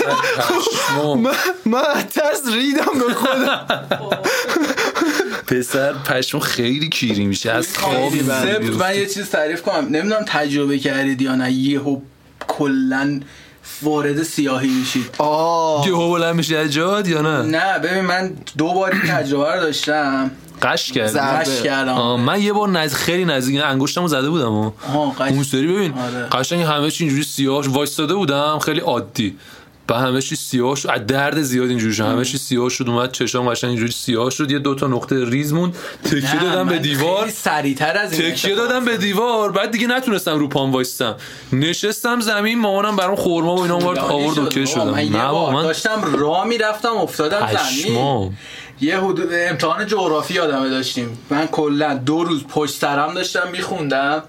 من 1.23 1.31
من 1.65 2.03
ترس 2.13 2.41
ریدم 2.53 2.99
به 3.07 3.13
خودم. 3.13 3.67
پسر 5.47 5.93
پشم 5.93 6.39
خیلی 6.39 6.89
کیری 6.89 7.25
میشه. 7.25 7.51
از 7.51 7.77
خوابی 7.77 8.19
سبت 8.23 8.61
من 8.61 8.95
یه 8.95 9.05
چیز 9.05 9.29
تعریف 9.29 9.61
کنم. 9.61 9.87
نمی‌دونم 9.89 10.25
تجربه 10.27 10.79
کردید 10.79 11.21
یا 11.21 11.35
نه. 11.35 11.51
یهو 11.51 11.99
کلا 12.47 13.19
وارد 13.81 14.23
سیاهی 14.23 14.69
میشید. 14.69 15.15
آه. 15.17 15.87
یهو 15.87 16.11
بلند 16.11 16.35
میشه 16.35 16.57
از 16.57 16.75
یا 16.75 17.01
نه؟ 17.01 17.41
نه 17.41 17.79
ببین 17.79 18.01
من 18.01 18.33
دو 18.57 18.73
بار 18.73 18.91
این 18.91 19.01
تجربه 19.01 19.55
رو 19.55 19.61
داشتم. 19.61 20.31
قش 20.61 20.91
کرد 20.91 21.17
آره. 21.17 21.61
کردم. 21.63 22.19
من 22.19 22.41
یه 22.41 22.53
بار 22.53 22.69
نز... 22.69 22.93
خیلی 22.93 23.25
نزدیک 23.25 23.61
انگشتمو 23.63 24.07
زده 24.07 24.29
بودم 24.29 24.51
و 24.51 24.71
آها 24.87 25.15
قش- 25.19 25.31
اون 25.31 25.43
سری 25.43 25.67
ببین 25.67 25.93
آره. 25.93 26.27
قشنگ 26.31 26.61
همه 26.61 26.91
چی 26.91 27.03
اینجوری 27.03 27.23
سیاه 27.23 27.67
وایستاده 27.67 28.13
بودم 28.13 28.59
خیلی 28.59 28.79
عادی. 28.79 29.37
و 29.89 29.93
همه 29.93 30.21
چی 30.21 30.35
سیاه 30.35 30.75
شد 30.75 30.89
از 30.89 31.05
درد 31.07 31.41
زیاد 31.41 31.69
اینجوری 31.69 31.93
شد. 31.93 32.03
همه 32.03 32.25
چی 32.25 32.37
سیاه 32.37 32.69
شد 32.69 32.89
اومد 32.89 33.11
چشام 33.11 33.49
قشنگ 33.49 33.69
اینجوری 33.69 33.91
سیاه 33.91 34.29
شد. 34.29 34.51
یه 34.51 34.59
دو 34.59 34.75
تا 34.75 34.87
نقطه 34.87 35.29
ریز 35.29 35.53
موند. 35.53 35.75
تکیه 36.03 36.39
دادم 36.41 36.67
به 36.67 36.79
دیوار. 36.79 37.29
سریعتر 37.29 37.97
از 37.97 38.19
این 38.19 38.31
تکیه 38.31 38.55
دادم 38.55 38.85
به 38.85 38.97
دیوار. 38.97 39.51
بعد 39.51 39.71
دیگه 39.71 39.87
نتونستم 39.87 40.39
رو 40.39 40.47
پام 40.47 40.71
وایستم. 40.71 41.15
نشستم 41.53 42.19
زمین 42.19 42.59
مامانم 42.59 42.95
برام 42.95 43.15
خورما 43.15 43.55
و 43.55 43.61
اینا 43.61 43.75
آورد 43.75 43.99
آورد 43.99 44.35
بابا، 44.37 44.65
شدم. 44.65 44.89
من 44.89 45.05
یه 45.05 45.11
نه 45.11 45.17
بار 45.17 45.31
بابا 45.31 45.51
من 45.51 45.63
داشتم 45.63 46.15
راه 46.15 46.45
می‌رفتم 46.47 46.93
افتادم 46.97 47.49
زمین. 47.83 48.37
یه 48.81 48.99
حدود 48.99 49.29
امتحان 49.33 49.87
جغرافی 49.87 50.33
یادمه 50.33 50.69
داشتیم 50.69 51.17
من 51.29 51.47
کلا 51.47 51.93
دو 51.93 52.23
روز 52.23 52.43
پشت 52.43 52.73
سرم 52.73 53.13
داشتم 53.13 53.47
میخوندم 53.51 54.23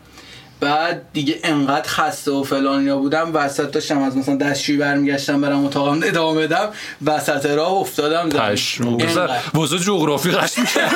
بعد 0.60 1.02
دیگه 1.12 1.38
انقدر 1.44 1.88
خسته 1.88 2.30
و 2.30 2.42
فلان 2.42 2.78
اینا 2.78 2.96
بودم 2.96 3.30
وسط 3.34 3.70
داشتم 3.70 4.02
از 4.02 4.16
مثلا 4.16 4.36
دستشویی 4.36 4.78
برمیگشتم 4.78 5.40
برم 5.40 5.64
اتاقم 5.64 6.00
ادامه 6.04 6.46
بدم 6.46 6.68
وسط 7.06 7.46
راه 7.46 7.72
افتادم. 7.72 8.28
واسه 9.54 9.78
جغرافی 9.78 10.30
قش 10.30 10.58
می‌کرد. 10.58 10.92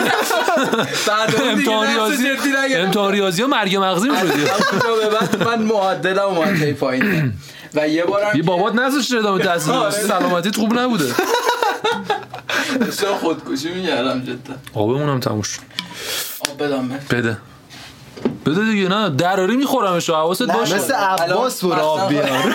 امتحان 1.50 1.86
ریاضی. 1.86 2.28
امتحان 2.74 3.12
ریاضی 3.12 3.44
مرگ 3.44 3.76
مغزی 3.76 4.08
بعد 4.08 5.42
من 5.44 5.62
معدلم 5.62 6.18
اومد 6.18 6.72
پایین 6.72 7.32
و 7.74 7.88
یه 7.88 8.04
بارم 8.04 8.36
یه 8.36 8.42
بابات 8.42 8.74
نذاشته 8.74 9.16
ادامه 9.16 9.44
تحصیل. 9.44 9.90
سلامتیت 9.90 10.56
خوب 10.56 10.78
نبوده. 10.78 11.04
داشتم 12.80 13.14
خودکشی 13.14 13.68
میگردم 13.74 14.22
جدا. 14.22 14.54
آبمون 14.74 15.08
هم 15.08 15.20
تموم 15.20 15.42
شد. 15.42 15.60
آب 16.50 16.62
بدم. 16.62 16.88
بده. 17.10 17.36
بده 18.46 18.64
دیگه 18.64 18.88
نه. 18.88 19.10
دراری 19.10 19.56
میخورمش 19.56 20.10
حواست 20.10 20.42
باشه. 20.42 20.74
مثل 20.76 20.94
عباس 20.94 21.64
برو 21.64 21.72
آب 21.72 22.08
بیار. 22.08 22.54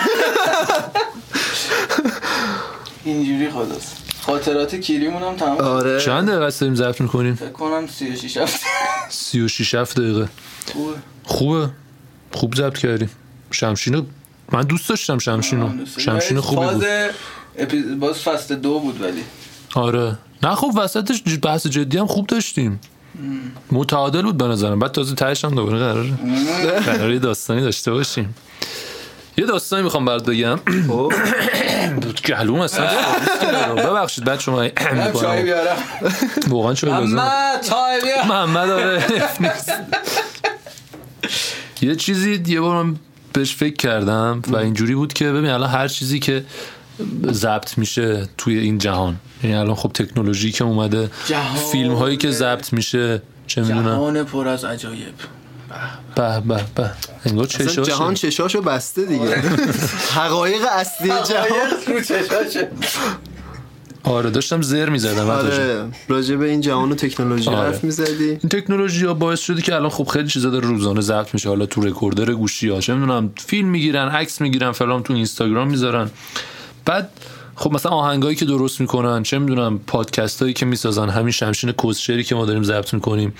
اینجوری 3.04 3.50
خلاص 3.50 3.92
خاطرات 4.20 4.74
کیریمون 4.74 5.22
هم 5.22 5.36
تمام 5.36 5.58
آره. 5.60 6.00
چند 6.00 6.28
دقیقه 6.28 6.44
است 6.44 6.60
داریم 6.60 6.74
ضبط 6.74 7.00
می‌کنیم؟ 7.00 7.34
فکر 7.34 7.48
کنم 7.48 7.86
36 7.86 8.36
هفته 8.36 8.66
36 9.08 9.74
7 9.74 9.96
دقیقه. 9.98 10.28
خوبه. 10.72 10.96
خوبه. 11.24 11.68
خوب 12.32 12.54
ضبط 12.54 12.78
کردیم. 12.78 13.10
شمشینو 13.50 14.02
من 14.52 14.62
دوست 14.62 14.88
داشتم 14.88 15.18
شمشینو. 15.18 15.70
شمشین 15.98 16.40
خوبی 16.40 16.66
بود. 16.66 16.84
باز 18.00 18.18
فصل 18.18 18.54
دو 18.54 18.78
بود 18.78 19.00
ولی. 19.02 19.22
آره. 19.74 20.18
نه 20.42 20.54
خب 20.54 20.72
وسطش 20.76 21.22
بحث 21.42 21.66
جدی 21.66 21.98
هم 21.98 22.06
خوب 22.06 22.26
داشتیم. 22.26 22.80
متعادل 23.72 24.22
بود 24.22 24.36
به 24.36 24.44
نظرم. 24.44 24.78
بعد 24.78 24.92
تازه 24.92 25.14
تهش 25.14 25.44
هم 25.44 25.54
دوباره 25.54 25.78
قراره 25.78 26.10
قراره 26.80 27.18
داستانی 27.18 27.60
داشته 27.60 27.90
باشیم. 27.90 28.34
یه 29.36 29.46
داستانی 29.46 29.82
می‌خوام 29.82 30.04
برات 30.04 30.24
بگم. 30.24 30.56
خب. 30.88 31.12
گلوم 32.26 32.60
اصلا. 32.60 32.88
ببخشید 33.76 34.24
بعد 34.24 34.40
شما 34.40 34.68
واقعا 36.48 36.74
چای 36.74 36.90
لازم 36.90 37.22
محمد 38.28 38.70
آره. 38.70 39.04
یه 41.82 41.96
چیزی 41.96 42.42
یه 42.46 42.60
بار 42.60 42.82
من 42.82 42.96
بهش 43.32 43.54
فکر 43.54 43.76
کردم 43.76 44.42
و 44.48 44.56
اینجوری 44.56 44.94
بود 44.94 45.12
که 45.12 45.32
ببین 45.32 45.50
الان 45.50 45.70
هر 45.70 45.88
چیزی 45.88 46.18
که 46.18 46.44
ضبط 47.30 47.78
میشه 47.78 48.28
توی 48.38 48.58
این 48.58 48.78
جهان 48.78 49.16
یعنی 49.42 49.56
الان 49.56 49.74
خب 49.74 49.90
تکنولوژی 49.92 50.52
که 50.52 50.64
اومده. 50.64 51.10
فیلم 51.72 51.94
هایی 51.94 52.16
که 52.16 52.30
ضبط 52.30 52.72
میشه 52.72 53.22
چه 53.46 53.60
می‌دونم. 53.60 53.84
جهان 53.84 54.24
پر 54.24 54.48
از 54.48 54.64
عجایب. 54.64 55.14
به 56.14 56.40
به 56.40 56.60
به. 56.74 56.90
انگار 57.26 57.46
چشاشه 57.46 57.82
جهان 57.82 58.14
چشاشو 58.14 58.62
بسته 58.62 59.04
دیگه. 59.04 59.36
حقایق 60.20 60.62
اصلی 60.70 61.08
جهان. 61.08 61.70
رو 61.86 62.00
چشاشه. 62.00 62.68
آره 64.04 64.30
داشتم 64.30 64.62
زر 64.62 64.88
می‌زدم 64.88 65.30
آره 65.30 65.88
راجع 66.08 66.36
به 66.36 66.48
این 66.48 66.60
جهان 66.60 66.92
و 66.92 66.94
تکنولوژی 66.94 67.50
آره. 67.50 67.58
حرف 67.58 67.84
می‌زدی؟ 67.84 68.28
این 68.28 68.38
تکنولوژی 68.38 69.06
ها 69.06 69.14
باعث 69.14 69.40
شده 69.40 69.62
که 69.62 69.74
الان 69.74 69.90
خب 69.90 70.04
خیلی 70.04 70.28
چیزا 70.28 70.50
داره 70.50 70.68
روزانه 70.68 71.00
ضبط 71.00 71.34
میشه. 71.34 71.48
حالا 71.48 71.66
تو 71.66 71.80
رکوردر 71.80 72.32
گوشی 72.32 72.68
ها 72.68 72.80
چه 72.80 72.94
می‌دونم 72.94 73.32
فیلم 73.36 73.68
می‌گیرن 73.68 74.08
عکس 74.08 74.40
می‌گیرن 74.40 74.72
فلان 74.72 75.02
تو 75.02 75.12
اینستاگرام 75.12 75.68
می‌ذارن. 75.68 76.10
بعد 76.84 77.10
خب 77.54 77.72
مثلا 77.72 77.92
آهنگایی 77.92 78.36
که 78.36 78.44
درست 78.44 78.80
می‌کنن 78.80 79.22
چه 79.22 79.38
می‌دونم 79.38 79.78
پادکست 79.86 80.42
هایی 80.42 80.54
که 80.54 80.66
می‌سازن 80.66 81.08
همین 81.08 81.30
شمشین 81.30 81.72
کوزشری 81.72 82.24
که 82.24 82.34
ما 82.34 82.46
داریم 82.46 82.62
ضبط 82.62 82.94
می‌کنیم. 82.94 83.34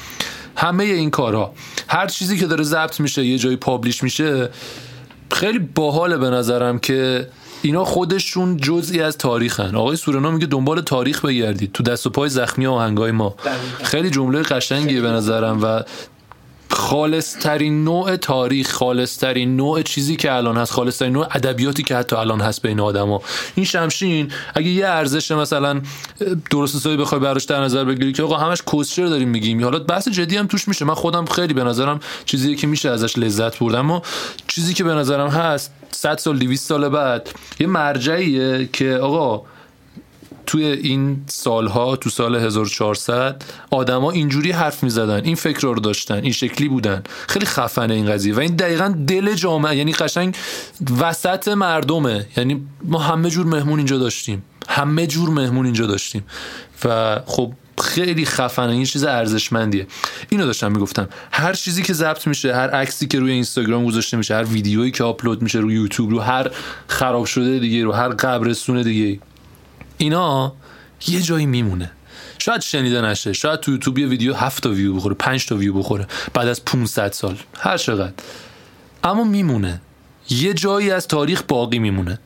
همه 0.56 0.84
این 0.84 1.10
کارها 1.10 1.54
هر 1.88 2.06
چیزی 2.06 2.38
که 2.38 2.46
داره 2.46 2.64
ضبط 2.64 3.00
میشه 3.00 3.24
یه 3.24 3.38
جایی 3.38 3.56
پابلیش 3.56 4.02
میشه 4.02 4.48
خیلی 5.32 5.58
باحاله 5.58 6.16
به 6.16 6.30
نظرم 6.30 6.78
که 6.78 7.28
اینا 7.62 7.84
خودشون 7.84 8.56
جزئی 8.56 9.02
از 9.02 9.18
تاریخن. 9.18 9.74
آقای 9.76 9.96
سورنا 9.96 10.30
میگه 10.30 10.46
دنبال 10.46 10.80
تاریخ 10.80 11.24
بگردید. 11.24 11.72
تو 11.72 11.82
دست 11.82 12.06
و 12.06 12.10
پای 12.10 12.28
زخمی 12.28 12.66
آهنگای 12.66 13.10
ما. 13.10 13.34
خیلی 13.82 14.10
جمله 14.10 14.42
قشنگیه 14.42 15.00
به 15.00 15.08
نظرم 15.08 15.62
و 15.62 15.82
خالص 16.70 17.36
ترین 17.36 17.84
نوع 17.84 18.16
تاریخ 18.16 18.72
خالص 18.72 19.18
ترین 19.18 19.56
نوع 19.56 19.82
چیزی 19.82 20.16
که 20.16 20.32
الان 20.32 20.56
هست 20.56 20.72
خالص 20.72 20.98
ترین 20.98 21.12
نوع 21.12 21.26
ادبیاتی 21.30 21.82
که 21.82 21.96
حتی 21.96 22.16
الان 22.16 22.40
هست 22.40 22.62
بین 22.62 22.80
آدما. 22.80 23.22
این 23.54 23.66
شمشین 23.66 24.32
اگه 24.54 24.68
یه 24.68 24.86
ارزش 24.86 25.30
مثلا 25.30 25.80
درست 26.50 26.76
حسابی 26.76 26.96
بخوای 26.96 27.20
براش 27.20 27.44
در 27.44 27.60
نظر 27.60 27.84
بگیری 27.84 28.12
که 28.12 28.22
آقا 28.22 28.36
همش 28.36 28.62
کوسچر 28.62 29.06
داریم 29.06 29.28
میگیم. 29.28 29.64
حالا 29.64 29.78
بحث 29.78 30.08
جدی 30.08 30.36
هم 30.36 30.46
توش 30.46 30.68
میشه. 30.68 30.84
من 30.84 30.94
خودم 30.94 31.24
خیلی 31.24 31.54
به 31.54 31.64
نظرم 31.64 32.00
چیزی 32.24 32.56
که 32.56 32.66
میشه 32.66 32.90
ازش 32.90 33.18
لذت 33.18 33.58
برد 33.58 33.74
اما 33.74 34.02
چیزی 34.48 34.74
که 34.74 34.84
به 34.84 34.94
نظرم 34.94 35.28
هست 35.28 35.72
100 35.92 36.18
سال 36.18 36.38
200 36.38 36.68
سال 36.68 36.88
بعد 36.88 37.30
یه 37.60 37.66
مرجعیه 37.66 38.68
که 38.72 38.94
آقا 38.96 39.42
توی 40.46 40.64
این 40.64 41.24
سالها 41.26 41.96
تو 41.96 42.10
سال 42.10 42.36
1400 42.36 43.42
آدما 43.70 44.10
اینجوری 44.10 44.50
حرف 44.50 44.82
می‌زدن 44.82 45.24
این 45.24 45.34
فکر 45.34 45.60
رو 45.60 45.80
داشتن 45.80 46.14
این 46.14 46.32
شکلی 46.32 46.68
بودن. 46.68 47.02
خیلی 47.28 47.46
خفنه 47.46 47.94
این 47.94 48.12
قضیه 48.12 48.34
و 48.34 48.40
این 48.40 48.56
دقیقا 48.56 48.94
دل 49.06 49.34
جامعه 49.34 49.76
یعنی 49.76 49.92
قشنگ 49.92 50.36
وسط 51.00 51.48
مردمه. 51.48 52.26
یعنی 52.36 52.66
ما 52.84 52.98
همه 52.98 53.30
جور 53.30 53.46
مهمون 53.46 53.78
اینجا 53.78 53.98
داشتیم. 53.98 54.42
همه 54.68 55.06
جور 55.06 55.30
مهمون 55.30 55.64
اینجا 55.64 55.86
داشتیم. 55.86 56.24
و 56.84 57.20
خب 57.26 57.52
خیلی 57.80 58.24
خفنه 58.24 58.72
این 58.72 58.84
چیز 58.84 59.04
ارزشمندیه. 59.04 59.86
اینو 60.28 60.46
داشتم 60.46 60.72
می‌گفتم. 60.72 61.08
هر 61.32 61.52
چیزی 61.52 61.82
که 61.82 61.92
ضبط 61.92 62.26
میشه 62.26 62.54
هر 62.54 62.70
عکسی 62.70 63.06
که 63.06 63.18
روی 63.18 63.32
اینستاگرام 63.32 63.86
گذاشته 63.86 64.16
میشه 64.16 64.34
هر 64.34 64.44
ویدیویی 64.44 64.90
که 64.90 65.04
آپلود 65.04 65.42
میشه 65.42 65.58
روی 65.58 65.74
یوتیوب 65.74 66.10
رو 66.10 66.20
هر 66.20 66.50
خراب 66.86 67.24
شده 67.24 67.58
دیگه 67.58 67.84
رو 67.84 67.92
هر 67.92 68.08
قبرستون 68.08 68.82
دیگه. 68.82 69.20
اینا 69.98 70.52
یه 71.08 71.20
جایی 71.20 71.46
میمونه. 71.46 71.90
شاید 72.38 72.60
شنیده 72.60 73.00
نشه. 73.00 73.32
شاید 73.32 73.60
تو 73.60 73.70
یوتیوب 73.70 73.98
یه 73.98 74.06
ویدیو 74.06 74.34
هفت 74.34 74.62
تا 74.62 74.70
ویو 74.70 74.94
بخوره 74.94 75.14
پنج 75.14 75.46
تا 75.46 75.56
ویو 75.56 75.72
بخوره 75.72 76.06
بعد 76.34 76.48
از 76.48 76.64
500 76.64 77.12
سال. 77.12 77.36
هر 77.58 77.76
چقدر. 77.76 78.12
اما 79.04 79.24
میمونه. 79.24 79.80
یه 80.30 80.54
جایی 80.54 80.90
از 80.90 81.08
تاریخ 81.08 81.42
باقی 81.48 81.78
میمونه. 81.78 82.18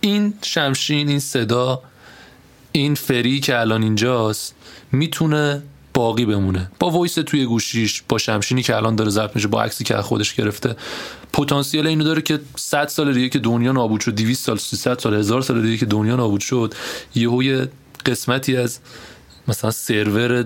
این 0.00 0.34
شمشین 0.42 1.08
این 1.08 1.20
صدا 1.20 1.82
این 2.72 2.94
فری 2.94 3.40
که 3.40 3.60
الان 3.60 3.82
اینجاست 3.82 4.54
می‌تونه 4.92 5.62
باقی 5.94 6.24
بمونه. 6.24 6.70
با 6.78 6.90
voice 6.90 7.14
توی 7.14 7.44
گوشیش 7.44 8.02
با 8.08 8.18
شمشینی 8.18 8.62
که 8.62 8.76
الان 8.76 8.96
داره 8.96 9.10
ضبط 9.10 9.36
میشه 9.36 9.48
با 9.48 9.62
عکسی 9.62 9.84
که 9.84 9.96
خودش 9.96 10.34
گرفته. 10.34 10.76
پتانسیل 11.32 11.86
اینو 11.86 12.04
داره 12.04 12.22
که 12.22 12.40
100 12.56 12.88
سال 12.88 13.12
دیگه 13.12 13.28
که 13.28 13.38
دنیا 13.38 13.72
نابود 13.72 14.00
شد 14.00 14.14
200 14.14 14.44
سال 14.44 14.56
300 14.56 14.98
سال 14.98 15.14
1000 15.14 15.42
سال 15.42 15.62
دیگه 15.62 15.76
که 15.76 15.86
دنیا 15.86 16.16
نابود 16.16 16.40
شد. 16.40 16.74
یهو 17.14 17.42
یه 17.42 17.68
قسمتی 18.06 18.56
از 18.56 18.78
مثلا 19.48 19.70
سرور 19.70 20.44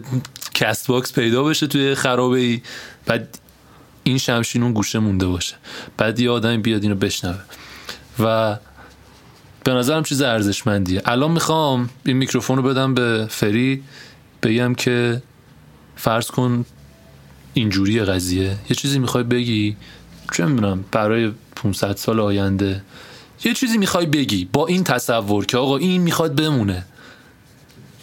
کست 0.54 0.86
باکس 0.86 1.12
پیدا 1.12 1.44
بشه 1.44 1.66
توی 1.66 1.94
خرابه 1.94 2.38
ای 2.38 2.62
بعد 3.06 3.38
این 4.02 4.18
شمشین 4.18 4.62
اون 4.62 4.72
گوشه 4.72 4.98
مونده 4.98 5.26
باشه. 5.26 5.54
بعد 5.96 6.20
یه 6.20 6.30
آدمی 6.30 6.58
بیاد 6.58 6.82
اینو 6.82 6.94
بشنوه. 6.94 7.40
و 8.20 8.56
به 9.64 9.72
نظرم 9.72 10.02
چیز 10.02 10.22
ارزشمندیه. 10.22 11.02
الان 11.04 11.30
می‌خوام 11.30 11.90
این 12.04 12.16
میکروفون 12.16 12.56
رو 12.56 12.62
بدم 12.62 12.94
به 12.94 13.26
فری. 13.30 13.82
بگم 14.46 14.74
که 14.74 15.22
فرض 15.96 16.26
کن 16.26 16.64
اینجوری 17.54 18.00
قضیه. 18.00 18.56
یه 18.70 18.76
چیزی 18.76 18.98
می‌خوای 18.98 19.24
بگی؟ 19.24 19.76
چه 20.32 20.44
می‌دونم 20.44 20.84
برای 20.92 21.32
500 21.56 21.96
سال 21.96 22.20
آینده. 22.20 22.82
یه 23.44 23.54
چیزی 23.54 23.78
می‌خوای 23.78 24.06
بگی 24.06 24.48
با 24.52 24.66
این 24.66 24.84
تصور 24.84 25.46
که 25.46 25.56
آقا 25.56 25.76
این 25.76 26.02
می‌خواد 26.02 26.36
بمونه. 26.36 26.84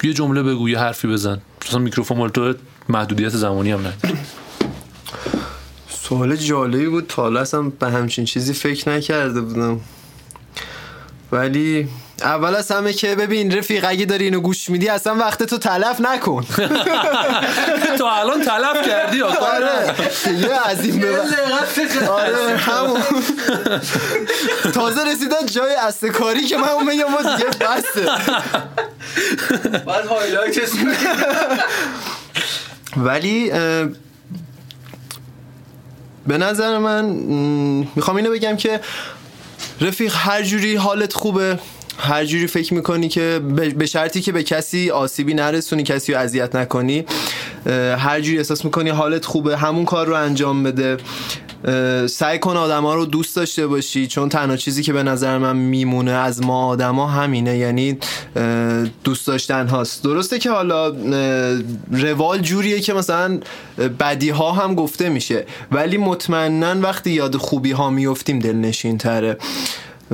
یه 0.04 0.14
جمله 0.14 0.44
بگو 0.44 0.70
یه 0.70 0.80
حرفی 0.80 1.08
بزن. 1.08 1.42
مثلا 1.68 1.80
میکروفون 1.80 2.18
مال 2.18 2.30
تو 2.30 2.54
محدودیت 2.90 3.30
زمانی 3.30 3.72
هم 3.72 3.80
نداره 3.80 4.18
سوال 5.90 6.36
جالبی 6.36 6.88
بود. 6.88 7.08
تا 7.08 7.30
به 7.80 7.92
همچین 7.92 8.26
چیزی 8.26 8.54
فکر 8.54 8.90
نکرده 8.90 9.42
بودم. 9.42 9.80
ولی 11.32 11.88
اول 12.22 12.56
از 12.56 12.72
همه 12.72 12.94
که 12.94 13.16
ببین 13.16 13.58
رفیق 13.58 13.86
اگه 13.88 14.06
داری 14.06 14.24
اینو 14.24 14.40
گوش 14.40 14.70
میدی 14.70 14.90
اصلا 14.90 15.16
وقت 15.16 15.44
تو 15.44 15.58
تلف 15.58 16.02
نکن. 16.02 16.46
تو 17.98 18.06
الان 18.06 18.42
طلب 18.42 18.86
کردی 18.86 19.22
آره. 19.22 19.96
یه 20.40 20.60
از 20.70 20.86
این 20.86 21.06
آره 22.10 22.58
همون. 22.58 23.02
تازه 24.76 25.04
رسیدن 25.04 25.46
جای 25.46 25.76
استکاری 25.76 26.46
که 26.46 26.58
من 26.58 26.70
اون 26.70 26.90
میگم 26.90 27.12
ما 27.12 27.36
دیگه 27.36 27.50
بسته. 27.50 28.06
بعد 29.86 30.06
هایلایتش 30.06 30.70
ولی 32.98 33.52
به 36.28 36.38
نظر 36.38 36.78
من 36.78 37.06
می‌خوام 37.96 38.18
اینو 38.18 38.32
بگم 38.32 38.58
که 38.58 38.80
رفیق 39.82 40.14
هر 40.16 40.42
جوری 40.44 40.76
حالت 40.76 41.14
خوبه. 41.14 41.60
هر 41.98 42.26
جوری 42.26 42.48
فکر 42.48 42.74
می‌کنی 42.74 43.10
که 43.10 43.42
به 43.78 43.86
شرطی 43.86 44.22
که 44.22 44.32
به 44.32 44.44
کسی 44.44 44.90
آسیبی 44.90 45.34
نرسونی 45.34 45.84
کسی 45.84 46.14
رو 46.14 46.20
اذیت 46.20 46.56
نکنی 46.56 47.06
هر 47.98 48.22
جوری 48.22 48.38
احساس 48.38 48.66
می‌کنی 48.66 48.90
حالت 48.90 49.26
خوبه 49.26 49.58
همون 49.58 49.86
کار 49.86 50.08
رو 50.08 50.14
انجام 50.14 50.64
بده. 50.64 50.98
سعی 52.08 52.40
کن 52.40 52.58
آدما 52.58 52.96
رو 52.96 53.06
دوست 53.06 53.36
داشته 53.36 53.68
باشی 53.68 54.08
چون 54.08 54.30
تنها 54.30 54.58
چیزی 54.58 54.84
که 54.84 54.94
به 54.94 55.04
نظر 55.04 55.38
من 55.38 55.56
میمونه 55.56 56.12
از 56.12 56.44
ما 56.44 56.68
آدما 56.68 57.08
همینه 57.08 57.58
یعنی 57.58 57.98
دوست 59.04 59.28
داشتن 59.28 59.68
هاست. 59.68 60.04
درسته 60.04 60.40
که 60.40 60.52
حالا 60.52 60.94
روال 61.92 62.40
جوریه 62.40 62.80
که 62.80 62.94
مثلا 62.94 63.40
بدی 64.00 64.30
ها 64.30 64.52
هم 64.52 64.76
گفته 64.76 65.10
میشه 65.10 65.46
ولی 65.72 65.98
مطمئنا 65.98 66.82
وقتی 66.82 67.12
یاد 67.12 67.38
خوبی 67.38 67.72
ها 67.72 67.90
میفتیم 67.90 68.40
دلنشین 68.40 68.98
تره 68.98 69.38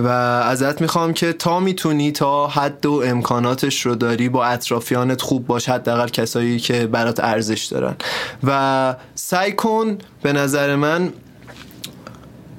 و 0.04 0.08
ازت 0.08 0.82
می‌خوام 0.82 1.14
که 1.14 1.34
تا 1.34 1.60
می‌تونی 1.60 2.12
تا 2.12 2.48
حد 2.48 2.86
و 2.86 3.02
امکاناتش 3.06 3.86
رو 3.86 3.96
داری 3.96 4.30
با 4.30 4.46
اطرافیانت 4.46 5.22
خوب 5.22 5.48
باش 5.48 5.70
حداقل 5.70 6.08
کسایی 6.08 6.60
که 6.60 6.88
برات 6.88 7.20
ارزش 7.20 7.64
دارن. 7.66 7.96
و 8.44 8.96
سعی 9.16 9.52
کن 9.52 9.98
به 10.22 10.34
نظر 10.34 10.76
من 10.76 11.14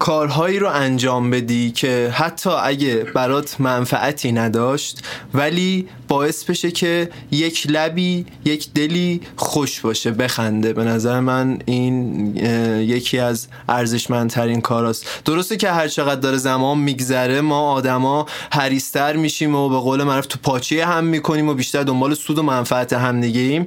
کارهایی 0.00 0.58
رو 0.58 0.68
انجام 0.68 1.30
بدی 1.30 1.70
که 1.70 2.10
حتی 2.14 2.50
اگه 2.50 2.94
برات 3.14 3.60
منفعتی 3.60 4.32
نداشت 4.32 5.02
ولی 5.34 5.88
باعث 6.08 6.44
بشه 6.44 6.70
که 6.70 7.10
یک 7.30 7.66
لبی 7.70 8.26
یک 8.44 8.72
دلی 8.72 9.20
خوش 9.36 9.80
باشه 9.80 10.10
بخنده. 10.10 10.72
به 10.72 10.84
نظر 10.84 11.20
من 11.20 11.58
این 11.66 12.36
یکی 12.76 13.18
از 13.18 13.48
ارزشمندترین 13.68 14.60
کاراست. 14.60 15.06
درسته 15.24 15.56
که 15.56 15.70
هر 15.70 15.88
چقدر 15.88 16.20
داره 16.20 16.36
زمان 16.36 16.78
میگذره 16.78 17.40
ما 17.40 17.72
آدما 17.72 18.26
هریستر 18.52 19.16
میشیم 19.16 19.54
و 19.54 19.68
به 19.68 19.76
قول 19.76 20.02
معروف 20.02 20.26
تو 20.26 20.38
پاچه 20.42 20.86
هم 20.86 21.04
می‌کنیم 21.04 21.48
و 21.48 21.54
بیشتر 21.54 21.82
دنبال 21.82 22.14
سود 22.14 22.38
و 22.38 22.42
منفعت 22.42 22.92
هم 22.92 23.20
ایم 23.20 23.66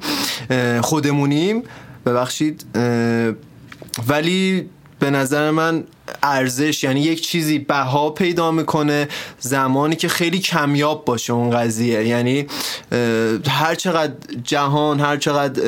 خودمونیم. 0.82 1.64
ببخشید 2.06 2.66
ولی 4.08 4.70
به 5.04 5.10
نظر 5.10 5.52
من 5.52 5.84
ارزش 6.24 6.84
یعنی 6.84 7.02
یک 7.02 7.22
چیزی 7.22 7.60
بها 7.60 8.10
پیدا 8.10 8.52
می‌کنه 8.52 9.08
زمانی 9.40 9.96
که 9.96 10.08
خیلی 10.08 10.40
کمیاب 10.40 11.06
باشه 11.06 11.34
اون 11.34 11.50
قضیه. 11.50 12.08
یعنی 12.08 12.48
هر 13.48 13.76
چقدر 13.76 14.14
جهان 14.44 15.00
هر 15.00 15.18
چقدر 15.18 15.62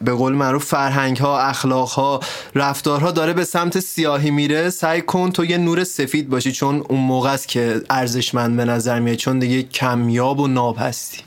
به 0.00 0.12
قول 0.12 0.32
معروف 0.32 0.64
فرهنگ 0.64 1.16
ها 1.16 1.40
اخلاق 1.40 1.88
ها 1.88 2.20
رفتارها 2.54 3.10
داره 3.10 3.32
به 3.32 3.44
سمت 3.44 3.80
سیاهی 3.80 4.30
میره 4.30 4.70
سعی 4.70 5.02
کن 5.02 5.30
تو 5.30 5.44
یه 5.44 5.58
نور 5.58 5.84
سفید 5.84 6.28
باشی 6.28 6.52
چون 6.52 6.84
اون 6.88 7.00
موقع 7.00 7.30
است 7.30 7.48
که 7.48 7.80
ارزشمند 7.90 8.56
به 8.56 8.64
نظر 8.64 9.00
میاد 9.00 9.16
چون 9.16 9.38
دیگه 9.38 9.62
کمیاب 9.62 10.40
و 10.40 10.46
ناب 10.46 10.76
هستی. 10.78 11.25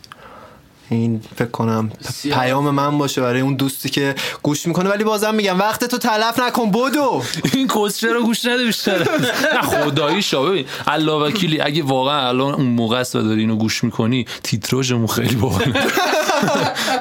این 0.90 1.22
فکر 1.36 1.50
کنم. 1.50 1.92
پیام 2.32 2.70
من 2.70 2.98
باشه 2.98 3.22
برای 3.22 3.42
اون 3.42 3.56
دوستی 3.56 3.90
که 3.90 4.16
گوش 4.44 4.68
می‌کنه 4.68 4.90
ولی 4.90 5.04
بازم 5.04 5.36
میگم 5.36 5.60
وقت 5.60 5.86
تو 5.86 5.98
تلف 5.98 6.40
نکن 6.40 6.72
بدو. 6.72 7.24
این 7.54 7.68
کوچه 7.68 8.14
رو 8.14 8.24
گوش 8.24 8.46
نده 8.46 8.66
بیشتر. 8.66 8.98
نه 9.56 9.62
خدایی 9.62 10.22
شا 10.22 10.44
ببین 10.44 10.66
الله 10.88 11.12
وکیلی 11.12 11.62
اگه 11.62 11.84
واقعا 11.84 12.28
الان 12.28 12.54
اون 12.54 12.66
موقع 12.66 12.98
است 13.00 13.16
و 13.16 13.22
داری 13.22 13.40
اینو 13.40 13.56
گوش 13.56 13.84
می‌کنی 13.84 14.26
تیتراژمون 14.44 15.08
خیلی 15.08 15.36
باحال 15.36 15.74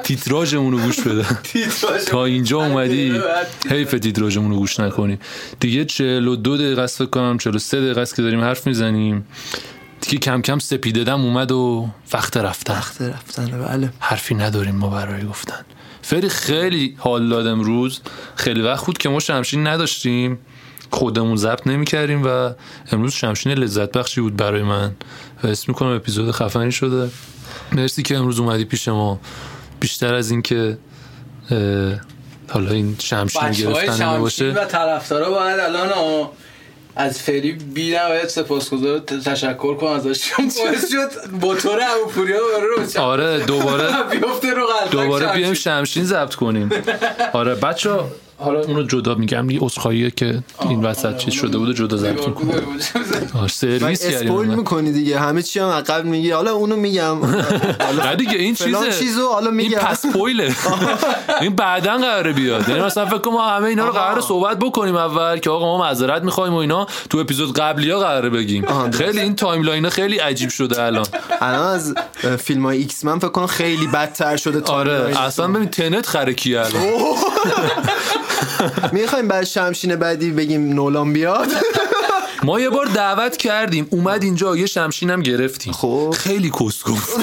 تیتراژمون 0.05 0.73
رو 0.73 0.79
گوش 0.79 1.01
بده. 1.01 1.27
تا 2.07 2.25
اینجا 2.25 2.59
اومدی 2.59 3.21
حیف 3.71 3.91
تیتراژمون 3.91 4.51
رو 4.51 4.57
گوش 4.57 4.81
نکنی. 4.81 5.19
دیگه 5.61 5.85
42 5.85 6.57
دقیقه 6.57 6.83
است 6.83 6.99
فکر 6.99 7.11
کنم 7.11 7.39
43 7.39 7.81
دقیقه 7.81 8.01
است 8.01 8.17
که 8.17 8.23
داریم 8.23 8.41
حرف 8.41 8.67
می‌زنیم. 8.67 9.27
دیگه 10.09 10.21
کم 10.21 10.43
کم 10.43 10.59
سپیده 10.59 11.05
دم 11.05 11.21
اومد 11.21 11.53
و 11.53 11.89
وقت 12.13 12.37
رفتن. 12.37 12.75
وقت 12.75 13.03
رفتنه 13.03 13.59
بله. 13.59 13.91
حرفی 13.99 14.35
نداریم 14.35 14.75
ما 14.75 14.91
برای 14.91 15.27
گفتن. 15.27 15.65
فری 16.03 16.29
خیلی 16.29 16.97
حال 16.99 17.29
داد 17.29 17.47
امروز. 17.47 18.01
خیلی 18.35 18.63
وقت 18.63 18.87
بود 18.87 18.99
که 18.99 19.09
ما 19.09 19.21
شمشین 19.21 19.67
نداشتیم. 19.67 20.39
خودمون 20.91 21.37
ضبط 21.37 21.67
نمی‌کردیم 21.67 22.23
و 22.27 22.51
امروز 22.93 23.13
شمشین 23.15 23.53
لذت 23.53 23.93
بخشی 23.93 24.21
بود 24.21 24.37
برای 24.37 24.63
من. 24.63 24.93
و 25.45 25.47
اسم 25.47 25.65
می‌کنم 25.69 25.89
اپیزود 25.89 26.31
خفنی 26.31 26.73
شده. 26.73 27.11
مرسی 27.73 28.03
که 28.03 28.17
امروز 28.17 28.41
اومدی 28.41 28.65
پیش 28.65 28.89
ما. 28.89 29.21
بیشتر 29.81 30.15
از 30.15 30.31
این 30.31 30.43
که 30.43 30.79
اه، 31.51 31.59
حالا 32.51 32.71
این 32.71 32.97
شمشین 32.99 33.43
بچه 33.43 33.71
های 33.71 33.87
گرفتن 33.87 34.05
نباشه 34.05 34.51
و 34.51 34.65
طرفدارا 34.65 35.31
باید 35.31 35.61
الان 35.61 35.89
آه، 35.89 36.33
از 36.99 37.23
فری 37.23 37.53
بی 37.53 37.91
نهایت 37.91 38.29
سپاسگزار 38.29 38.99
تشکر 38.99 39.75
کنم 39.75 39.91
ازش 39.91 40.33
باعث 40.39 40.91
شد 40.93 41.11
موتور 41.41 41.81
هموپوریا 41.81 42.39
رو 42.39 42.85
رو 42.97 43.03
آره 43.03 43.45
دوباره 43.47 44.03
بیفته 44.11 44.55
رو 44.55 44.67
دوباره. 44.91 45.33
بیایم 45.33 45.55
شمشین 45.55 46.05
ضبط 46.05 46.35
کنیم 46.35 46.71
آره 47.33 47.55
بچه 47.55 47.91
حالا 48.41 48.61
اونو 48.61 48.83
جدا 48.83 49.15
میگم 49.15 49.51
یه 49.51 49.59
عذرخواهیه 49.61 50.11
که 50.11 50.43
این 50.69 50.85
وسط 50.85 51.17
چیز 51.17 51.35
شده 51.35 51.59
بود 51.59 51.75
جدا 51.75 51.97
ضبط 51.97 52.29
من 53.35 53.47
سرویس 53.49 54.05
اسپویل 54.05 54.29
کردیم 54.29 54.59
می‌کنی 54.59 54.93
دیگه. 54.93 55.19
همه 55.19 55.43
چی 55.43 55.61
هم 55.61 55.69
عقب 55.69 56.05
میگی. 56.05 56.31
حالا 56.31 56.53
اونو 56.53 56.77
میگم. 56.77 57.19
نه 58.05 58.17
دیگه 58.17 58.33
این 58.33 58.55
فلان 58.55 58.85
چیزه. 58.85 58.99
چیزو 58.99 59.29
حالا 59.29 59.47
این 59.47 59.57
میگم. 59.57 59.79
پس 59.79 60.07
پویله. 60.07 60.55
این 61.41 61.57
بعدا 61.57 61.97
قراره 61.99 62.33
بیاد. 62.33 62.69
یعنی 62.69 62.81
مثلا 62.81 63.07
فکر 63.07 63.19
کنم 63.19 63.35
ما 63.35 63.49
همه 63.49 63.65
اینا 63.65 63.87
رو. 63.87 63.93
قراره 63.93 64.21
صحبت 64.21 64.59
بکنیم 64.59 64.97
اول 64.97 65.39
که 65.39 65.51
آقا 65.51 65.67
ما 65.67 65.79
معذرت 65.85 66.23
می‌خوایم 66.23 66.55
و 66.55 66.57
اینا. 66.57 66.87
تو 67.11 67.19
اپیزود 67.19 67.59
قبلی 67.59 67.91
ها 67.91 67.99
قراره 67.99 68.31
بگیم. 68.31 68.91
خیلی 68.91 69.21
این 69.21 69.37
تایملاین 69.37 69.89
خیلی 69.89 70.19
عجیب 70.19 70.51
شده 70.51 70.83
الان. 70.83 71.07
الان 71.41 71.67
از 71.67 71.95
فیلم 72.39 72.67
های 72.67 72.79
X-Men 72.79 73.19
فکر 73.19 73.29
کنم 73.29 73.47
خیلی 73.47 73.87
بدتر 73.87 74.37
شده 74.37 74.73
آره 74.73 75.21
اصلا 75.21 75.49
ببین 75.49 75.69
تنت 75.69 76.07
خرکیه 76.07 76.61
الان. 76.61 76.83
می‌خوایم 78.93 79.29
بعد 79.29 79.45
شمشین 79.45 79.97
بعدی 79.97 80.31
بگیم 80.31 80.73
نولان 80.73 81.13
بیاد؟ 81.13 81.49
ما 82.43 82.61
یه 82.61 82.71
بار 82.71 82.87
دعوت 82.87 83.37
کردیم. 83.37 83.87
اومد 83.91 84.23
اینجا 84.23 84.57
یه 84.57 84.67
شمشین 84.67 85.11
هم 85.11 85.23
گرفتیم. 85.23 85.73
خب. 85.73 86.15
خیلی 86.19 86.51
کس 86.51 86.85
گفت. 86.85 87.21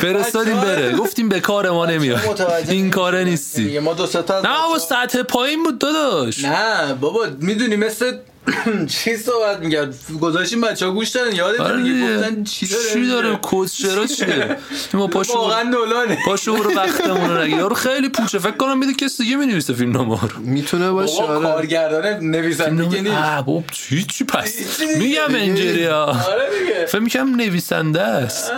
فرستادیم 0.00 0.60
بره. 0.60 0.92
گفتیم 0.92 1.28
به 1.28 1.40
کار 1.40 1.70
ما 1.70 1.86
نمیاد. 1.86 2.40
این 2.68 2.90
کاره 2.90 3.18
دیگه. 3.18 3.30
نیستی. 3.30 3.78
ما 3.78 3.94
دو 3.94 4.06
سه 4.06 4.22
تا 4.22 4.38
از 4.38 4.44
نه 4.44 4.50
بابا 4.62 4.78
سطح 4.78 5.22
پایین 5.22 5.62
بود 5.62 5.78
داداش. 5.78 6.44
نه 6.44 6.94
بابا 6.94 7.26
می‌دونی 7.40 7.76
مثل 7.76 8.12
چی 9.04 9.16
صحبت 9.16 9.58
میگرد 9.60 9.94
گذاشتیم 10.20 10.60
بچه 10.60 10.86
ها 10.86 10.92
گوش 10.92 11.08
دادن 11.08 11.36
یادت 11.36 11.60
آره. 11.60 11.76
گفتن 11.82 12.44
چی 12.44 12.66
داره 12.68 12.82
چی 12.92 12.98
میگه؟ 13.00 13.12
داره 13.12 13.38
کس 13.52 13.74
چرا 13.76 14.06
چیه 14.06 14.56
ما 14.94 15.06
پاشو 15.16 15.32
واقعا 15.32 15.62
نولانه 15.62 16.18
پاشو 16.26 16.56
برو 16.56 16.74
وقتمون 16.76 17.36
رو 17.36 17.48
یارو 17.48 17.74
خیلی 17.74 18.08
پوچه. 18.08 18.38
فکر 18.38 18.50
کنم 18.56 18.78
میده 18.78 18.92
کسی 18.94 19.22
دیگه 19.24 19.36
می‌نویسه 19.36 19.74
فیلم 19.74 19.92
نامه 19.92 20.20
رو. 20.20 20.40
می‌تونه 20.40 20.90
باشه 20.90 21.22
آره. 21.22 21.40
کارگردانه 21.42 22.18
نویسنده 22.20 22.88
که 22.88 23.00
نیست. 23.02 23.14
آه 23.16 23.46
بابا 23.46 23.62
چی 23.72 24.04
چی 24.04 24.24
پس. 24.24 24.54
میگم 24.98 25.34
انجریا 25.34 26.04
آره 26.04 26.48
دیگه. 26.60 26.86
فکر 26.86 26.98
می‌کنم 26.98 27.34
نویسنده 27.34 28.02
است. 28.02 28.52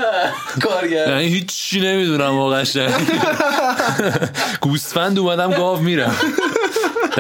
کارگردان. 0.62 1.20
یعنی 1.20 1.34
هیچی 1.34 1.80
نمی‌دونم 1.80 2.38
واقعا. 2.38 2.61
گوسفند 4.61 5.18
اومدم 5.18 5.51
گاو 5.51 5.80
میرم. 5.80 6.14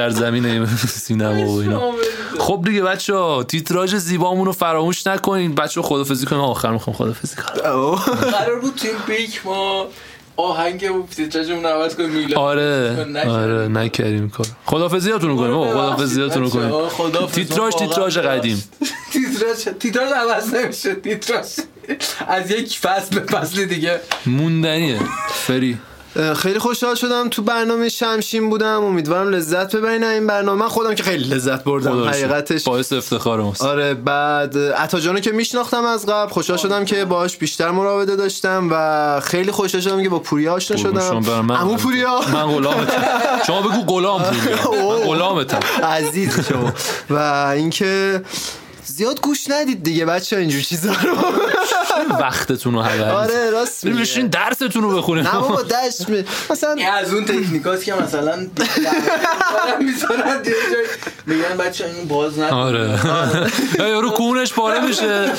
در 0.00 0.10
زمین 0.10 0.66
سینما 0.66 1.46
و 1.46 1.60
اینا. 1.60 1.92
خب 2.38 2.62
دیگه 2.64 2.82
بچه 2.82 3.14
ها 3.14 3.42
تیتراژ 3.44 3.94
زیبامون 3.94 4.46
رو 4.46 4.52
فراموش 4.52 5.06
نکنین. 5.06 5.54
بچه 5.54 5.80
ها 5.80 5.86
خدافزی 5.86 6.26
کنیم 6.26 6.42
آخر 6.42 6.70
می‌خوام 6.70 6.96
خدافزی 6.96 7.36
کنم. 7.36 7.94
قرار 8.30 8.60
بود 8.60 8.74
تو 8.74 8.88
این 8.88 8.96
پیک 9.06 9.40
ما 9.44 9.86
آهنگ 10.36 11.08
تیتراژمون 11.16 11.62
رو 11.62 11.68
عوض 11.68 11.94
کنیم 11.94 12.10
میلاد. 12.10 12.38
آره. 12.38 13.06
آره 13.28 13.68
نکردیم 13.68 14.30
کار. 14.30 14.46
خدافزیاتون 14.66 15.30
رو 15.30 15.36
کنیم. 15.36 15.52
آقا 15.52 15.94
رو 16.34 16.48
کنیم. 16.50 17.26
تیتراژ 17.26 17.72
واقعا 17.72 17.88
تیتراژ 17.88 18.18
قدیم. 18.18 18.64
تیتراژ 19.12 19.76
تیتراژ 19.80 20.12
عوض 20.12 20.54
نمیشه 20.54 20.94
تیتراژ. 20.94 21.46
از 22.28 22.50
یک 22.50 22.78
فصل 22.78 23.20
به 23.20 23.26
فصل 23.26 23.64
دیگه. 23.64 24.00
موندنیه. 24.26 25.00
فری. 25.28 25.78
خیلی 26.36 26.58
خوشحال 26.58 26.94
شدم 26.94 27.28
تو 27.28 27.42
برنامه 27.42 27.88
شمشین 27.88 28.50
بودم. 28.50 28.84
امیدوارم 28.84 29.28
لذت 29.28 29.76
ببرین 29.76 30.04
از 30.04 30.12
این 30.12 30.26
برنامه. 30.26 30.60
من 30.60 30.68
خودم 30.68 30.94
که 30.94 31.02
خیلی 31.02 31.24
لذت 31.24 31.64
بردم. 31.64 32.04
حقیقتش. 32.04 32.64
باعث 32.64 32.92
افتخار 32.92 33.40
ماست. 33.40 33.62
آره 33.62 33.94
بعد 33.94 34.58
عطا 34.58 35.00
جانو 35.00 35.20
که 35.20 35.32
میشناختم 35.32 35.84
از 35.84 36.06
قبل 36.06 36.32
خوشحال 36.32 36.58
شدم 36.58 36.84
که 36.84 37.04
باهاش 37.04 37.36
بیشتر 37.36 37.70
مراوده 37.70 38.16
داشتم 38.16 38.68
و 38.70 39.20
خیلی 39.20 39.50
خوشحال 39.50 39.80
شدم 39.80 40.02
که 40.02 40.08
با 40.08 40.18
پوریا 40.18 40.52
آشنا 40.54 40.76
شدم. 40.76 41.52
عمو 41.52 41.76
پوریا. 41.76 42.20
من 42.32 42.46
غلامتم 42.46 43.02
شما 43.46 43.62
بگو 43.62 43.82
غلام 43.86 44.22
پوریا. 44.22 44.56
من 44.72 44.98
غلامتم. 44.98 45.60
عزیز 45.82 46.48
شما. 46.48 46.72
و 47.10 47.16
اینکه 47.54 48.22
زیاد 48.96 49.20
گوش 49.20 49.50
ندید 49.50 49.82
دیگه 49.82 50.04
بچه 50.04 50.36
اینجور 50.36 50.60
چیزا 50.62 50.92
رو. 50.92 51.16
وقتتون 52.20 52.74
رو 52.74 52.82
هدر 52.82 53.10
آره 53.12 53.50
راست 53.50 53.84
میگه. 53.84 54.00
بشین 54.00 54.26
درستون 54.26 54.82
رو 54.82 54.96
بخونیم. 54.96 55.24
نه 55.26 55.32
بابا 55.40 55.62
دشت 55.62 56.08
می- 56.08 56.24
مثلا 56.50 56.76
از 56.92 57.14
اون 57.14 57.24
تکنیکاست 57.24 57.84
که 57.84 57.94
مثلا 57.94 58.46
می‌ذارن 59.80 60.42
یه 60.44 60.52
جای 60.52 60.86
میگن 61.26 61.56
بچه 61.56 61.84
این 61.86 62.08
باز 62.08 62.38
نکن 62.38 62.56
آره. 62.56 62.98
یا 63.78 63.88
یارو 63.88 64.10
کونش 64.10 64.52
پاره 64.52 64.80
میشه. 64.86 65.32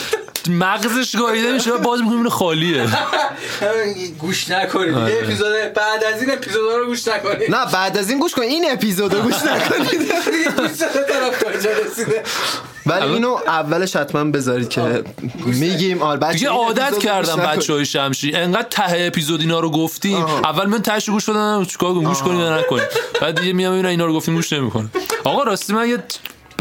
مغزش 0.49 1.16
گاییده 1.16 1.54
میشه 1.54 1.72
و 1.74 1.78
باز 1.78 2.02
می‌کنیم 2.02 2.30
خالیه. 2.30 2.88
گوش 4.20 4.49
نکنید. 4.49 4.95
آره. 4.95 5.14
یه 5.14 5.20
اپیزود 5.24 5.47
بعد 5.74 6.04
از 6.04 6.22
این 6.22 6.32
اپیزود 6.32 6.74
رو 6.80 6.86
گوش 6.86 7.08
نکنید. 7.08 7.56
نه 7.56 7.72
بعد 7.72 7.97
از 7.97 8.10
این 8.10 8.20
گوش 8.20 8.32
کن. 8.32 8.41
این 8.41 8.66
اپیزود 8.74 9.14
رو 9.14 9.22
گوش 9.22 9.36
نکنید. 9.36 9.89
دیگه 9.99 10.52
گوش 10.58 10.72
طرف 11.10 11.43
کجا 11.43 11.70
رسیده. 11.72 12.24
ولی 12.86 13.02
الان- 13.02 13.14
اینو 13.14 13.38
اولش 13.48 13.96
حتما 13.96 14.24
بذارید 14.24 14.70
که 14.70 15.04
میگیم 15.46 16.02
آره 16.02 16.20
بچه 16.20 16.34
دیگه 16.34 16.50
عادت 16.50 16.98
کردم. 17.00 17.36
بچه 17.36 17.74
های 17.74 17.86
شمشی 17.86 18.32
انقدر 18.36 18.68
ته 18.70 18.84
اپیزود 19.08 19.42
اینا 19.42 19.60
رو 19.60 19.70
گفتیم. 19.72 20.26
اول 20.26 20.66
من 20.66 20.82
تهش 20.82 21.10
گوش 21.10 21.30
بدم 21.30 21.66
چیکار 21.66 21.94
گوش 21.94 22.22
کنیم 22.22 22.40
یا 22.40 22.60
نکنیم 22.60 22.84
بعد 23.22 23.40
دیگه 23.40 23.54
میام 23.54 23.86
اینا 23.86 24.06
رو 24.06 24.14
گفتیم 24.14 24.36
گوش 24.36 24.54
نمی‌کنه. 24.54 24.90
آقا 25.24 25.44
راستی 25.44 25.74
من 25.74 25.90
یه 25.90 25.98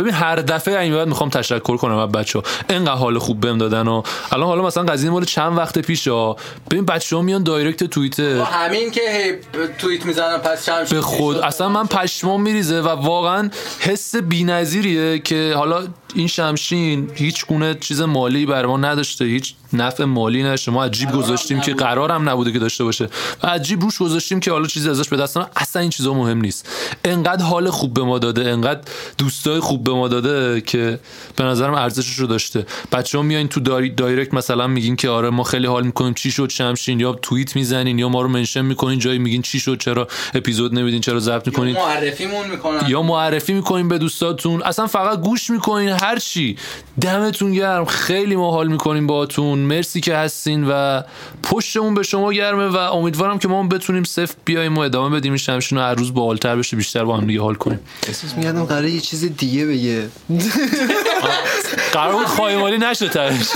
ببین 0.01 0.15
هر 0.15 0.37
دفعه 0.37 0.81
این 0.81 0.95
بعد 0.95 1.09
می‌خوام 1.09 1.31
تشکر 1.31 1.77
کنم 1.77 1.97
از 1.97 2.13
بچه 2.13 2.39
ها 2.39 2.45
انقدر 2.69 2.95
حال 2.95 3.19
خوب 3.19 3.41
بهم 3.41 3.59
دادن 3.59 3.89
و 3.89 4.03
الان 4.33 4.47
حالا 4.49 4.63
مثلا 4.63 4.83
قضیه 4.85 5.11
مال 5.11 5.25
چند 5.25 5.59
وقت 5.59 5.79
پیش 5.79 6.09
ها 6.09 6.37
ببین 6.71 6.85
بچه 6.85 7.17
ها 7.17 7.23
میان 7.23 7.43
دایرکت 7.43 7.85
توییتر. 7.85 8.41
همین 8.41 8.91
که 8.91 9.41
توییت 9.79 10.07
می‌زنم 10.07 10.39
پس 10.39 10.67
چند 10.67 10.89
به 10.89 11.01
خود 11.01 11.37
اصلا 11.37 11.69
من 11.69 11.87
پشمام 11.87 12.43
میریزه 12.43 12.81
و 12.81 12.89
واقعا 12.89 13.51
حس 13.81 14.17
بی‌نظیریه 14.17 15.19
که 15.19 15.55
حالا 15.57 15.87
این 16.15 16.27
شمشین 16.27 17.11
هیچ 17.15 17.47
گونه 17.47 17.75
چیز 17.75 18.01
مالی 18.01 18.47
بر 18.47 18.67
ما 18.67 18.77
نداشته 18.77 19.25
هیچ 19.25 19.55
نفع 19.73 20.05
مالی 20.05 20.43
نداشته 20.43 20.71
ما 20.71 20.85
عجیب 20.85 21.13
گذاشتیم 21.13 21.61
که 21.61 21.75
قرارم 21.75 22.29
نبوده 22.29 22.53
که 22.53 22.59
داشته 22.59 22.85
باشه. 22.85 23.09
و 23.43 23.47
عجیب 23.47 23.81
روش 23.81 23.99
گذاشتیم 23.99 24.41
که 24.41 24.51
حالا 24.51 24.67
چیزی 24.67 24.91
ازش 24.91 25.09
به 25.09 25.17
دست. 25.17 25.37
اصلا 25.57 25.83
این 25.83 25.91
چیزا 25.91 26.15
مهم 26.15 26.41
نیست. 26.41 26.69
انقدر 27.05 27.45
حال 27.45 27.71
خوب 27.71 27.95
به 27.95 28.03
ما 28.03 28.19
داده 28.19 28.51
انقدر 28.51 28.81
دوستای 29.19 29.61
خوب 29.61 29.85
به 29.85 29.93
ما 29.93 30.09
داده 30.09 30.61
که 30.61 30.99
به 31.37 31.45
نظرم 31.45 31.75
ارزشش 31.75 32.15
رو 32.15 32.27
داشته. 32.27 32.67
بچه 32.93 33.19
ها 33.19 33.25
میایین 33.25 33.49
تو 33.49 33.61
دای... 33.61 33.89
دایرکت 33.89 34.35
مثلا 34.35 34.67
میگین 34.67 34.97
که 34.97 35.09
آره 35.09 35.31
ما 35.31 35.43
خیلی 35.43 35.67
حال 35.67 35.87
می‌کنیم. 35.87 36.15
چی 36.15 36.31
شد؟ 36.31 36.49
شمشین. 36.49 37.01
یا 37.01 37.13
توییت 37.13 37.57
می‌زنین 37.57 37.99
یا 37.99 38.09
ما 38.09 38.23
رو 38.23 38.29
منشن 38.29 38.63
می‌کنین. 38.63 38.99
جایی 38.99 39.19
میگین 39.19 39.43
چی 39.43 39.61
شد؟ 39.61 39.79
چرا 39.79 40.09
اپیزود 40.35 40.75
نمیدین؟ 40.75 41.01
چرا 41.01 41.21
ضبط 41.21 41.47
می‌کنین؟ 41.47 41.77
معرفیمون 41.77 42.47
می‌کنن. 42.51 42.89
یا 42.89 43.03
معرفی 43.03 43.53
می‌کنین 43.53 43.89
به 43.89 43.99
دوستاتون. 43.99 44.63
اصلا 44.63 44.87
فقط 44.87 45.21
گوش 45.21 45.51
می‌کنین. 45.51 45.89
هر 45.89 46.19
چی. 46.19 46.57
دمتون 47.01 47.53
گرم. 47.53 47.85
خیلی 47.85 48.37
ما 48.37 48.51
حال 48.51 48.69
می‌کنیم 48.69 49.07
باهاتون. 49.07 49.60
مرسی 49.61 50.01
که 50.01 50.17
هستین 50.17 50.65
و 50.69 51.03
پشتمون 51.43 51.95
به 51.95 52.03
شما 52.03 52.33
گرمه 52.33 52.67
و 52.67 52.77
امیدوارم 52.77 53.39
که 53.39 53.49
ما 53.49 53.61
هم 53.63 53.69
بتونیم 53.69 54.05
صفر 54.05 54.35
بیایم 54.45 54.77
و 54.77 54.81
ادامه 54.81 55.17
بدیم. 55.17 55.33
این 55.33 55.39
شمشین 55.39 55.79
رو 55.79 55.85
هر 55.85 55.95
روز 55.95 56.15
باحالتر 56.15 56.57
بشه 56.57 56.77
بیشتر 56.77 57.05
با 57.05 57.17
هم 57.17 57.27
دیگه 57.27 57.41
حال 57.41 57.55
کنیم. 57.55 57.81
احساس 58.07 58.35
میگردم 58.35 58.65
قراره 58.65 58.91
یه 58.91 59.01
چیز 59.01 59.25
دیگه 59.37 59.67
بگه. 59.67 60.09
قرار 61.93 62.13
بود 62.13 62.27
خایمالی 62.27 62.79
نشه 62.79 63.09
ترش 63.09 63.35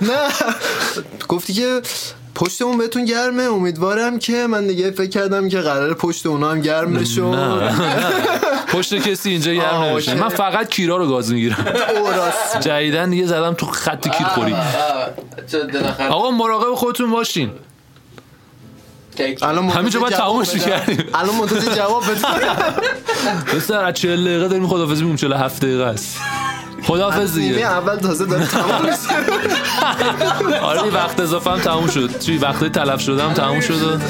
نه. 0.00 0.28
گفتی 1.28 1.52
که 1.52 1.80
پشتمون 2.40 2.78
بهتون 2.78 3.04
گرمه. 3.04 3.42
امیدوارم 3.42 4.18
که 4.18 4.46
من 4.46 4.66
دیگه 4.66 4.90
فکر 4.90 5.10
کردم 5.10 5.48
که 5.48 5.60
قراره 5.60 5.94
پشت 5.94 6.26
اونا 6.26 6.50
هم 6.50 6.60
گرم 6.60 6.92
بشه 6.92 7.22
پشت 8.68 8.94
کسی 8.94 9.30
اینجا 9.30 9.52
گرم 9.52 9.82
نمیشه. 9.82 10.14
من 10.14 10.28
فقط 10.28 10.68
کیرا 10.68 10.96
رو 10.96 11.08
گاز 11.08 11.32
می‌گیرم. 11.32 11.74
جدیدن 12.60 13.10
دیگه 13.10 13.26
زدم 13.26 13.54
تو 13.54 13.66
خط 13.66 14.08
کیر 14.08 14.26
خوری. 14.26 14.54
آقا 16.10 16.30
مراقب 16.30 16.74
خودتون 16.74 17.10
باشین. 17.10 17.50
الان 19.42 19.68
همینجا 19.68 20.00
باید 20.00 20.14
بدم. 20.14 20.38
می‌کردیم. 20.38 21.04
الان 21.14 21.34
منتظر 21.34 21.74
جواب 21.74 22.02
بده 22.04 22.20
بسر 23.56 23.84
از 23.88 23.94
40 23.94 24.24
دقیقه 24.24 24.48
داریم 24.48 24.68
خدافزی 24.68 25.04
میگم 25.04 25.16
47 25.16 25.62
دقیقه 25.62 25.84
است. 25.84 26.18
خدافز 26.82 27.38
نیمه 27.38 27.54
دیگه 27.54 27.66
اول 27.66 27.96
تازه 27.96 28.26
داره 28.26 28.46
تمام 28.46 28.82
میشه. 28.82 30.60
آره 30.70 30.80
وقت 30.80 31.20
اضافه 31.20 31.50
هم 31.50 31.58
تموم 31.58 31.86
شد. 31.86 32.18
چی 32.18 32.38
وقتی 32.38 32.68
تلف 32.68 33.00
شده 33.00 33.22
هم 33.24 33.32
تموم 33.32 33.60
شد. 33.60 34.00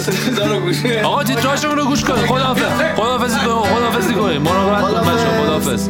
آقا 1.05 1.25
تیتراژمون 1.25 1.77
رو 1.77 1.85
گوش 1.85 2.05
کنید 2.05 2.27
خداحافظ. 2.27 2.63
خداحافظی 2.97 3.39
کنید 3.39 3.51
خداحافظی 3.51 4.15
کنید 4.15 4.41
مراقبت 4.41 4.95
کن 4.95 5.01
بچه‌ها. 5.01 5.43
خداحافظ. 5.43 5.89